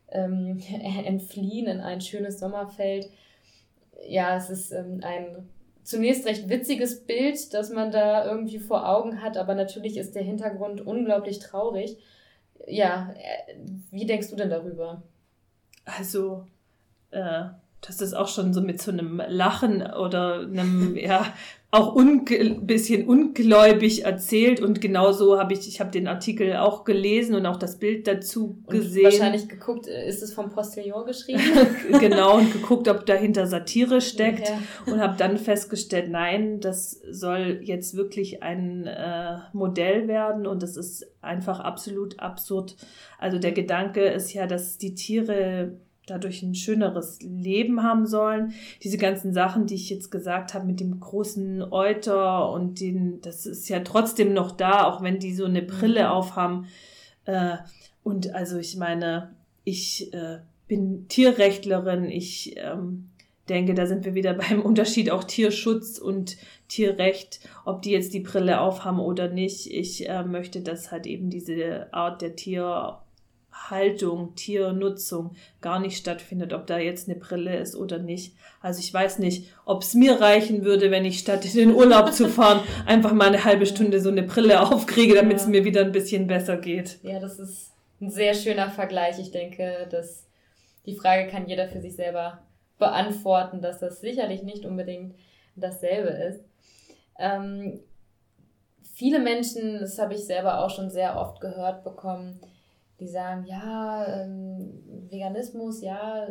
ähm, 0.10 0.62
entfliehen 1.06 1.68
in 1.68 1.80
ein 1.80 2.02
schönes 2.02 2.40
Sommerfeld. 2.40 3.10
Ja, 4.08 4.36
es 4.38 4.50
ist 4.50 4.72
ähm, 4.72 5.02
ein 5.04 5.50
zunächst 5.84 6.26
recht 6.26 6.50
witziges 6.50 7.06
Bild, 7.06 7.54
das 7.54 7.70
man 7.70 7.92
da 7.92 8.26
irgendwie 8.26 8.60
vor 8.60 8.88
Augen 8.88 9.22
hat, 9.22 9.38
aber 9.38 9.56
natürlich 9.56 9.98
ist 9.98 10.16
der 10.16 10.24
Hintergrund 10.24 10.82
unglaublich 10.82 11.40
traurig. 11.40 11.98
Ja, 12.68 13.14
äh, 13.18 13.56
wie 13.90 14.06
denkst 14.06 14.30
du 14.30 14.36
denn 14.36 14.50
darüber? 14.50 15.02
Also, 15.86 16.46
äh, 17.10 17.46
das 17.82 18.00
ist 18.00 18.14
auch 18.14 18.28
schon 18.28 18.54
so 18.54 18.62
mit 18.62 18.82
so 18.82 18.92
einem 18.92 19.22
Lachen 19.28 19.82
oder 19.82 20.42
einem, 20.42 20.96
ja, 20.96 21.26
auch 21.74 21.96
un 21.96 22.26
bisschen 22.26 23.08
ungläubig 23.08 24.04
erzählt 24.04 24.60
und 24.60 24.82
genauso 24.82 25.40
habe 25.40 25.54
ich, 25.54 25.70
ich 25.70 25.80
habe 25.80 25.90
den 25.90 26.10
Artikel 26.10 26.58
auch 26.58 26.84
gelesen 26.84 27.34
und 27.34 27.46
auch 27.46 27.56
das 27.56 27.80
Bild 27.80 28.08
dazu 28.08 28.62
und 28.66 28.78
gesehen. 28.78 29.06
Wahrscheinlich 29.06 29.48
geguckt, 29.48 29.88
äh, 29.88 30.06
ist 30.06 30.22
es 30.22 30.34
vom 30.34 30.50
Postillon 30.50 31.06
geschrieben? 31.06 31.42
genau, 32.00 32.40
und 32.40 32.52
geguckt, 32.52 32.90
ob 32.90 33.06
dahinter 33.06 33.48
Satire 33.48 34.02
steckt 34.02 34.50
ja. 34.50 34.60
und 34.92 35.00
habe 35.00 35.16
dann 35.18 35.38
festgestellt, 35.38 36.12
nein, 36.12 36.60
das 36.60 37.02
soll 37.10 37.62
jetzt 37.64 37.96
wirklich 37.96 38.44
ein 38.44 38.86
äh, 38.86 39.38
Modell 39.54 40.10
werden 40.10 40.48
und 40.48 40.62
das 40.62 40.76
ist 40.76 41.08
einfach 41.22 41.62
absolut 41.62 42.20
absurd. 42.20 42.76
Also 43.18 43.40
der 43.40 43.54
Gedanke 43.54 44.04
ist 44.04 44.34
ja, 44.34 44.46
dass 44.46 44.78
die 44.78 44.94
Tiere 44.94 45.78
dadurch 46.08 46.42
ein 46.42 46.56
schöneres 46.56 47.20
Leben 47.22 47.84
haben 47.84 48.06
sollen. 48.06 48.54
Diese 48.84 48.98
ganzen 48.98 49.34
Sachen, 49.34 49.68
die 49.68 49.76
ich 49.76 49.90
jetzt 49.90 50.10
gesagt 50.10 50.54
habe 50.54 50.66
mit 50.66 50.80
dem 50.80 51.00
großen 51.00 51.64
Euter 51.72 52.52
und 52.52 52.80
den, 52.80 53.22
das 53.22 53.46
ist 53.46 53.70
ja 53.70 53.80
trotzdem 53.82 54.34
noch 54.34 54.52
da, 54.52 54.86
auch 54.86 55.02
wenn 55.02 55.20
die 55.20 55.34
so 55.34 55.46
eine 55.46 55.62
Brille 55.62 56.06
mhm. 56.06 56.10
aufhaben. 56.10 56.68
Äh, 57.26 57.58
und 58.04 58.34
also 58.34 58.58
ich 58.58 58.78
meine, 58.78 59.36
ich 59.64 60.14
äh, 60.14 60.40
bin 60.68 61.08
Tierrechtlerin, 61.08 62.06
ich 62.06 62.56
ähm, 62.58 63.10
denke, 63.48 63.74
da 63.76 63.86
sind 63.86 64.04
wir 64.06 64.16
wieder 64.16 64.34
beim 64.50 64.62
Unterschied 64.62 65.12
auch 65.12 65.24
Tierschutz 65.24 66.00
und 66.00 66.38
Tierrecht, 66.68 67.42
ob 67.66 67.82
die 67.84 67.92
jetzt 67.92 68.14
die 68.14 68.22
Brille 68.22 68.62
aufhaben 68.62 69.00
oder 69.00 69.28
nicht. 69.28 69.72
Ich 69.72 70.10
äh, 70.10 70.24
möchte, 70.24 70.62
dass 70.62 70.92
halt 70.92 71.06
eben 71.06 71.30
diese 71.30 71.94
Art 71.94 72.22
der 72.22 72.36
Tier 72.36 73.01
Haltung, 73.70 74.36
Tiernutzung 74.36 75.36
gar 75.62 75.80
nicht 75.80 75.98
stattfindet, 75.98 76.54
ob 76.54 76.68
da 76.68 76.78
jetzt 76.78 77.10
eine 77.10 77.20
Brille 77.20 77.58
ist 77.58 77.76
oder 77.76 78.00
nicht. 78.00 78.36
Also 78.62 78.80
ich 78.80 78.94
weiß 78.94 79.20
nicht, 79.20 79.54
ob 79.66 79.84
es 79.84 79.94
mir 79.94 80.20
reichen 80.20 80.64
würde, 80.64 80.92
wenn 80.92 81.06
ich 81.06 81.20
statt 81.20 81.46
in 81.46 81.54
den 81.54 81.76
Urlaub 81.76 82.14
zu 82.14 82.28
fahren, 82.30 82.62
einfach 82.86 83.14
mal 83.14 83.28
eine 83.28 83.44
halbe 83.44 83.66
Stunde 83.66 84.02
so 84.02 84.10
eine 84.10 84.24
Brille 84.24 84.62
aufkriege, 84.62 85.16
damit 85.16 85.38
ja. 85.38 85.44
es 85.44 85.48
mir 85.48 85.64
wieder 85.64 85.82
ein 85.82 85.92
bisschen 85.92 86.28
besser 86.28 86.58
geht. 86.58 87.00
Ja, 87.04 87.20
das 87.20 87.40
ist 87.40 87.72
ein 88.02 88.10
sehr 88.10 88.34
schöner 88.34 88.70
Vergleich. 88.70 89.20
Ich 89.20 89.32
denke, 89.32 89.88
dass 89.90 90.26
die 90.86 90.96
Frage 90.96 91.30
kann 91.30 91.48
jeder 91.48 91.68
für 91.68 91.82
sich 91.82 91.96
selber 91.96 92.40
beantworten, 92.80 93.62
dass 93.62 93.80
das 93.80 94.02
sicherlich 94.02 94.44
nicht 94.44 94.66
unbedingt 94.66 95.16
dasselbe 95.56 96.10
ist. 96.10 96.44
Ähm, 97.20 97.80
viele 98.96 99.20
Menschen, 99.20 99.80
das 99.80 100.00
habe 100.00 100.16
ich 100.16 100.26
selber 100.26 100.60
auch 100.60 100.70
schon 100.70 100.90
sehr 100.90 101.18
oft 101.18 101.40
gehört 101.40 101.84
bekommen, 101.84 102.40
die 103.02 103.08
sagen, 103.08 103.46
ja, 103.48 104.22
ähm, 104.22 105.10
Veganismus, 105.10 105.82
ja, 105.82 106.28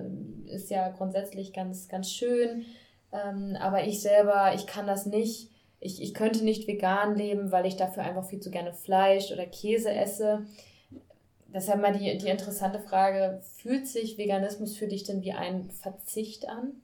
ist 0.47 0.71
ja 0.71 0.89
grundsätzlich 0.89 1.53
ganz, 1.53 1.89
ganz 1.89 2.11
schön, 2.11 2.65
ähm, 3.13 3.57
aber 3.61 3.85
ich 3.85 4.01
selber, 4.01 4.53
ich 4.55 4.67
kann 4.67 4.87
das 4.87 5.05
nicht. 5.05 5.51
Ich, 5.81 6.01
ich 6.01 6.15
könnte 6.15 6.45
nicht 6.45 6.69
vegan 6.69 7.17
leben, 7.17 7.51
weil 7.51 7.67
ich 7.67 7.77
dafür 7.77 8.05
einfach 8.05 8.25
viel 8.25 8.41
zu 8.41 8.51
gerne 8.51 8.73
Fleisch 8.73 9.33
oder 9.33 9.47
Käse 9.47 9.91
esse. 9.91 10.47
Deshalb 11.49 11.81
mal 11.81 11.93
die, 11.93 12.19
die 12.19 12.29
interessante 12.29 12.79
Frage, 12.79 13.41
fühlt 13.57 13.89
sich 13.89 14.17
Veganismus 14.17 14.77
für 14.77 14.87
dich 14.87 15.05
denn 15.05 15.23
wie 15.23 15.33
ein 15.33 15.71
Verzicht 15.71 16.49
an? 16.49 16.75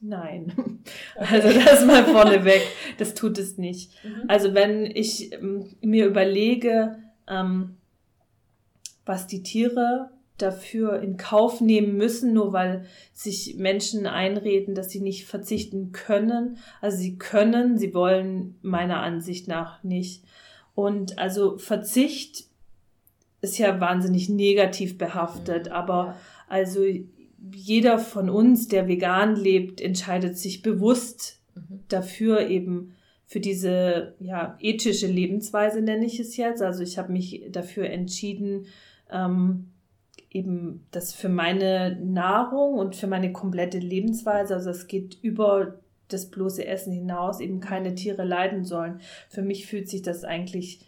Nein. 0.00 0.52
Okay. 1.16 1.36
Also 1.36 1.60
das 1.60 1.86
mal 1.86 2.04
vorneweg, 2.04 2.60
das 2.98 3.14
tut 3.14 3.38
es 3.38 3.56
nicht. 3.56 3.92
Mhm. 4.04 4.24
Also 4.26 4.52
wenn 4.52 4.84
ich 4.84 5.32
ähm, 5.32 5.76
mir 5.80 6.06
überlege, 6.06 6.98
ähm, 7.28 7.76
was 9.04 9.26
die 9.26 9.42
Tiere 9.42 10.10
dafür 10.38 11.00
in 11.00 11.16
Kauf 11.16 11.60
nehmen 11.60 11.96
müssen, 11.96 12.32
nur 12.32 12.52
weil 12.52 12.86
sich 13.12 13.56
Menschen 13.56 14.06
einreden, 14.06 14.74
dass 14.74 14.90
sie 14.90 15.00
nicht 15.00 15.26
verzichten 15.26 15.92
können. 15.92 16.58
Also 16.80 16.96
sie 16.96 17.16
können, 17.18 17.78
sie 17.78 17.94
wollen 17.94 18.56
meiner 18.62 19.00
Ansicht 19.00 19.46
nach 19.46 19.82
nicht. 19.84 20.24
Und 20.74 21.18
also 21.18 21.56
Verzicht 21.56 22.44
ist 23.40 23.58
ja 23.58 23.80
wahnsinnig 23.80 24.28
negativ 24.28 24.98
behaftet, 24.98 25.66
mhm. 25.66 25.72
aber 25.72 26.16
also 26.48 26.84
jeder 27.52 27.98
von 27.98 28.30
uns, 28.30 28.68
der 28.68 28.88
vegan 28.88 29.36
lebt, 29.36 29.80
entscheidet 29.80 30.36
sich 30.36 30.62
bewusst 30.62 31.40
mhm. 31.54 31.80
dafür 31.88 32.48
eben 32.48 32.94
für 33.26 33.40
diese 33.40 34.14
ja 34.20 34.56
ethische 34.60 35.06
Lebensweise 35.06 35.80
nenne 35.80 36.06
ich 36.06 36.20
es 36.20 36.36
jetzt. 36.36 36.62
Also 36.62 36.82
ich 36.82 36.98
habe 36.98 37.12
mich 37.12 37.42
dafür 37.50 37.88
entschieden, 37.88 38.66
ähm, 39.10 39.70
eben 40.30 40.86
das 40.90 41.12
für 41.14 41.28
meine 41.28 41.96
Nahrung 42.02 42.74
und 42.74 42.96
für 42.96 43.06
meine 43.06 43.32
komplette 43.32 43.78
Lebensweise, 43.78 44.54
also 44.54 44.70
es 44.70 44.86
geht 44.86 45.18
über 45.22 45.78
das 46.08 46.30
bloße 46.30 46.66
Essen 46.66 46.92
hinaus, 46.92 47.40
eben 47.40 47.60
keine 47.60 47.94
Tiere 47.94 48.24
leiden 48.24 48.64
sollen. 48.64 49.00
Für 49.28 49.42
mich 49.42 49.66
fühlt 49.66 49.88
sich 49.88 50.02
das 50.02 50.24
eigentlich 50.24 50.80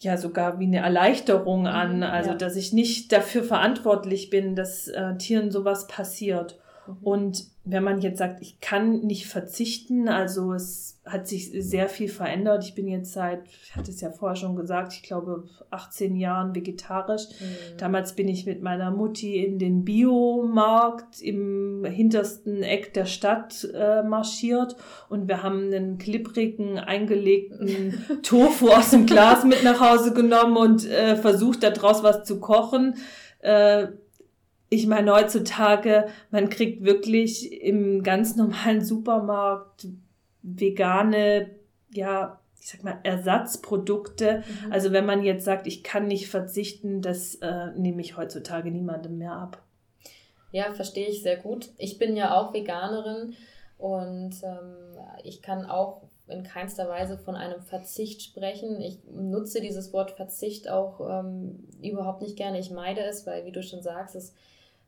ja 0.00 0.16
sogar 0.16 0.58
wie 0.58 0.66
eine 0.66 0.78
Erleichterung 0.78 1.66
an, 1.66 1.98
mhm, 1.98 2.02
also 2.02 2.30
ja. 2.30 2.36
dass 2.36 2.56
ich 2.56 2.72
nicht 2.72 3.12
dafür 3.12 3.44
verantwortlich 3.44 4.30
bin, 4.30 4.54
dass 4.54 4.88
äh, 4.88 5.16
Tieren 5.16 5.50
sowas 5.50 5.86
passiert. 5.86 6.58
Mhm. 6.86 6.96
Und 7.02 7.44
wenn 7.64 7.84
man 7.84 8.00
jetzt 8.00 8.18
sagt, 8.18 8.42
ich 8.42 8.60
kann 8.60 9.00
nicht 9.02 9.26
verzichten, 9.26 10.08
also 10.08 10.52
es 10.52 11.00
hat 11.04 11.28
sich 11.28 11.50
sehr 11.52 11.88
viel 11.88 12.08
verändert. 12.08 12.64
Ich 12.64 12.74
bin 12.74 12.88
jetzt 12.88 13.12
seit, 13.12 13.46
ich 13.46 13.74
hatte 13.74 13.90
es 13.90 14.00
ja 14.00 14.10
vorher 14.10 14.36
schon 14.36 14.56
gesagt, 14.56 14.92
ich 14.92 15.02
glaube 15.02 15.44
18 15.70 16.16
Jahren 16.16 16.54
vegetarisch. 16.54 17.22
Mhm. 17.40 17.76
Damals 17.78 18.14
bin 18.14 18.28
ich 18.28 18.46
mit 18.46 18.62
meiner 18.62 18.90
Mutti 18.90 19.44
in 19.44 19.58
den 19.58 19.84
Biomarkt 19.84 21.20
im 21.20 21.84
hintersten 21.84 22.62
Eck 22.62 22.94
der 22.94 23.06
Stadt 23.06 23.68
äh, 23.74 24.02
marschiert 24.02 24.76
und 25.08 25.28
wir 25.28 25.42
haben 25.42 25.66
einen 25.66 25.98
klipprigen, 25.98 26.78
eingelegten 26.78 28.04
Tofu 28.22 28.68
aus 28.68 28.90
dem 28.90 29.06
Glas 29.06 29.44
mit 29.44 29.62
nach 29.62 29.80
Hause 29.80 30.12
genommen 30.12 30.56
und 30.56 30.88
äh, 30.88 31.16
versucht, 31.16 31.62
daraus 31.62 32.02
was 32.02 32.24
zu 32.24 32.40
kochen. 32.40 32.96
Äh, 33.40 33.88
ich 34.72 34.86
meine, 34.86 35.12
heutzutage, 35.12 36.06
man 36.30 36.48
kriegt 36.48 36.82
wirklich 36.82 37.52
im 37.62 38.02
ganz 38.02 38.36
normalen 38.36 38.82
Supermarkt 38.82 39.86
vegane, 40.42 41.50
ja, 41.92 42.40
ich 42.58 42.68
sag 42.68 42.82
mal, 42.82 42.98
Ersatzprodukte. 43.02 44.42
Mhm. 44.64 44.72
Also 44.72 44.92
wenn 44.92 45.04
man 45.04 45.24
jetzt 45.24 45.44
sagt, 45.44 45.66
ich 45.66 45.82
kann 45.82 46.06
nicht 46.06 46.30
verzichten, 46.30 47.02
das 47.02 47.34
äh, 47.34 47.66
nehme 47.76 48.00
ich 48.00 48.16
heutzutage 48.16 48.70
niemandem 48.70 49.18
mehr 49.18 49.32
ab. 49.32 49.62
Ja, 50.52 50.72
verstehe 50.72 51.08
ich 51.08 51.22
sehr 51.22 51.36
gut. 51.36 51.68
Ich 51.76 51.98
bin 51.98 52.16
ja 52.16 52.34
auch 52.34 52.54
Veganerin 52.54 53.34
und 53.76 54.42
ähm, 54.42 54.96
ich 55.22 55.42
kann 55.42 55.66
auch 55.66 56.00
in 56.28 56.44
keinster 56.44 56.88
Weise 56.88 57.18
von 57.18 57.36
einem 57.36 57.60
Verzicht 57.60 58.22
sprechen. 58.22 58.80
Ich 58.80 59.00
nutze 59.12 59.60
dieses 59.60 59.92
Wort 59.92 60.12
Verzicht 60.12 60.70
auch 60.70 61.00
ähm, 61.00 61.68
überhaupt 61.82 62.22
nicht 62.22 62.36
gerne. 62.36 62.58
Ich 62.58 62.70
meide 62.70 63.02
es, 63.02 63.26
weil, 63.26 63.44
wie 63.44 63.52
du 63.52 63.62
schon 63.62 63.82
sagst, 63.82 64.14
es 64.16 64.32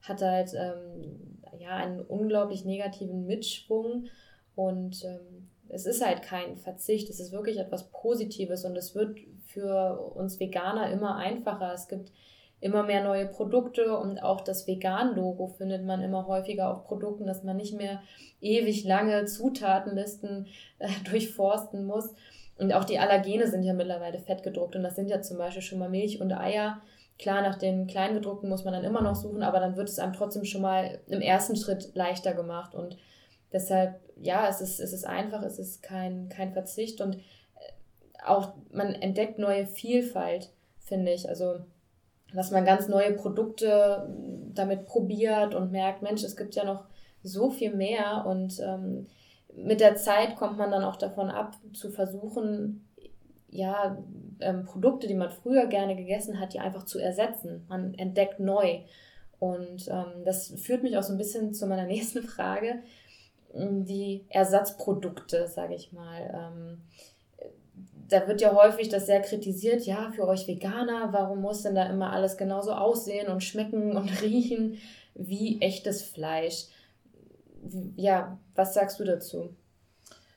hat 0.07 0.22
halt 0.22 0.52
ähm, 0.55 1.38
ja, 1.59 1.76
einen 1.76 2.00
unglaublich 2.00 2.64
negativen 2.64 3.26
Mitschwung 3.26 4.07
und 4.55 5.05
ähm, 5.05 5.48
es 5.68 5.86
ist 5.86 6.05
halt 6.05 6.22
kein 6.22 6.57
Verzicht, 6.57 7.09
es 7.11 7.20
ist 7.20 7.32
wirklich 7.32 7.59
etwas 7.59 7.90
Positives 7.90 8.64
und 8.64 8.76
es 8.76 8.94
wird 8.94 9.18
für 9.46 10.12
uns 10.14 10.38
Veganer 10.38 10.90
immer 10.90 11.16
einfacher. 11.16 11.72
Es 11.72 11.88
gibt 11.88 12.12
immer 12.61 12.82
mehr 12.82 13.02
neue 13.02 13.26
Produkte 13.26 13.96
und 13.98 14.22
auch 14.22 14.40
das 14.40 14.66
Vegan-Logo 14.66 15.48
findet 15.48 15.84
man 15.84 16.02
immer 16.02 16.26
häufiger 16.26 16.70
auf 16.70 16.84
Produkten, 16.84 17.26
dass 17.26 17.42
man 17.42 17.57
nicht 17.57 17.76
mehr 17.76 18.02
ewig 18.40 18.84
lange 18.84 19.24
Zutatenlisten 19.26 20.46
äh, 20.78 20.88
durchforsten 21.11 21.84
muss. 21.84 22.14
Und 22.57 22.72
auch 22.72 22.84
die 22.84 22.98
Allergene 22.98 23.48
sind 23.48 23.64
ja 23.64 23.72
mittlerweile 23.72 24.18
fettgedruckt 24.18 24.76
und 24.76 24.84
das 24.84 24.94
sind 24.94 25.09
ja 25.09 25.20
zum 25.20 25.38
Beispiel 25.38 25.62
schon 25.62 25.80
mal 25.80 25.90
Milch 25.90 26.20
und 26.20 26.32
Eier 26.32 26.80
Klar, 27.19 27.43
nach 27.43 27.57
den 27.57 27.87
Kleingedruckten 27.87 28.49
muss 28.49 28.65
man 28.65 28.75
dann 28.75 28.85
immer 28.85 29.01
noch 29.01 29.15
suchen, 29.15 29.43
aber 29.43 29.61
dann 29.61 29.77
wird 29.77 29.89
es 29.89 29.99
einem 29.99 30.12
trotzdem 30.12 30.45
schon 30.45 30.62
mal 30.62 31.01
im 31.07 31.21
ersten 31.21 31.57
Schritt 31.57 31.95
leichter 31.95 32.35
gemacht. 32.35 32.75
Und 32.75 32.97
deshalb, 33.53 34.01
ja, 34.17 34.49
es 34.49 34.61
ist, 34.61 34.81
es 34.81 34.93
ist 34.93 35.07
einfach, 35.07 35.43
es 35.43 35.59
ist 35.59 35.83
kein, 35.83 36.29
kein 36.29 36.53
Verzicht 36.53 37.01
und 37.01 37.15
äh, 37.15 37.21
auch 38.27 38.55
man 38.73 38.95
entdeckt 38.95 39.39
neue 39.39 39.67
Vielfalt, 39.67 40.51
finde 40.81 41.12
ich. 41.12 41.29
Also, 41.29 41.61
dass 42.35 42.51
man 42.51 42.65
ganz 42.65 42.89
neue 42.89 43.12
Produkte 43.12 44.09
damit 44.53 44.87
probiert 44.87 45.55
und 45.55 45.71
merkt, 45.71 46.03
Mensch, 46.03 46.25
es 46.25 46.37
gibt 46.37 46.57
ja 46.57 46.65
noch 46.65 46.85
so 47.23 47.51
viel 47.51 47.75
mehr 47.75 48.25
und 48.27 48.61
ähm, 48.61 49.07
mit 49.57 49.81
der 49.81 49.95
Zeit 49.95 50.37
kommt 50.37 50.59
man 50.59 50.73
dann 50.73 50.83
auch 50.83 50.97
davon 50.97 51.31
ab, 51.31 51.57
zu 51.73 51.91
versuchen, 51.91 52.89
ja, 53.55 53.96
ähm, 54.40 54.64
Produkte, 54.64 55.07
die 55.07 55.14
man 55.14 55.30
früher 55.30 55.66
gerne 55.66 55.94
gegessen 55.94 56.40
hat, 56.40 56.52
die 56.55 56.59
einfach 56.59 56.84
zu 56.86 56.98
ersetzen. 56.98 57.64
Man 57.68 57.94
entdeckt 57.94 58.40
neu. 58.40 58.80
Und 59.38 59.88
ähm, 59.88 60.24
das 60.24 60.52
führt 60.61 60.82
mich 60.82 60.96
auch 60.96 61.05
so 61.05 61.12
ein 61.12 61.18
bisschen 61.18 61.55
zu 61.55 61.66
meiner 61.66 61.86
nächsten 61.86 62.22
Frage, 62.22 62.82
ähm, 63.55 63.84
die 63.84 64.26
Ersatzprodukte, 64.28 65.46
sage 65.46 65.76
ich 65.76 65.92
mal. 65.92 66.20
Ähm, 66.34 66.82
da 68.09 68.26
wird 68.26 68.40
ja 68.40 68.55
häufig 68.55 68.88
das 68.88 69.07
sehr 69.07 69.22
kritisiert, 69.22 69.86
ja, 69.86 70.11
für 70.11 70.26
euch 70.26 70.48
Veganer, 70.48 71.12
warum 71.12 71.40
muss 71.40 71.62
denn 71.62 71.76
da 71.76 71.86
immer 71.86 72.12
alles 72.12 72.36
genauso 72.36 72.72
aussehen 72.72 73.28
und 73.28 73.42
schmecken 73.42 73.96
und 73.96 74.09
riechen 74.22 74.78
wie 75.14 75.61
echtes 75.61 76.02
Fleisch? 76.02 76.66
Ja, 77.94 78.36
was 78.57 78.74
sagst 78.74 78.98
du 78.98 79.05
dazu? 79.05 79.55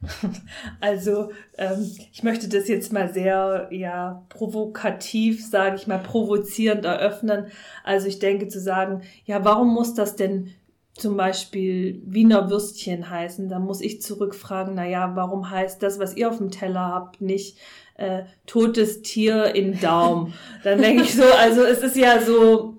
Also 0.80 1.32
ähm, 1.58 1.91
ich 2.12 2.24
möchte 2.24 2.48
das 2.48 2.68
jetzt 2.68 2.93
mal 2.93 3.12
sehr 3.12 3.68
ja 3.72 4.24
provokativ, 4.30 5.45
sage 5.45 5.76
ich 5.76 5.88
mal, 5.88 6.00
provozierend 6.00 6.86
eröffnen. 6.86 7.48
Also 7.84 8.08
ich 8.08 8.20
denke 8.20 8.48
zu 8.48 8.60
sagen, 8.60 9.02
ja, 9.26 9.43
warum 9.43 9.74
muss 9.74 9.93
das 9.93 10.16
denn 10.16 10.54
zum 10.93 11.16
Beispiel 11.16 12.02
Wiener 12.06 12.50
Würstchen 12.50 13.10
heißen? 13.10 13.50
Da 13.50 13.60
muss 13.60 13.82
ich 13.82 14.02
zurückfragen, 14.02 14.76
na 14.76 14.86
ja, 14.86 15.16
warum 15.16 15.50
heißt 15.50 15.82
das, 15.82 16.00
was 16.00 16.16
ihr 16.16 16.30
auf 16.30 16.38
dem 16.38 16.52
Teller 16.52 16.88
habt, 16.88 17.22
nicht 17.22 17.58
äh, 17.95 18.24
totes 18.45 19.02
Tier 19.02 19.56
in 19.56 19.80
Daum? 19.80 20.34
Dann 20.64 20.82
denke 20.82 21.04
ich 21.04 21.16
so, 21.16 21.24
also 21.24 21.62
es 21.64 21.80
ist 21.80 21.95
ja 21.95 22.22
so, 22.22 22.78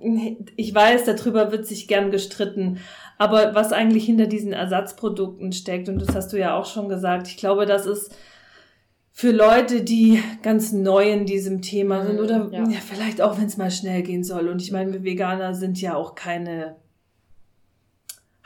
ich 0.56 0.74
weiß, 0.74 1.04
darüber 1.04 1.52
wird 1.52 1.66
sich 1.66 1.88
gern 1.88 2.10
gestritten, 2.10 2.78
aber 3.18 3.54
was 3.54 3.72
eigentlich 3.72 4.06
hinter 4.06 4.26
diesen 4.26 4.52
Ersatzprodukten 4.52 5.52
steckt, 5.52 5.88
und 5.88 6.00
das 6.00 6.14
hast 6.14 6.32
du 6.32 6.38
ja 6.38 6.56
auch 6.56 6.66
schon 6.66 6.88
gesagt, 6.88 7.26
ich 7.28 7.36
glaube, 7.36 7.66
das 7.66 7.84
ist 7.84 8.14
für 9.10 9.32
Leute, 9.32 9.82
die 9.82 10.22
ganz 10.42 10.70
neu 10.70 11.10
in 11.10 11.26
diesem 11.26 11.60
Thema 11.60 12.06
sind 12.06 12.18
mhm, 12.18 12.24
oder 12.24 12.48
ja. 12.52 12.68
Ja, 12.68 12.78
vielleicht 12.80 13.20
auch, 13.20 13.36
wenn 13.36 13.46
es 13.46 13.56
mal 13.56 13.72
schnell 13.72 14.02
gehen 14.02 14.22
soll. 14.22 14.46
Und 14.46 14.62
ich 14.62 14.70
meine, 14.70 14.92
wir 14.92 15.02
Veganer 15.02 15.54
sind 15.54 15.80
ja 15.80 15.96
auch 15.96 16.14
keine 16.14 16.76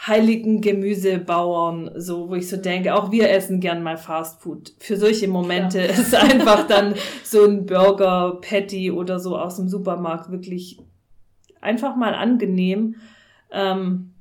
heiligen 0.06 0.62
Gemüsebauern, 0.62 1.90
so 1.96 2.30
wo 2.30 2.34
ich 2.34 2.48
so 2.48 2.56
denke, 2.56 2.94
auch 2.94 3.12
wir 3.12 3.30
essen 3.30 3.60
gern 3.60 3.82
mal 3.82 3.98
Fast 3.98 4.40
Food. 4.40 4.72
Für 4.78 4.96
solche 4.96 5.28
Momente 5.28 5.80
ja. 5.80 5.84
ist 5.90 6.14
einfach 6.14 6.66
dann 6.66 6.94
so 7.22 7.44
ein 7.44 7.66
Burger 7.66 8.38
Patty 8.40 8.90
oder 8.90 9.18
so 9.20 9.36
aus 9.36 9.56
dem 9.56 9.68
Supermarkt 9.68 10.30
wirklich 10.30 10.78
einfach 11.60 11.96
mal 11.96 12.14
angenehm. 12.14 12.96
Ähm, 13.52 14.11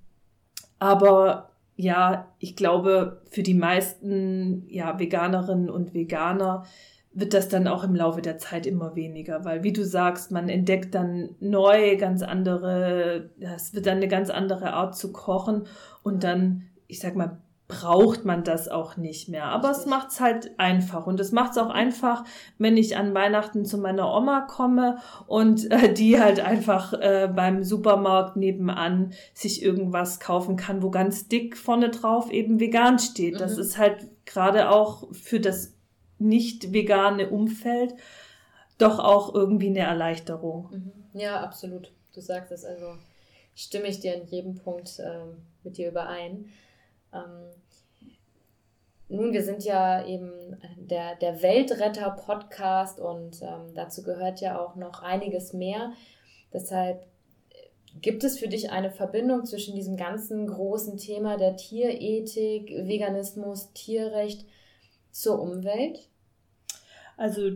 aber 0.81 1.51
ja, 1.75 2.33
ich 2.39 2.55
glaube, 2.55 3.21
für 3.29 3.43
die 3.43 3.53
meisten 3.53 4.65
ja, 4.67 4.97
Veganerinnen 4.97 5.69
und 5.69 5.93
Veganer 5.93 6.65
wird 7.13 7.35
das 7.35 7.49
dann 7.49 7.67
auch 7.67 7.83
im 7.83 7.93
Laufe 7.93 8.23
der 8.23 8.39
Zeit 8.39 8.65
immer 8.65 8.95
weniger, 8.95 9.45
weil 9.45 9.61
wie 9.61 9.73
du 9.73 9.85
sagst, 9.85 10.31
man 10.31 10.49
entdeckt 10.49 10.95
dann 10.95 11.35
neu 11.39 11.97
ganz 11.97 12.23
andere, 12.23 13.29
es 13.39 13.75
wird 13.75 13.85
dann 13.85 13.97
eine 13.97 14.07
ganz 14.07 14.31
andere 14.31 14.73
Art 14.73 14.97
zu 14.97 15.11
kochen 15.11 15.67
und 16.01 16.23
dann, 16.23 16.63
ich 16.87 16.99
sag 16.99 17.15
mal, 17.15 17.37
braucht 17.71 18.25
man 18.25 18.43
das 18.43 18.67
auch 18.67 18.97
nicht 18.97 19.29
mehr. 19.29 19.45
Aber 19.45 19.71
es 19.71 19.85
macht 19.85 20.09
es 20.09 20.19
halt 20.19 20.51
einfach. 20.59 21.07
Und 21.07 21.19
es 21.19 21.31
macht 21.31 21.51
es 21.51 21.57
auch 21.57 21.69
einfach, 21.69 22.25
wenn 22.57 22.75
ich 22.75 22.97
an 22.97 23.13
Weihnachten 23.13 23.65
zu 23.65 23.77
meiner 23.77 24.13
Oma 24.13 24.41
komme 24.41 24.97
und 25.27 25.71
äh, 25.71 25.93
die 25.93 26.19
halt 26.19 26.41
einfach 26.41 26.93
äh, 26.93 27.31
beim 27.33 27.63
Supermarkt 27.63 28.35
nebenan 28.35 29.13
sich 29.33 29.63
irgendwas 29.63 30.19
kaufen 30.19 30.57
kann, 30.57 30.83
wo 30.83 30.91
ganz 30.91 31.29
dick 31.29 31.55
vorne 31.55 31.89
drauf 31.89 32.29
eben 32.29 32.59
vegan 32.59 32.99
steht. 32.99 33.35
Mhm. 33.35 33.39
Das 33.39 33.57
ist 33.57 33.77
halt 33.77 34.09
gerade 34.25 34.69
auch 34.69 35.07
für 35.13 35.39
das 35.39 35.73
nicht 36.19 36.73
vegane 36.73 37.29
Umfeld 37.29 37.95
doch 38.77 38.99
auch 38.99 39.33
irgendwie 39.33 39.67
eine 39.67 39.79
Erleichterung. 39.79 40.69
Mhm. 40.71 41.19
Ja, 41.19 41.41
absolut. 41.41 41.91
Du 42.13 42.19
sagst 42.19 42.51
es 42.51 42.65
also, 42.65 42.95
stimme 43.55 43.87
ich 43.87 44.01
dir 44.01 44.15
in 44.15 44.27
jedem 44.27 44.55
Punkt 44.55 44.99
äh, 44.99 45.19
mit 45.63 45.77
dir 45.77 45.89
überein. 45.89 46.49
Ähm, 47.13 47.51
nun, 49.09 49.33
wir 49.33 49.43
sind 49.43 49.65
ja 49.65 50.05
eben 50.05 50.31
der, 50.77 51.15
der 51.15 51.41
Weltretter-Podcast 51.41 52.99
und 52.99 53.41
ähm, 53.41 53.73
dazu 53.75 54.03
gehört 54.03 54.39
ja 54.39 54.57
auch 54.57 54.75
noch 54.75 55.01
einiges 55.01 55.51
mehr. 55.51 55.91
Deshalb 56.53 57.01
äh, 57.49 57.99
gibt 58.01 58.23
es 58.23 58.39
für 58.39 58.47
dich 58.47 58.71
eine 58.71 58.89
Verbindung 58.89 59.45
zwischen 59.45 59.75
diesem 59.75 59.97
ganzen 59.97 60.47
großen 60.47 60.97
Thema 60.97 61.37
der 61.37 61.57
Tierethik, 61.57 62.69
Veganismus, 62.69 63.73
Tierrecht 63.73 64.45
zur 65.11 65.41
Umwelt? 65.41 66.07
Also 67.17 67.51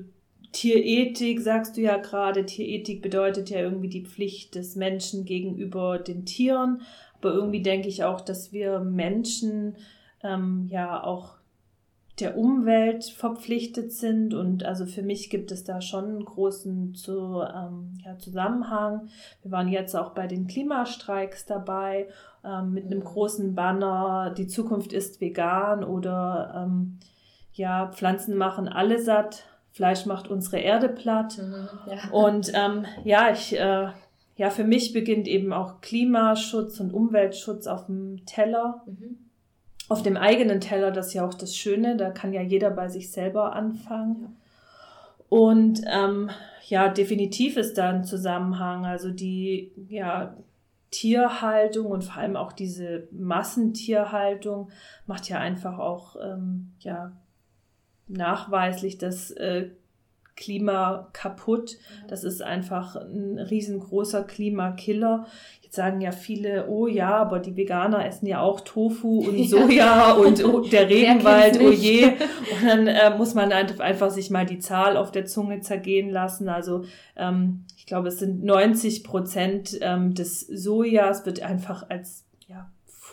Tierethik, 0.52 1.42
sagst 1.42 1.78
du 1.78 1.82
ja 1.82 1.98
gerade, 1.98 2.46
Tierethik 2.46 3.02
bedeutet 3.02 3.50
ja 3.50 3.60
irgendwie 3.60 3.90
die 3.90 4.06
Pflicht 4.06 4.56
des 4.56 4.76
Menschen 4.76 5.26
gegenüber 5.26 6.00
den 6.00 6.26
Tieren. 6.26 6.82
Aber 7.26 7.34
irgendwie 7.34 7.64
denke 7.64 7.88
ich 7.88 8.04
auch, 8.04 8.22
dass 8.22 8.54
wir 8.54 8.82
Menschen 8.82 9.78
ähm, 10.22 10.68
ja 10.70 11.04
auch 11.04 11.38
der 12.20 12.38
Umwelt 12.38 13.06
verpflichtet 13.06 13.92
sind. 13.92 14.36
Und 14.36 14.64
also 14.64 14.86
für 14.86 15.02
mich 15.02 15.32
gibt 15.32 15.52
es 15.52 15.64
da 15.64 15.82
schon 15.82 16.06
einen 16.06 16.26
großen 16.26 16.94
zu, 16.94 17.42
ähm, 17.42 17.98
ja, 18.06 18.16
Zusammenhang. 18.20 19.08
Wir 19.42 19.52
waren 19.52 19.70
jetzt 19.70 19.96
auch 19.96 20.12
bei 20.12 20.28
den 20.28 20.46
Klimastreiks 20.46 21.48
dabei 21.48 22.10
ähm, 22.44 22.74
mit 22.74 22.86
einem 22.86 23.00
mhm. 23.00 23.06
großen 23.06 23.56
Banner, 23.56 24.32
die 24.38 24.46
Zukunft 24.46 24.94
ist 24.94 25.20
vegan 25.20 25.84
oder 25.84 26.54
ähm, 26.64 27.00
ja, 27.54 27.88
Pflanzen 27.88 28.38
machen 28.38 28.68
alle 28.68 29.02
satt, 29.02 29.46
Fleisch 29.72 30.06
macht 30.06 30.28
unsere 30.28 30.60
Erde 30.60 30.90
platt. 30.90 31.40
Mhm, 31.40 31.68
ja. 31.88 32.12
Und 32.12 32.52
ähm, 32.54 32.86
ja, 33.04 33.32
ich, 33.32 33.60
äh, 33.60 33.88
ja, 34.36 34.50
für 34.50 34.64
mich 34.64 34.94
beginnt 34.94 35.28
eben 35.28 35.54
auch 35.54 35.82
Klimaschutz 35.82 36.80
und 36.80 36.94
Umweltschutz 36.94 37.68
auf 37.68 37.86
dem 37.88 38.26
Teller. 38.26 38.84
Mhm 38.86 39.18
auf 39.88 40.02
dem 40.02 40.18
eigenen 40.18 40.62
Teller, 40.62 40.92
das 40.92 41.08
ist 41.08 41.14
ja 41.14 41.26
auch 41.26 41.34
das 41.34 41.56
Schöne, 41.56 41.96
da 41.96 42.10
kann 42.10 42.34
ja 42.34 42.42
jeder 42.42 42.72
bei 42.72 42.88
sich 42.88 43.12
selber 43.12 43.54
anfangen. 43.54 44.18
Ja. 44.22 44.30
Und 45.30 45.82
ähm, 45.92 46.30
ja, 46.68 46.90
definitiv 46.90 47.58
ist 47.58 47.78
da 47.78 47.90
ein 47.90 48.04
Zusammenhang. 48.04 48.86
Also 48.86 49.12
die 49.12 49.72
ja, 49.90 50.36
Tierhaltung 50.92 51.88
und 51.88 52.04
vor 52.04 52.18
allem 52.18 52.36
auch 52.36 52.52
diese 52.52 53.08
Massentierhaltung 53.12 54.70
macht 55.06 55.30
ja 55.30 55.40
einfach 55.40 55.78
auch 55.78 56.16
ähm, 56.24 56.74
ja, 56.80 57.12
nachweislich 58.08 58.98
das 58.98 59.32
äh, 59.32 59.70
Klima 60.36 61.10
kaputt. 61.14 61.78
Das 62.08 62.24
ist 62.24 62.42
einfach 62.42 62.96
ein 62.96 63.40
riesengroßer 63.40 64.24
Klimakiller 64.24 65.26
sagen 65.76 66.02
ja 66.02 66.12
viele, 66.12 66.68
oh 66.68 66.88
ja, 66.88 67.18
aber 67.18 67.40
die 67.40 67.56
Veganer 67.56 68.06
essen 68.06 68.26
ja 68.26 68.42
auch 68.42 68.62
Tofu 68.62 69.20
und 69.20 69.44
Soja 69.48 70.14
und 70.14 70.44
oh, 70.44 70.62
der 70.62 70.90
Regenwald, 70.90 71.60
oh 71.62 71.70
je. 71.70 72.06
Und 72.06 72.68
dann 72.68 72.88
äh, 72.88 73.16
muss 73.16 73.36
man 73.36 73.52
einfach 73.52 74.10
sich 74.10 74.32
mal 74.32 74.46
die 74.46 74.60
Zahl 74.60 74.98
auf 74.98 75.12
der 75.12 75.26
Zunge 75.26 75.60
zergehen 75.60 76.10
lassen. 76.10 76.50
Also 76.50 76.86
ähm, 77.16 77.66
ich 77.78 77.86
glaube, 77.86 78.08
es 78.08 78.18
sind 78.18 78.44
90 78.44 79.04
Prozent 79.04 79.78
ähm, 79.82 80.16
des 80.16 80.40
Sojas 80.40 81.26
wird 81.26 81.44
einfach 81.44 81.88
als 81.90 82.25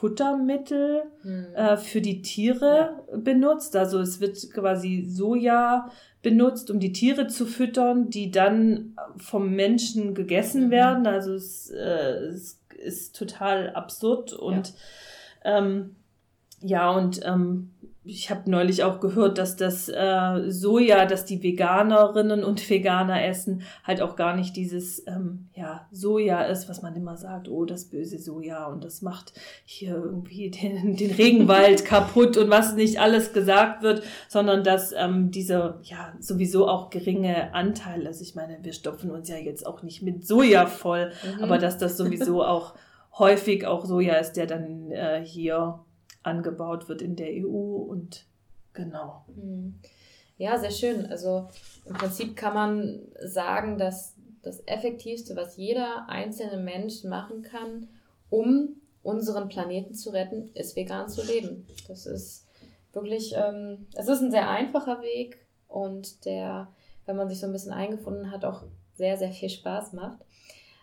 Futtermittel 0.02 1.04
hm. 1.22 1.54
äh, 1.54 1.76
für 1.76 2.00
die 2.00 2.22
Tiere 2.22 2.96
ja. 3.08 3.16
benutzt. 3.16 3.76
Also 3.76 4.00
es 4.00 4.20
wird 4.20 4.50
quasi 4.52 5.04
Soja 5.08 5.92
benutzt, 6.22 6.72
um 6.72 6.80
die 6.80 6.90
Tiere 6.90 7.28
zu 7.28 7.46
füttern, 7.46 8.10
die 8.10 8.32
dann 8.32 8.96
vom 9.16 9.54
Menschen 9.54 10.12
gegessen 10.14 10.66
mhm. 10.66 10.70
werden. 10.72 11.06
Also 11.06 11.34
es, 11.34 11.70
äh, 11.70 12.30
es 12.30 12.60
ist 12.76 13.16
total 13.16 13.70
absurd 13.74 14.32
und 14.32 14.74
ja, 15.44 15.58
ähm, 15.58 15.94
ja 16.60 16.90
und 16.90 17.20
ähm, 17.24 17.70
ich 18.04 18.30
habe 18.30 18.50
neulich 18.50 18.82
auch 18.82 18.98
gehört, 18.98 19.38
dass 19.38 19.54
das 19.54 19.88
äh, 19.88 20.50
Soja, 20.50 21.06
das 21.06 21.24
die 21.24 21.42
Veganerinnen 21.42 22.42
und 22.42 22.68
Veganer 22.68 23.24
essen, 23.24 23.62
halt 23.84 24.00
auch 24.00 24.16
gar 24.16 24.34
nicht 24.34 24.56
dieses 24.56 25.06
ähm, 25.06 25.48
ja, 25.54 25.86
Soja 25.92 26.42
ist, 26.42 26.68
was 26.68 26.82
man 26.82 26.96
immer 26.96 27.16
sagt, 27.16 27.48
oh, 27.48 27.64
das 27.64 27.84
böse 27.84 28.18
Soja 28.18 28.66
und 28.66 28.82
das 28.82 29.02
macht 29.02 29.34
hier 29.64 29.94
irgendwie 29.94 30.50
den, 30.62 30.96
den 30.96 31.12
Regenwald 31.12 31.84
kaputt 31.84 32.36
und 32.36 32.50
was 32.50 32.74
nicht 32.74 33.00
alles 33.00 33.32
gesagt 33.32 33.82
wird, 33.82 34.02
sondern 34.28 34.64
dass 34.64 34.92
ähm, 34.92 35.30
dieser 35.30 35.78
ja 35.84 36.12
sowieso 36.18 36.66
auch 36.68 36.90
geringe 36.90 37.54
Anteil, 37.54 38.06
also 38.08 38.22
ich 38.22 38.34
meine, 38.34 38.58
wir 38.62 38.72
stopfen 38.72 39.12
uns 39.12 39.28
ja 39.28 39.36
jetzt 39.36 39.64
auch 39.64 39.82
nicht 39.84 40.02
mit 40.02 40.26
Soja 40.26 40.66
voll, 40.66 41.12
mhm. 41.36 41.44
aber 41.44 41.58
dass 41.58 41.78
das 41.78 41.96
sowieso 41.96 42.44
auch 42.44 42.74
häufig 43.16 43.64
auch 43.66 43.84
Soja 43.84 44.14
ist, 44.14 44.32
der 44.32 44.46
dann 44.46 44.90
äh, 44.90 45.22
hier 45.24 45.84
angebaut 46.22 46.88
wird 46.88 47.02
in 47.02 47.16
der 47.16 47.28
EU 47.28 47.76
und 47.76 48.26
genau. 48.72 49.24
Mhm. 49.34 49.74
Ja, 50.38 50.58
sehr 50.58 50.70
schön. 50.70 51.06
Also 51.06 51.48
im 51.84 51.94
Prinzip 51.94 52.36
kann 52.36 52.54
man 52.54 53.02
sagen, 53.22 53.78
dass 53.78 54.14
das 54.42 54.66
Effektivste, 54.66 55.36
was 55.36 55.56
jeder 55.56 56.08
einzelne 56.08 56.60
Mensch 56.60 57.04
machen 57.04 57.42
kann, 57.42 57.88
um 58.28 58.76
unseren 59.02 59.48
Planeten 59.48 59.94
zu 59.94 60.10
retten, 60.10 60.50
ist 60.54 60.76
vegan 60.76 61.08
zu 61.08 61.24
leben. 61.24 61.66
Das 61.86 62.06
ist 62.06 62.46
wirklich, 62.92 63.34
ähm, 63.36 63.86
es 63.94 64.08
ist 64.08 64.20
ein 64.20 64.30
sehr 64.30 64.48
einfacher 64.48 65.00
Weg 65.02 65.38
und 65.68 66.24
der, 66.24 66.68
wenn 67.06 67.16
man 67.16 67.28
sich 67.28 67.40
so 67.40 67.46
ein 67.46 67.52
bisschen 67.52 67.72
eingefunden 67.72 68.30
hat, 68.30 68.44
auch 68.44 68.62
sehr, 68.94 69.16
sehr 69.16 69.30
viel 69.30 69.48
Spaß 69.48 69.92
macht. 69.92 70.18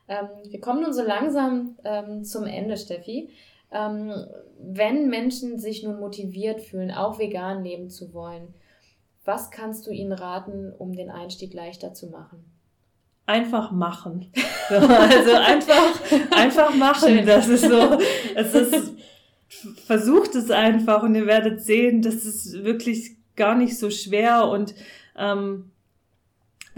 Ähm, 0.08 0.28
wir 0.46 0.60
kommen 0.60 0.82
nun 0.82 0.94
so 0.94 1.04
langsam 1.04 1.78
ähm, 1.84 2.24
zum 2.24 2.46
Ende, 2.46 2.78
Steffi. 2.78 3.30
Ähm, 3.72 4.12
wenn 4.60 5.10
Menschen 5.10 5.60
sich 5.60 5.84
nun 5.84 6.00
motiviert 6.00 6.62
fühlen, 6.62 6.92
auch 6.92 7.20
vegan 7.20 7.64
leben 7.64 7.90
zu 7.90 8.14
wollen, 8.14 8.54
was 9.26 9.52
kannst 9.52 9.86
du 9.86 9.92
ihnen 9.92 10.12
raten, 10.12 10.74
um 10.78 10.94
den 10.94 11.12
Einstieg 11.12 11.54
leichter 11.54 11.94
zu 11.94 12.08
machen? 12.08 12.44
Einfach 13.26 13.72
machen. 13.72 14.32
also 14.70 15.34
einfach, 15.34 16.32
einfach 16.32 16.74
machen. 16.76 17.10
Schön. 17.10 17.26
Das 17.26 17.48
ist 17.48 17.64
so, 17.64 18.00
es 18.36 18.56
ist, 18.56 18.94
versucht 19.86 20.34
es 20.34 20.50
einfach 20.50 21.04
und 21.04 21.14
ihr 21.14 21.28
werdet 21.28 21.62
sehen, 21.62 22.02
das 22.02 22.26
ist 22.26 22.64
wirklich 22.64 23.18
gar 23.36 23.56
nicht 23.56 23.78
so 23.78 23.92
schwer 23.92 24.48
und 24.48 24.74
ähm, 25.16 25.72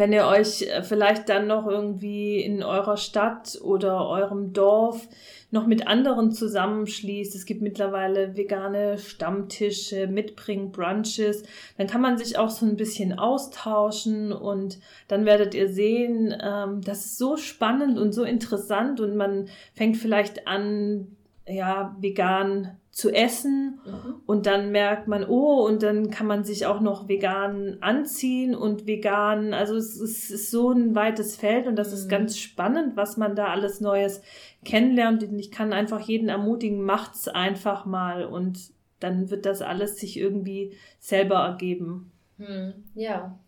wenn 0.02 0.14
ihr 0.14 0.26
euch 0.26 0.64
äh, 0.64 0.82
vielleicht 0.82 1.30
dann 1.30 1.45
noch 1.45 1.68
irgendwie 1.68 2.41
in 2.41 2.64
eurer 2.64 2.97
Stadt 2.97 3.60
oder 3.62 4.08
eurem 4.08 4.52
Dorf 4.52 5.08
noch 5.52 5.68
mit 5.68 5.86
anderen 5.86 6.32
zusammenschließt. 6.32 7.36
Es 7.36 7.45
gibt 7.45 7.62
mittlerweile 7.62 8.36
vegane 8.36 8.97
Stammtische, 8.97 10.08
mitbringen 10.08 10.72
Brunches. 10.72 11.43
Dann 11.78 11.86
kann 11.86 12.02
man 12.02 12.18
sich 12.18 12.39
auch 12.39 12.49
so 12.49 12.66
ein 12.66 12.78
bisschen 12.78 13.20
austauschen 13.20 14.34
und 14.34 14.80
dann 15.08 15.26
werdet 15.26 15.54
ihr 15.54 15.70
sehen, 15.70 16.34
ähm, 16.43 16.82
das 16.82 17.06
ist 17.06 17.18
so 17.20 17.38
spannend 17.38 17.99
und 17.99 18.12
so 18.12 18.24
interessant 18.24 19.02
und 19.02 19.16
man 19.16 19.49
fängt 19.76 19.97
vielleicht 19.97 20.47
an, 20.47 21.16
ja, 21.45 21.95
vegan 21.99 22.80
zu 22.91 23.09
essen 23.09 23.79
mhm. 23.85 24.15
und 24.25 24.45
dann 24.45 24.71
merkt 24.71 25.07
man, 25.07 25.23
oh, 25.27 25.65
und 25.65 25.81
dann 25.81 26.11
kann 26.11 26.27
man 26.27 26.43
sich 26.43 26.65
auch 26.65 26.81
noch 26.81 27.07
vegan 27.07 27.77
anziehen 27.79 28.53
und 28.53 28.85
vegan, 28.85 29.53
also 29.53 29.75
es 29.77 29.95
ist, 29.95 30.25
es 30.25 30.31
ist 30.31 30.51
so 30.51 30.71
ein 30.71 30.93
weites 30.93 31.37
Feld 31.37 31.67
und 31.67 31.77
das 31.77 31.89
mhm. 31.89 31.93
ist 31.93 32.09
ganz 32.09 32.37
spannend, 32.37 32.97
was 32.97 33.15
man 33.15 33.33
da 33.35 33.47
alles 33.47 33.79
Neues 33.79 34.21
kennenlernt 34.65 35.23
und 35.23 35.39
ich 35.39 35.51
kann 35.51 35.71
einfach 35.71 36.01
jeden 36.01 36.27
ermutigen, 36.27 36.81
macht's 36.81 37.29
einfach 37.29 37.85
mal 37.85 38.25
und 38.25 38.59
dann 38.99 39.29
wird 39.31 39.45
das 39.45 39.61
alles 39.61 39.97
sich 39.97 40.19
irgendwie 40.19 40.75
selber 40.99 41.37
ergeben. 41.37 42.11
Mhm. 42.37 42.73
Ja, 42.93 43.39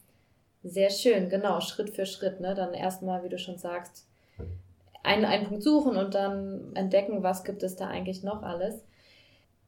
sehr 0.63 0.89
schön, 0.89 1.27
genau, 1.27 1.59
Schritt 1.59 1.89
für 1.89 2.05
Schritt, 2.05 2.39
ne, 2.39 2.55
dann 2.55 2.73
erstmal, 2.73 3.25
wie 3.25 3.29
du 3.29 3.37
schon 3.37 3.57
sagst, 3.57 4.07
einen, 5.03 5.25
einen 5.25 5.47
Punkt 5.47 5.63
suchen 5.63 5.97
und 5.97 6.15
dann 6.15 6.73
entdecken, 6.75 7.23
was 7.23 7.43
gibt 7.43 7.61
es 7.61 7.75
da 7.75 7.87
eigentlich 7.87 8.23
noch 8.23 8.41
alles. 8.41 8.85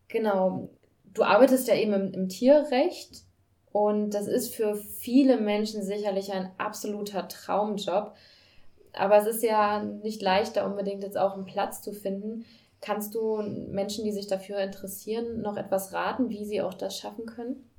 Genau. 0.07 0.69
Du 1.13 1.23
arbeitest 1.23 1.67
ja 1.67 1.75
eben 1.75 1.93
im, 1.93 2.13
im 2.13 2.29
Tierrecht 2.29 3.23
und 3.71 4.11
das 4.11 4.27
ist 4.27 4.55
für 4.55 4.75
viele 4.75 5.37
Menschen 5.37 5.83
sicherlich 5.83 6.31
ein 6.31 6.51
absoluter 6.57 7.27
Traumjob. 7.27 8.15
Aber 8.93 9.17
es 9.17 9.27
ist 9.27 9.43
ja 9.43 9.83
nicht 9.83 10.21
leichter, 10.21 10.65
unbedingt 10.65 11.03
jetzt 11.03 11.17
auch 11.17 11.33
einen 11.33 11.45
Platz 11.45 11.81
zu 11.81 11.91
finden. 11.91 12.45
Kannst 12.81 13.15
du 13.15 13.41
Menschen, 13.41 14.05
die 14.05 14.11
sich 14.11 14.27
dafür 14.27 14.59
interessieren, 14.59 15.41
noch 15.41 15.57
etwas 15.57 15.91
raten, 15.91 16.29
wie 16.29 16.45
sie 16.45 16.61
auch 16.61 16.73
das 16.73 16.97
schaffen 16.97 17.25
können? 17.25 17.69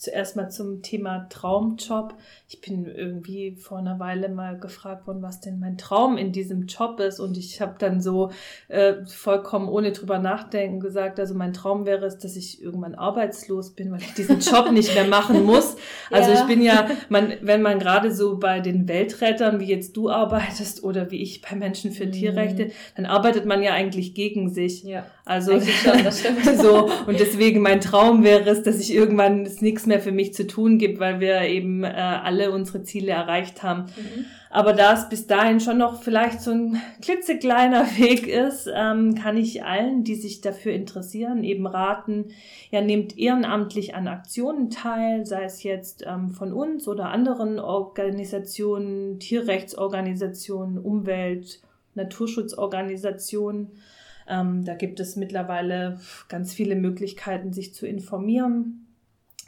Zuerst 0.00 0.34
mal 0.34 0.48
zum 0.48 0.80
Thema 0.80 1.26
Traumjob. 1.28 2.14
Ich 2.48 2.62
bin 2.62 2.86
irgendwie 2.86 3.54
vor 3.56 3.76
einer 3.76 4.00
Weile 4.00 4.30
mal 4.30 4.58
gefragt 4.58 5.06
worden, 5.06 5.20
was 5.20 5.42
denn 5.42 5.58
mein 5.58 5.76
Traum 5.76 6.16
in 6.16 6.32
diesem 6.32 6.64
Job 6.64 6.98
ist. 7.00 7.20
Und 7.20 7.36
ich 7.36 7.60
habe 7.60 7.74
dann 7.78 8.00
so 8.00 8.30
äh, 8.68 8.94
vollkommen 9.04 9.68
ohne 9.68 9.92
drüber 9.92 10.18
nachdenken 10.18 10.80
gesagt, 10.80 11.20
also 11.20 11.34
mein 11.34 11.52
Traum 11.52 11.84
wäre 11.84 12.06
es, 12.06 12.16
dass 12.16 12.36
ich 12.36 12.62
irgendwann 12.62 12.94
arbeitslos 12.94 13.74
bin, 13.74 13.92
weil 13.92 14.00
ich 14.00 14.14
diesen 14.14 14.40
Job 14.40 14.72
nicht 14.72 14.94
mehr 14.94 15.04
machen 15.04 15.42
muss. 15.44 15.76
Also 16.10 16.30
ja. 16.30 16.40
ich 16.40 16.46
bin 16.46 16.62
ja, 16.62 16.88
man, 17.10 17.34
wenn 17.42 17.60
man 17.60 17.78
gerade 17.78 18.10
so 18.10 18.38
bei 18.38 18.60
den 18.60 18.88
Weltrettern, 18.88 19.60
wie 19.60 19.66
jetzt 19.66 19.98
du 19.98 20.08
arbeitest 20.08 20.82
oder 20.82 21.10
wie 21.10 21.20
ich 21.20 21.42
bei 21.42 21.54
Menschen 21.56 21.92
für 21.92 22.06
mhm. 22.06 22.12
Tierrechte, 22.12 22.70
dann 22.96 23.04
arbeitet 23.04 23.44
man 23.44 23.62
ja 23.62 23.74
eigentlich 23.74 24.14
gegen 24.14 24.48
sich. 24.48 24.82
Ja. 24.82 25.04
Also 25.26 25.60
schon, 25.60 26.02
das 26.02 26.20
stimmt. 26.20 26.42
so 26.58 26.88
und 27.06 27.20
deswegen 27.20 27.60
mein 27.60 27.82
Traum 27.82 28.24
wäre 28.24 28.48
es, 28.48 28.62
dass 28.62 28.80
ich 28.80 28.94
irgendwann 28.94 29.44
es 29.44 29.60
nichts 29.60 29.89
mehr 29.90 30.00
für 30.00 30.12
mich 30.12 30.32
zu 30.32 30.46
tun 30.46 30.78
gibt, 30.78 30.98
weil 30.98 31.20
wir 31.20 31.42
eben 31.42 31.84
äh, 31.84 31.88
alle 31.88 32.50
unsere 32.50 32.82
Ziele 32.82 33.12
erreicht 33.12 33.62
haben. 33.62 33.82
Mhm. 33.82 34.24
Aber 34.52 34.72
da 34.72 34.94
es 34.94 35.08
bis 35.08 35.28
dahin 35.28 35.60
schon 35.60 35.78
noch 35.78 36.02
vielleicht 36.02 36.40
so 36.40 36.50
ein 36.50 36.80
klitzekleiner 37.02 37.84
Weg 37.98 38.26
ist, 38.26 38.68
ähm, 38.74 39.14
kann 39.14 39.36
ich 39.36 39.62
allen, 39.64 40.02
die 40.02 40.16
sich 40.16 40.40
dafür 40.40 40.72
interessieren, 40.72 41.44
eben 41.44 41.66
raten, 41.66 42.30
ja, 42.70 42.80
nehmt 42.80 43.16
ehrenamtlich 43.16 43.94
an 43.94 44.08
Aktionen 44.08 44.70
teil, 44.70 45.24
sei 45.24 45.44
es 45.44 45.62
jetzt 45.62 46.04
ähm, 46.06 46.30
von 46.30 46.52
uns 46.52 46.88
oder 46.88 47.10
anderen 47.10 47.60
Organisationen, 47.60 49.20
Tierrechtsorganisationen, 49.20 50.78
Umwelt, 50.78 51.60
Naturschutzorganisationen. 51.94 53.68
Ähm, 54.28 54.64
da 54.64 54.74
gibt 54.74 54.98
es 54.98 55.14
mittlerweile 55.16 56.00
ganz 56.28 56.52
viele 56.52 56.76
Möglichkeiten, 56.76 57.52
sich 57.52 57.74
zu 57.74 57.86
informieren, 57.86 58.79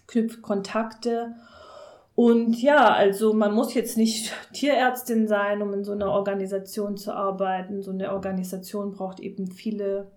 knüpft 0.07 0.43
Kontakte. 0.43 1.35
Und 2.15 2.61
ja, 2.61 2.93
also 2.93 3.33
man 3.33 3.55
muss 3.55 3.75
jetzt 3.75 3.97
nicht 3.97 4.33
Tierärztin 4.53 5.29
sein, 5.29 5.63
um 5.63 5.73
in 5.73 5.85
so 5.85 5.93
einer 5.93 6.11
Organisation 6.11 6.97
zu 6.97 7.15
arbeiten. 7.15 7.83
So 7.83 7.91
eine 7.91 8.13
Organisation 8.13 8.93
braucht 8.93 9.21
eben 9.21 9.47
viele, 9.47 10.11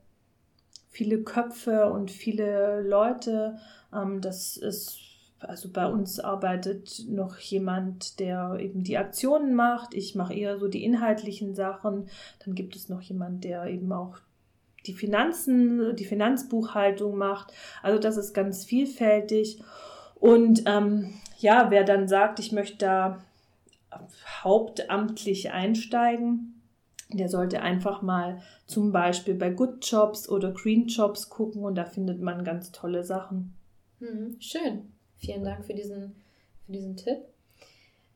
viele 0.90 1.24
Köpfe 1.24 1.92
und 1.92 2.12
viele 2.12 2.82
Leute. 2.82 3.58
Ähm, 3.94 4.22
das 4.22 4.58
ist 4.58 5.00
also 5.40 5.70
bei 5.70 5.86
uns 5.88 6.20
arbeitet 6.20 7.06
noch 7.08 7.38
jemand, 7.38 8.20
der 8.20 8.58
eben 8.60 8.84
die 8.84 8.98
Aktionen 8.98 9.54
macht. 9.54 9.94
Ich 9.94 10.16
mache 10.16 10.34
eher 10.34 10.58
so 10.58 10.68
die 10.68 10.84
inhaltlichen 10.84 11.56
Sachen. 11.56 12.08
Dann 12.44 12.56
gibt 12.56 12.76
es 12.76 12.90
noch 12.90 13.02
jemand, 13.02 13.44
der 13.44 13.66
eben 13.68 13.92
auch 13.92 14.18
die 14.86 14.94
Finanzen, 14.94 15.96
die 15.96 16.06
Finanzbuchhaltung 16.06 17.18
macht. 17.18 17.54
Also 17.82 18.00
das 18.00 18.18
ist 18.18 18.34
ganz 18.34 18.66
vielfältig. 18.66 19.60
Und 20.16 20.64
ähm, 20.66 21.14
ja, 21.40 21.70
wer 21.70 21.84
dann 21.84 22.08
sagt, 22.08 22.40
ich 22.40 22.52
möchte 22.52 22.78
da 22.78 23.24
hauptamtlich 24.44 25.52
einsteigen, 25.52 26.62
der 27.12 27.30
sollte 27.30 27.62
einfach 27.62 28.02
mal 28.02 28.42
zum 28.66 28.92
Beispiel 28.92 29.36
bei 29.36 29.50
Good 29.50 29.86
Jobs 29.86 30.28
oder 30.28 30.52
Green 30.52 30.88
Jobs 30.88 31.30
gucken 31.30 31.64
und 31.64 31.76
da 31.76 31.86
findet 31.86 32.22
man 32.22 32.44
ganz 32.44 32.72
tolle 32.72 33.04
Sachen. 33.04 33.54
Mhm, 34.00 34.38
schön. 34.40 34.92
Vielen 35.18 35.44
Dank 35.44 35.66
für 35.66 35.74
diesen, 35.74 36.16
für 36.66 36.72
diesen 36.72 36.98
Tipp. 36.98 37.20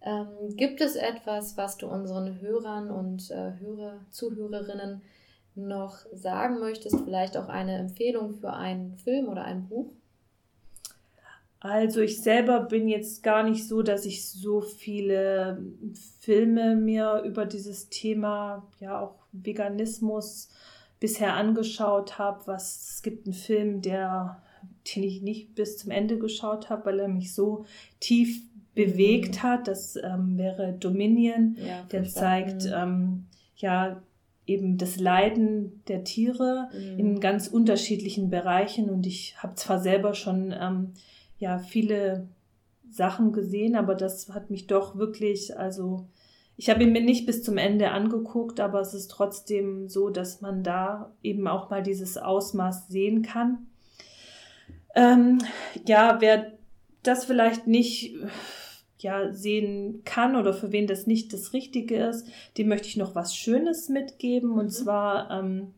Ähm, 0.01 0.55
gibt 0.55 0.81
es 0.81 0.95
etwas, 0.95 1.57
was 1.57 1.77
du 1.77 1.87
unseren 1.87 2.39
Hörern 2.39 2.89
und 2.89 3.29
äh, 3.31 3.53
Hörer, 3.59 3.99
Zuhörerinnen 4.11 5.01
noch 5.55 5.97
sagen 6.13 6.59
möchtest? 6.59 6.99
Vielleicht 7.03 7.37
auch 7.37 7.49
eine 7.49 7.77
Empfehlung 7.77 8.33
für 8.33 8.53
einen 8.53 8.95
Film 8.97 9.27
oder 9.27 9.43
ein 9.43 9.67
Buch? 9.67 9.91
Also 11.61 11.99
ich 11.99 12.21
selber 12.21 12.61
bin 12.61 12.87
jetzt 12.87 13.21
gar 13.21 13.43
nicht 13.43 13.67
so, 13.67 13.81
dass 13.81 14.05
ich 14.05 14.25
so 14.25 14.61
viele 14.61 15.61
Filme 16.19 16.75
mir 16.77 17.21
über 17.25 17.45
dieses 17.45 17.89
Thema, 17.89 18.65
ja 18.79 19.01
auch 19.01 19.15
Veganismus 19.33 20.49
bisher 21.01 21.33
angeschaut 21.33 22.17
habe. 22.17 22.47
Was 22.47 22.93
es 22.93 23.01
gibt 23.01 23.25
einen 23.25 23.33
Film, 23.33 23.81
der 23.81 24.41
den 24.95 25.03
ich 25.03 25.21
nicht 25.21 25.55
bis 25.55 25.77
zum 25.77 25.91
Ende 25.91 26.17
geschaut 26.17 26.69
habe, 26.69 26.85
weil 26.85 26.99
er 26.99 27.07
mich 27.07 27.33
so 27.33 27.65
tief 27.99 28.41
bewegt 28.75 29.35
mhm. 29.35 29.43
hat. 29.43 29.67
Das 29.67 29.95
ähm, 29.95 30.37
wäre 30.37 30.73
Dominion, 30.73 31.57
ja, 31.59 31.83
der 31.91 32.05
zeigt 32.05 32.65
ähm, 32.73 33.25
ja 33.57 34.01
eben 34.49 34.77
das 34.77 34.99
Leiden 34.99 35.83
der 35.87 36.03
Tiere 36.03 36.69
mhm. 36.73 36.99
in 36.99 37.19
ganz 37.19 37.47
unterschiedlichen 37.47 38.29
Bereichen. 38.29 38.89
Und 38.89 39.05
ich 39.05 39.35
habe 39.37 39.55
zwar 39.55 39.79
selber 39.79 40.13
schon 40.13 40.53
ähm, 40.59 40.93
ja 41.37 41.59
viele 41.59 42.27
Sachen 42.89 43.31
gesehen, 43.31 43.75
aber 43.75 43.95
das 43.95 44.29
hat 44.29 44.49
mich 44.49 44.67
doch 44.67 44.97
wirklich, 44.97 45.57
also 45.57 46.07
ich 46.57 46.69
habe 46.69 46.83
ihn 46.83 46.91
mir 46.91 47.03
nicht 47.03 47.25
bis 47.25 47.43
zum 47.43 47.57
Ende 47.57 47.91
angeguckt, 47.91 48.59
aber 48.59 48.81
es 48.81 48.93
ist 48.93 49.09
trotzdem 49.09 49.87
so, 49.87 50.09
dass 50.09 50.41
man 50.41 50.63
da 50.63 51.13
eben 51.23 51.47
auch 51.47 51.69
mal 51.69 51.83
dieses 51.83 52.17
Ausmaß 52.17 52.89
sehen 52.89 53.21
kann. 53.21 53.67
Ähm, 54.95 55.37
ja, 55.87 56.17
wer 56.19 56.51
das 57.03 57.25
vielleicht 57.25 57.67
nicht 57.67 58.15
ja, 58.99 59.33
sehen 59.33 60.01
kann 60.05 60.35
oder 60.35 60.53
für 60.53 60.71
wen 60.71 60.87
das 60.87 61.07
nicht 61.07 61.33
das 61.33 61.53
Richtige 61.53 61.97
ist, 61.97 62.27
dem 62.57 62.67
möchte 62.67 62.87
ich 62.87 62.97
noch 62.97 63.15
was 63.15 63.35
Schönes 63.35 63.89
mitgeben. 63.89 64.51
Und 64.51 64.65
mhm. 64.65 64.69
zwar 64.69 65.31
ähm, 65.31 65.73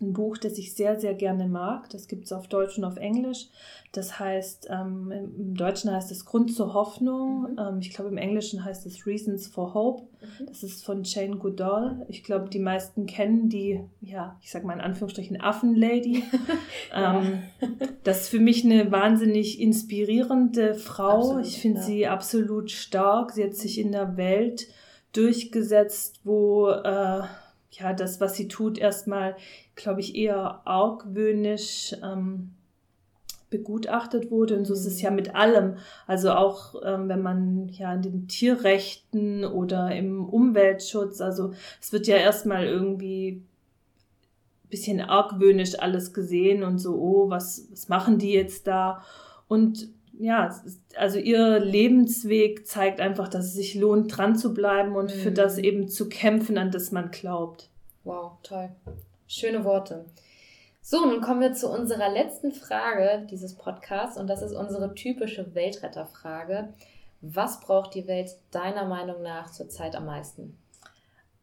ein 0.00 0.12
Buch, 0.12 0.38
das 0.38 0.56
ich 0.58 0.74
sehr, 0.74 0.98
sehr 0.98 1.14
gerne 1.14 1.46
mag. 1.46 1.90
Das 1.90 2.08
gibt 2.08 2.24
es 2.24 2.32
auf 2.32 2.48
Deutsch 2.48 2.78
und 2.78 2.84
auf 2.84 2.96
Englisch. 2.96 3.48
Das 3.92 4.18
heißt, 4.18 4.68
ähm, 4.70 5.10
im 5.12 5.54
Deutschen 5.54 5.90
heißt 5.90 6.10
es 6.10 6.24
Grund 6.24 6.54
zur 6.54 6.74
Hoffnung. 6.74 7.52
Mhm. 7.52 7.58
Ähm, 7.58 7.78
ich 7.80 7.92
glaube, 7.92 8.10
im 8.10 8.16
Englischen 8.16 8.64
heißt 8.64 8.86
es 8.86 9.06
Reasons 9.06 9.46
for 9.46 9.74
Hope. 9.74 10.04
Mhm. 10.20 10.46
Das 10.46 10.62
ist 10.62 10.84
von 10.84 11.02
Jane 11.04 11.36
Goodall. 11.36 12.06
Ich 12.08 12.22
glaube, 12.22 12.48
die 12.48 12.60
meisten 12.60 13.06
kennen 13.06 13.48
die, 13.48 13.80
ja, 14.00 14.38
ich 14.42 14.50
sage 14.50 14.66
mal 14.66 14.74
in 14.74 14.80
Anführungsstrichen 14.80 15.40
Affenlady. 15.40 16.22
ähm, 16.94 17.42
das 18.04 18.22
ist 18.22 18.28
für 18.28 18.40
mich 18.40 18.64
eine 18.64 18.90
wahnsinnig 18.90 19.60
inspirierende 19.60 20.74
Frau. 20.74 21.18
Absolut, 21.18 21.46
ich 21.46 21.60
finde 21.60 21.80
ja. 21.80 21.86
sie 21.86 22.06
absolut 22.06 22.70
stark. 22.70 23.32
Sie 23.32 23.44
hat 23.44 23.54
sich 23.54 23.78
in 23.78 23.92
der 23.92 24.16
Welt 24.16 24.68
durchgesetzt, 25.12 26.20
wo 26.24 26.68
äh, 26.68 27.22
ja 27.72 27.92
das, 27.92 28.20
was 28.20 28.36
sie 28.36 28.48
tut, 28.48 28.78
erstmal 28.78 29.36
glaube 29.80 30.00
ich, 30.00 30.14
eher 30.14 30.60
argwöhnisch 30.66 31.94
ähm, 32.02 32.52
begutachtet 33.50 34.30
wurde. 34.30 34.56
Und 34.56 34.64
so 34.64 34.74
ist 34.74 34.86
es 34.86 35.02
ja 35.02 35.10
mhm. 35.10 35.16
mit 35.16 35.34
allem. 35.34 35.76
Also 36.06 36.32
auch 36.32 36.74
ähm, 36.84 37.08
wenn 37.08 37.22
man 37.22 37.68
ja 37.68 37.92
in 37.92 38.02
den 38.02 38.28
Tierrechten 38.28 39.44
oder 39.44 39.94
im 39.94 40.24
Umweltschutz, 40.24 41.20
also 41.20 41.52
es 41.80 41.92
wird 41.92 42.06
ja 42.06 42.16
erstmal 42.16 42.66
irgendwie 42.66 43.42
bisschen 44.70 45.00
argwöhnisch 45.00 45.78
alles 45.80 46.14
gesehen 46.14 46.62
und 46.62 46.78
so, 46.78 46.94
oh, 46.94 47.28
was, 47.28 47.66
was 47.72 47.88
machen 47.88 48.18
die 48.18 48.32
jetzt 48.32 48.68
da? 48.68 49.02
Und 49.48 49.88
ja, 50.16 50.54
also 50.96 51.18
ihr 51.18 51.58
Lebensweg 51.58 52.66
zeigt 52.66 53.00
einfach, 53.00 53.26
dass 53.26 53.46
es 53.46 53.54
sich 53.54 53.74
lohnt, 53.74 54.16
dran 54.16 54.36
zu 54.36 54.54
bleiben 54.54 54.94
und 54.94 55.14
mhm. 55.14 55.18
für 55.20 55.32
das 55.32 55.58
eben 55.58 55.88
zu 55.88 56.08
kämpfen, 56.08 56.56
an 56.56 56.70
das 56.70 56.92
man 56.92 57.10
glaubt. 57.10 57.68
Wow, 58.04 58.32
toll. 58.42 58.70
Schöne 59.32 59.64
Worte. 59.64 60.06
So, 60.82 61.06
nun 61.06 61.20
kommen 61.20 61.40
wir 61.40 61.52
zu 61.52 61.70
unserer 61.70 62.08
letzten 62.08 62.50
Frage 62.50 63.28
dieses 63.30 63.54
Podcasts 63.54 64.18
und 64.18 64.26
das 64.26 64.42
ist 64.42 64.52
unsere 64.52 64.92
typische 64.92 65.54
Weltretterfrage. 65.54 66.74
Was 67.20 67.60
braucht 67.60 67.94
die 67.94 68.08
Welt 68.08 68.30
deiner 68.50 68.86
Meinung 68.86 69.22
nach 69.22 69.48
zurzeit 69.52 69.94
am 69.94 70.06
meisten? 70.06 70.58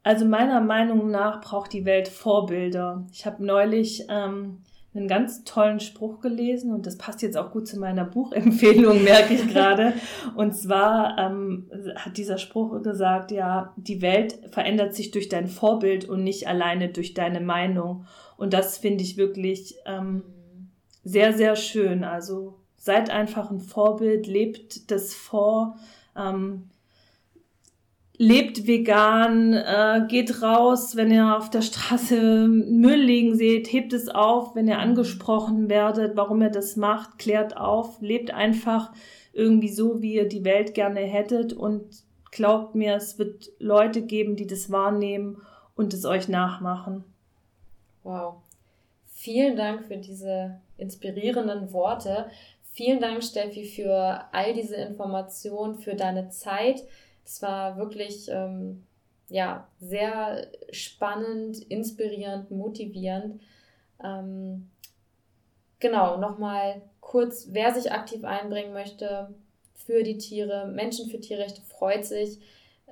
Also 0.03 0.25
meiner 0.25 0.59
Meinung 0.59 1.11
nach 1.11 1.39
braucht 1.39 1.71
die 1.71 1.85
Welt 1.85 2.09
Vorbilder. 2.09 3.05
Ich 3.13 3.25
habe 3.25 3.45
neulich 3.45 4.05
ähm, 4.09 4.63
einen 4.97 5.07
ganz 5.07 5.43
tollen 5.43 5.79
Spruch 5.79 6.19
gelesen 6.19 6.73
und 6.73 6.85
das 6.85 6.97
passt 6.97 7.21
jetzt 7.21 7.37
auch 7.37 7.51
gut 7.51 7.67
zu 7.67 7.79
meiner 7.79 8.05
Buchempfehlung, 8.05 9.03
merke 9.03 9.33
ich 9.33 9.47
gerade. 9.47 9.93
Und 10.35 10.55
zwar 10.55 11.17
ähm, 11.17 11.69
hat 11.95 12.17
dieser 12.17 12.37
Spruch 12.37 12.81
gesagt, 12.81 13.31
ja, 13.31 13.73
die 13.77 14.01
Welt 14.01 14.39
verändert 14.51 14.95
sich 14.95 15.11
durch 15.11 15.29
dein 15.29 15.47
Vorbild 15.47 16.05
und 16.09 16.23
nicht 16.23 16.47
alleine 16.47 16.89
durch 16.89 17.13
deine 17.13 17.39
Meinung. 17.41 18.05
Und 18.37 18.53
das 18.53 18.77
finde 18.77 19.03
ich 19.03 19.17
wirklich 19.17 19.75
ähm, 19.85 20.23
sehr, 21.03 21.33
sehr 21.33 21.55
schön. 21.55 22.03
Also 22.03 22.55
seid 22.75 23.09
einfach 23.09 23.51
ein 23.51 23.59
Vorbild, 23.59 24.27
lebt 24.27 24.91
das 24.91 25.13
vor. 25.13 25.77
Ähm, 26.15 26.69
lebt 28.17 28.65
vegan, 28.65 29.53
äh, 29.53 30.05
geht 30.07 30.41
raus, 30.41 30.95
wenn 30.95 31.11
ihr 31.11 31.37
auf 31.37 31.49
der 31.49 31.61
Straße 31.61 32.47
Müll 32.47 32.99
liegen 32.99 33.35
seht, 33.35 33.71
hebt 33.71 33.93
es 33.93 34.09
auf, 34.09 34.55
wenn 34.55 34.67
ihr 34.67 34.79
angesprochen 34.79 35.69
werdet, 35.69 36.17
warum 36.17 36.41
ihr 36.41 36.49
das 36.49 36.75
macht, 36.75 37.19
klärt 37.19 37.57
auf, 37.57 38.01
lebt 38.01 38.31
einfach 38.31 38.91
irgendwie 39.33 39.69
so, 39.69 40.01
wie 40.01 40.15
ihr 40.15 40.27
die 40.27 40.43
Welt 40.43 40.73
gerne 40.73 41.01
hättet 41.01 41.53
und 41.53 41.85
glaubt 42.31 42.73
mir, 42.73 42.95
es 42.95 43.19
wird 43.19 43.51
Leute 43.59 44.01
geben, 44.01 44.35
die 44.35 44.47
das 44.47 44.71
wahrnehmen 44.71 45.41
und 45.75 45.93
es 45.93 46.05
euch 46.05 46.27
nachmachen. 46.27 47.03
Wow. 48.03 48.35
Vielen 49.05 49.55
Dank 49.55 49.85
für 49.85 49.97
diese 49.97 50.59
inspirierenden 50.77 51.71
Worte. 51.71 52.27
Vielen 52.73 52.99
Dank, 52.99 53.23
Steffi, 53.23 53.65
für 53.65 54.21
all 54.31 54.53
diese 54.53 54.75
Informationen, 54.75 55.75
für 55.75 55.95
deine 55.95 56.29
Zeit 56.29 56.83
es 57.27 57.41
war 57.41 57.77
wirklich 57.77 58.29
ähm, 58.29 58.83
ja, 59.27 59.67
sehr 59.81 60.47
spannend, 60.71 61.59
inspirierend, 61.69 62.51
motivierend. 62.51 63.41
Ähm, 64.01 64.69
genau, 65.79 66.15
nochmal 66.17 66.83
kurz, 67.01 67.49
wer 67.51 67.73
sich 67.73 67.91
aktiv 67.91 68.23
einbringen 68.23 68.71
möchte 68.71 69.35
für 69.75 70.03
die 70.03 70.17
Tiere, 70.17 70.67
Menschen 70.67 71.09
für 71.09 71.19
Tierrechte, 71.19 71.59
freut 71.61 72.05
sich. 72.05 72.39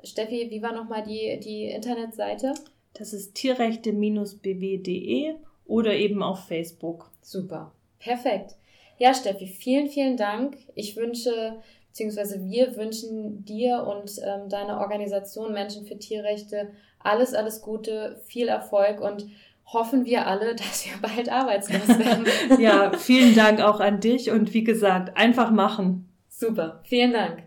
Steffi, 0.03 0.51
wie 0.51 0.61
war 0.61 0.73
nochmal 0.73 1.03
die, 1.03 1.39
die 1.41 1.69
Internetseite? 1.69 2.53
Das 2.93 3.13
ist 3.13 3.35
tierrechte-bw.de 3.35 5.35
oder 5.65 5.93
eben 5.93 6.21
auf 6.21 6.45
Facebook. 6.45 7.09
Super, 7.21 7.71
perfekt. 7.99 8.57
Ja, 8.97 9.13
Steffi, 9.13 9.47
vielen, 9.47 9.89
vielen 9.89 10.17
Dank. 10.17 10.57
Ich 10.75 10.97
wünsche 10.97 11.61
beziehungsweise 11.95 12.43
wir 12.43 12.75
wünschen 12.75 13.45
dir 13.45 13.87
und 13.87 14.11
ähm, 14.21 14.49
deiner 14.49 14.81
Organisation 14.81 15.53
Menschen 15.53 15.85
für 15.85 15.97
Tierrechte 15.97 16.73
alles, 16.99 17.33
alles 17.33 17.61
Gute, 17.61 18.21
viel 18.25 18.49
Erfolg 18.49 18.99
und 18.99 19.27
hoffen 19.65 20.03
wir 20.03 20.27
alle, 20.27 20.55
dass 20.57 20.85
wir 20.85 20.91
bald 21.01 21.31
arbeitslos 21.31 21.87
werden. 21.87 22.25
ja, 22.59 22.91
vielen 22.97 23.33
Dank 23.33 23.61
auch 23.61 23.79
an 23.79 24.01
dich 24.01 24.29
und 24.29 24.53
wie 24.53 24.65
gesagt, 24.65 25.15
einfach 25.15 25.51
machen. 25.51 26.09
Super, 26.27 26.81
vielen 26.83 27.13
Dank. 27.13 27.43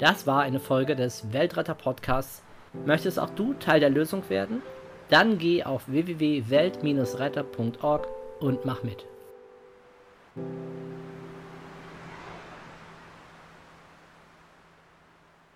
Das 0.00 0.26
war 0.26 0.42
eine 0.42 0.58
Folge 0.58 0.96
des 0.96 1.32
Weltretter 1.32 1.76
Podcasts. 1.76 2.42
Möchtest 2.86 3.20
auch 3.20 3.30
du 3.30 3.54
Teil 3.54 3.78
der 3.78 3.90
Lösung 3.90 4.28
werden? 4.28 4.62
Dann 5.10 5.38
geh 5.38 5.62
auf 5.62 5.86
www.welt-retter.org 5.86 8.08
und 8.40 8.64
mach 8.64 8.82
mit. 8.82 9.06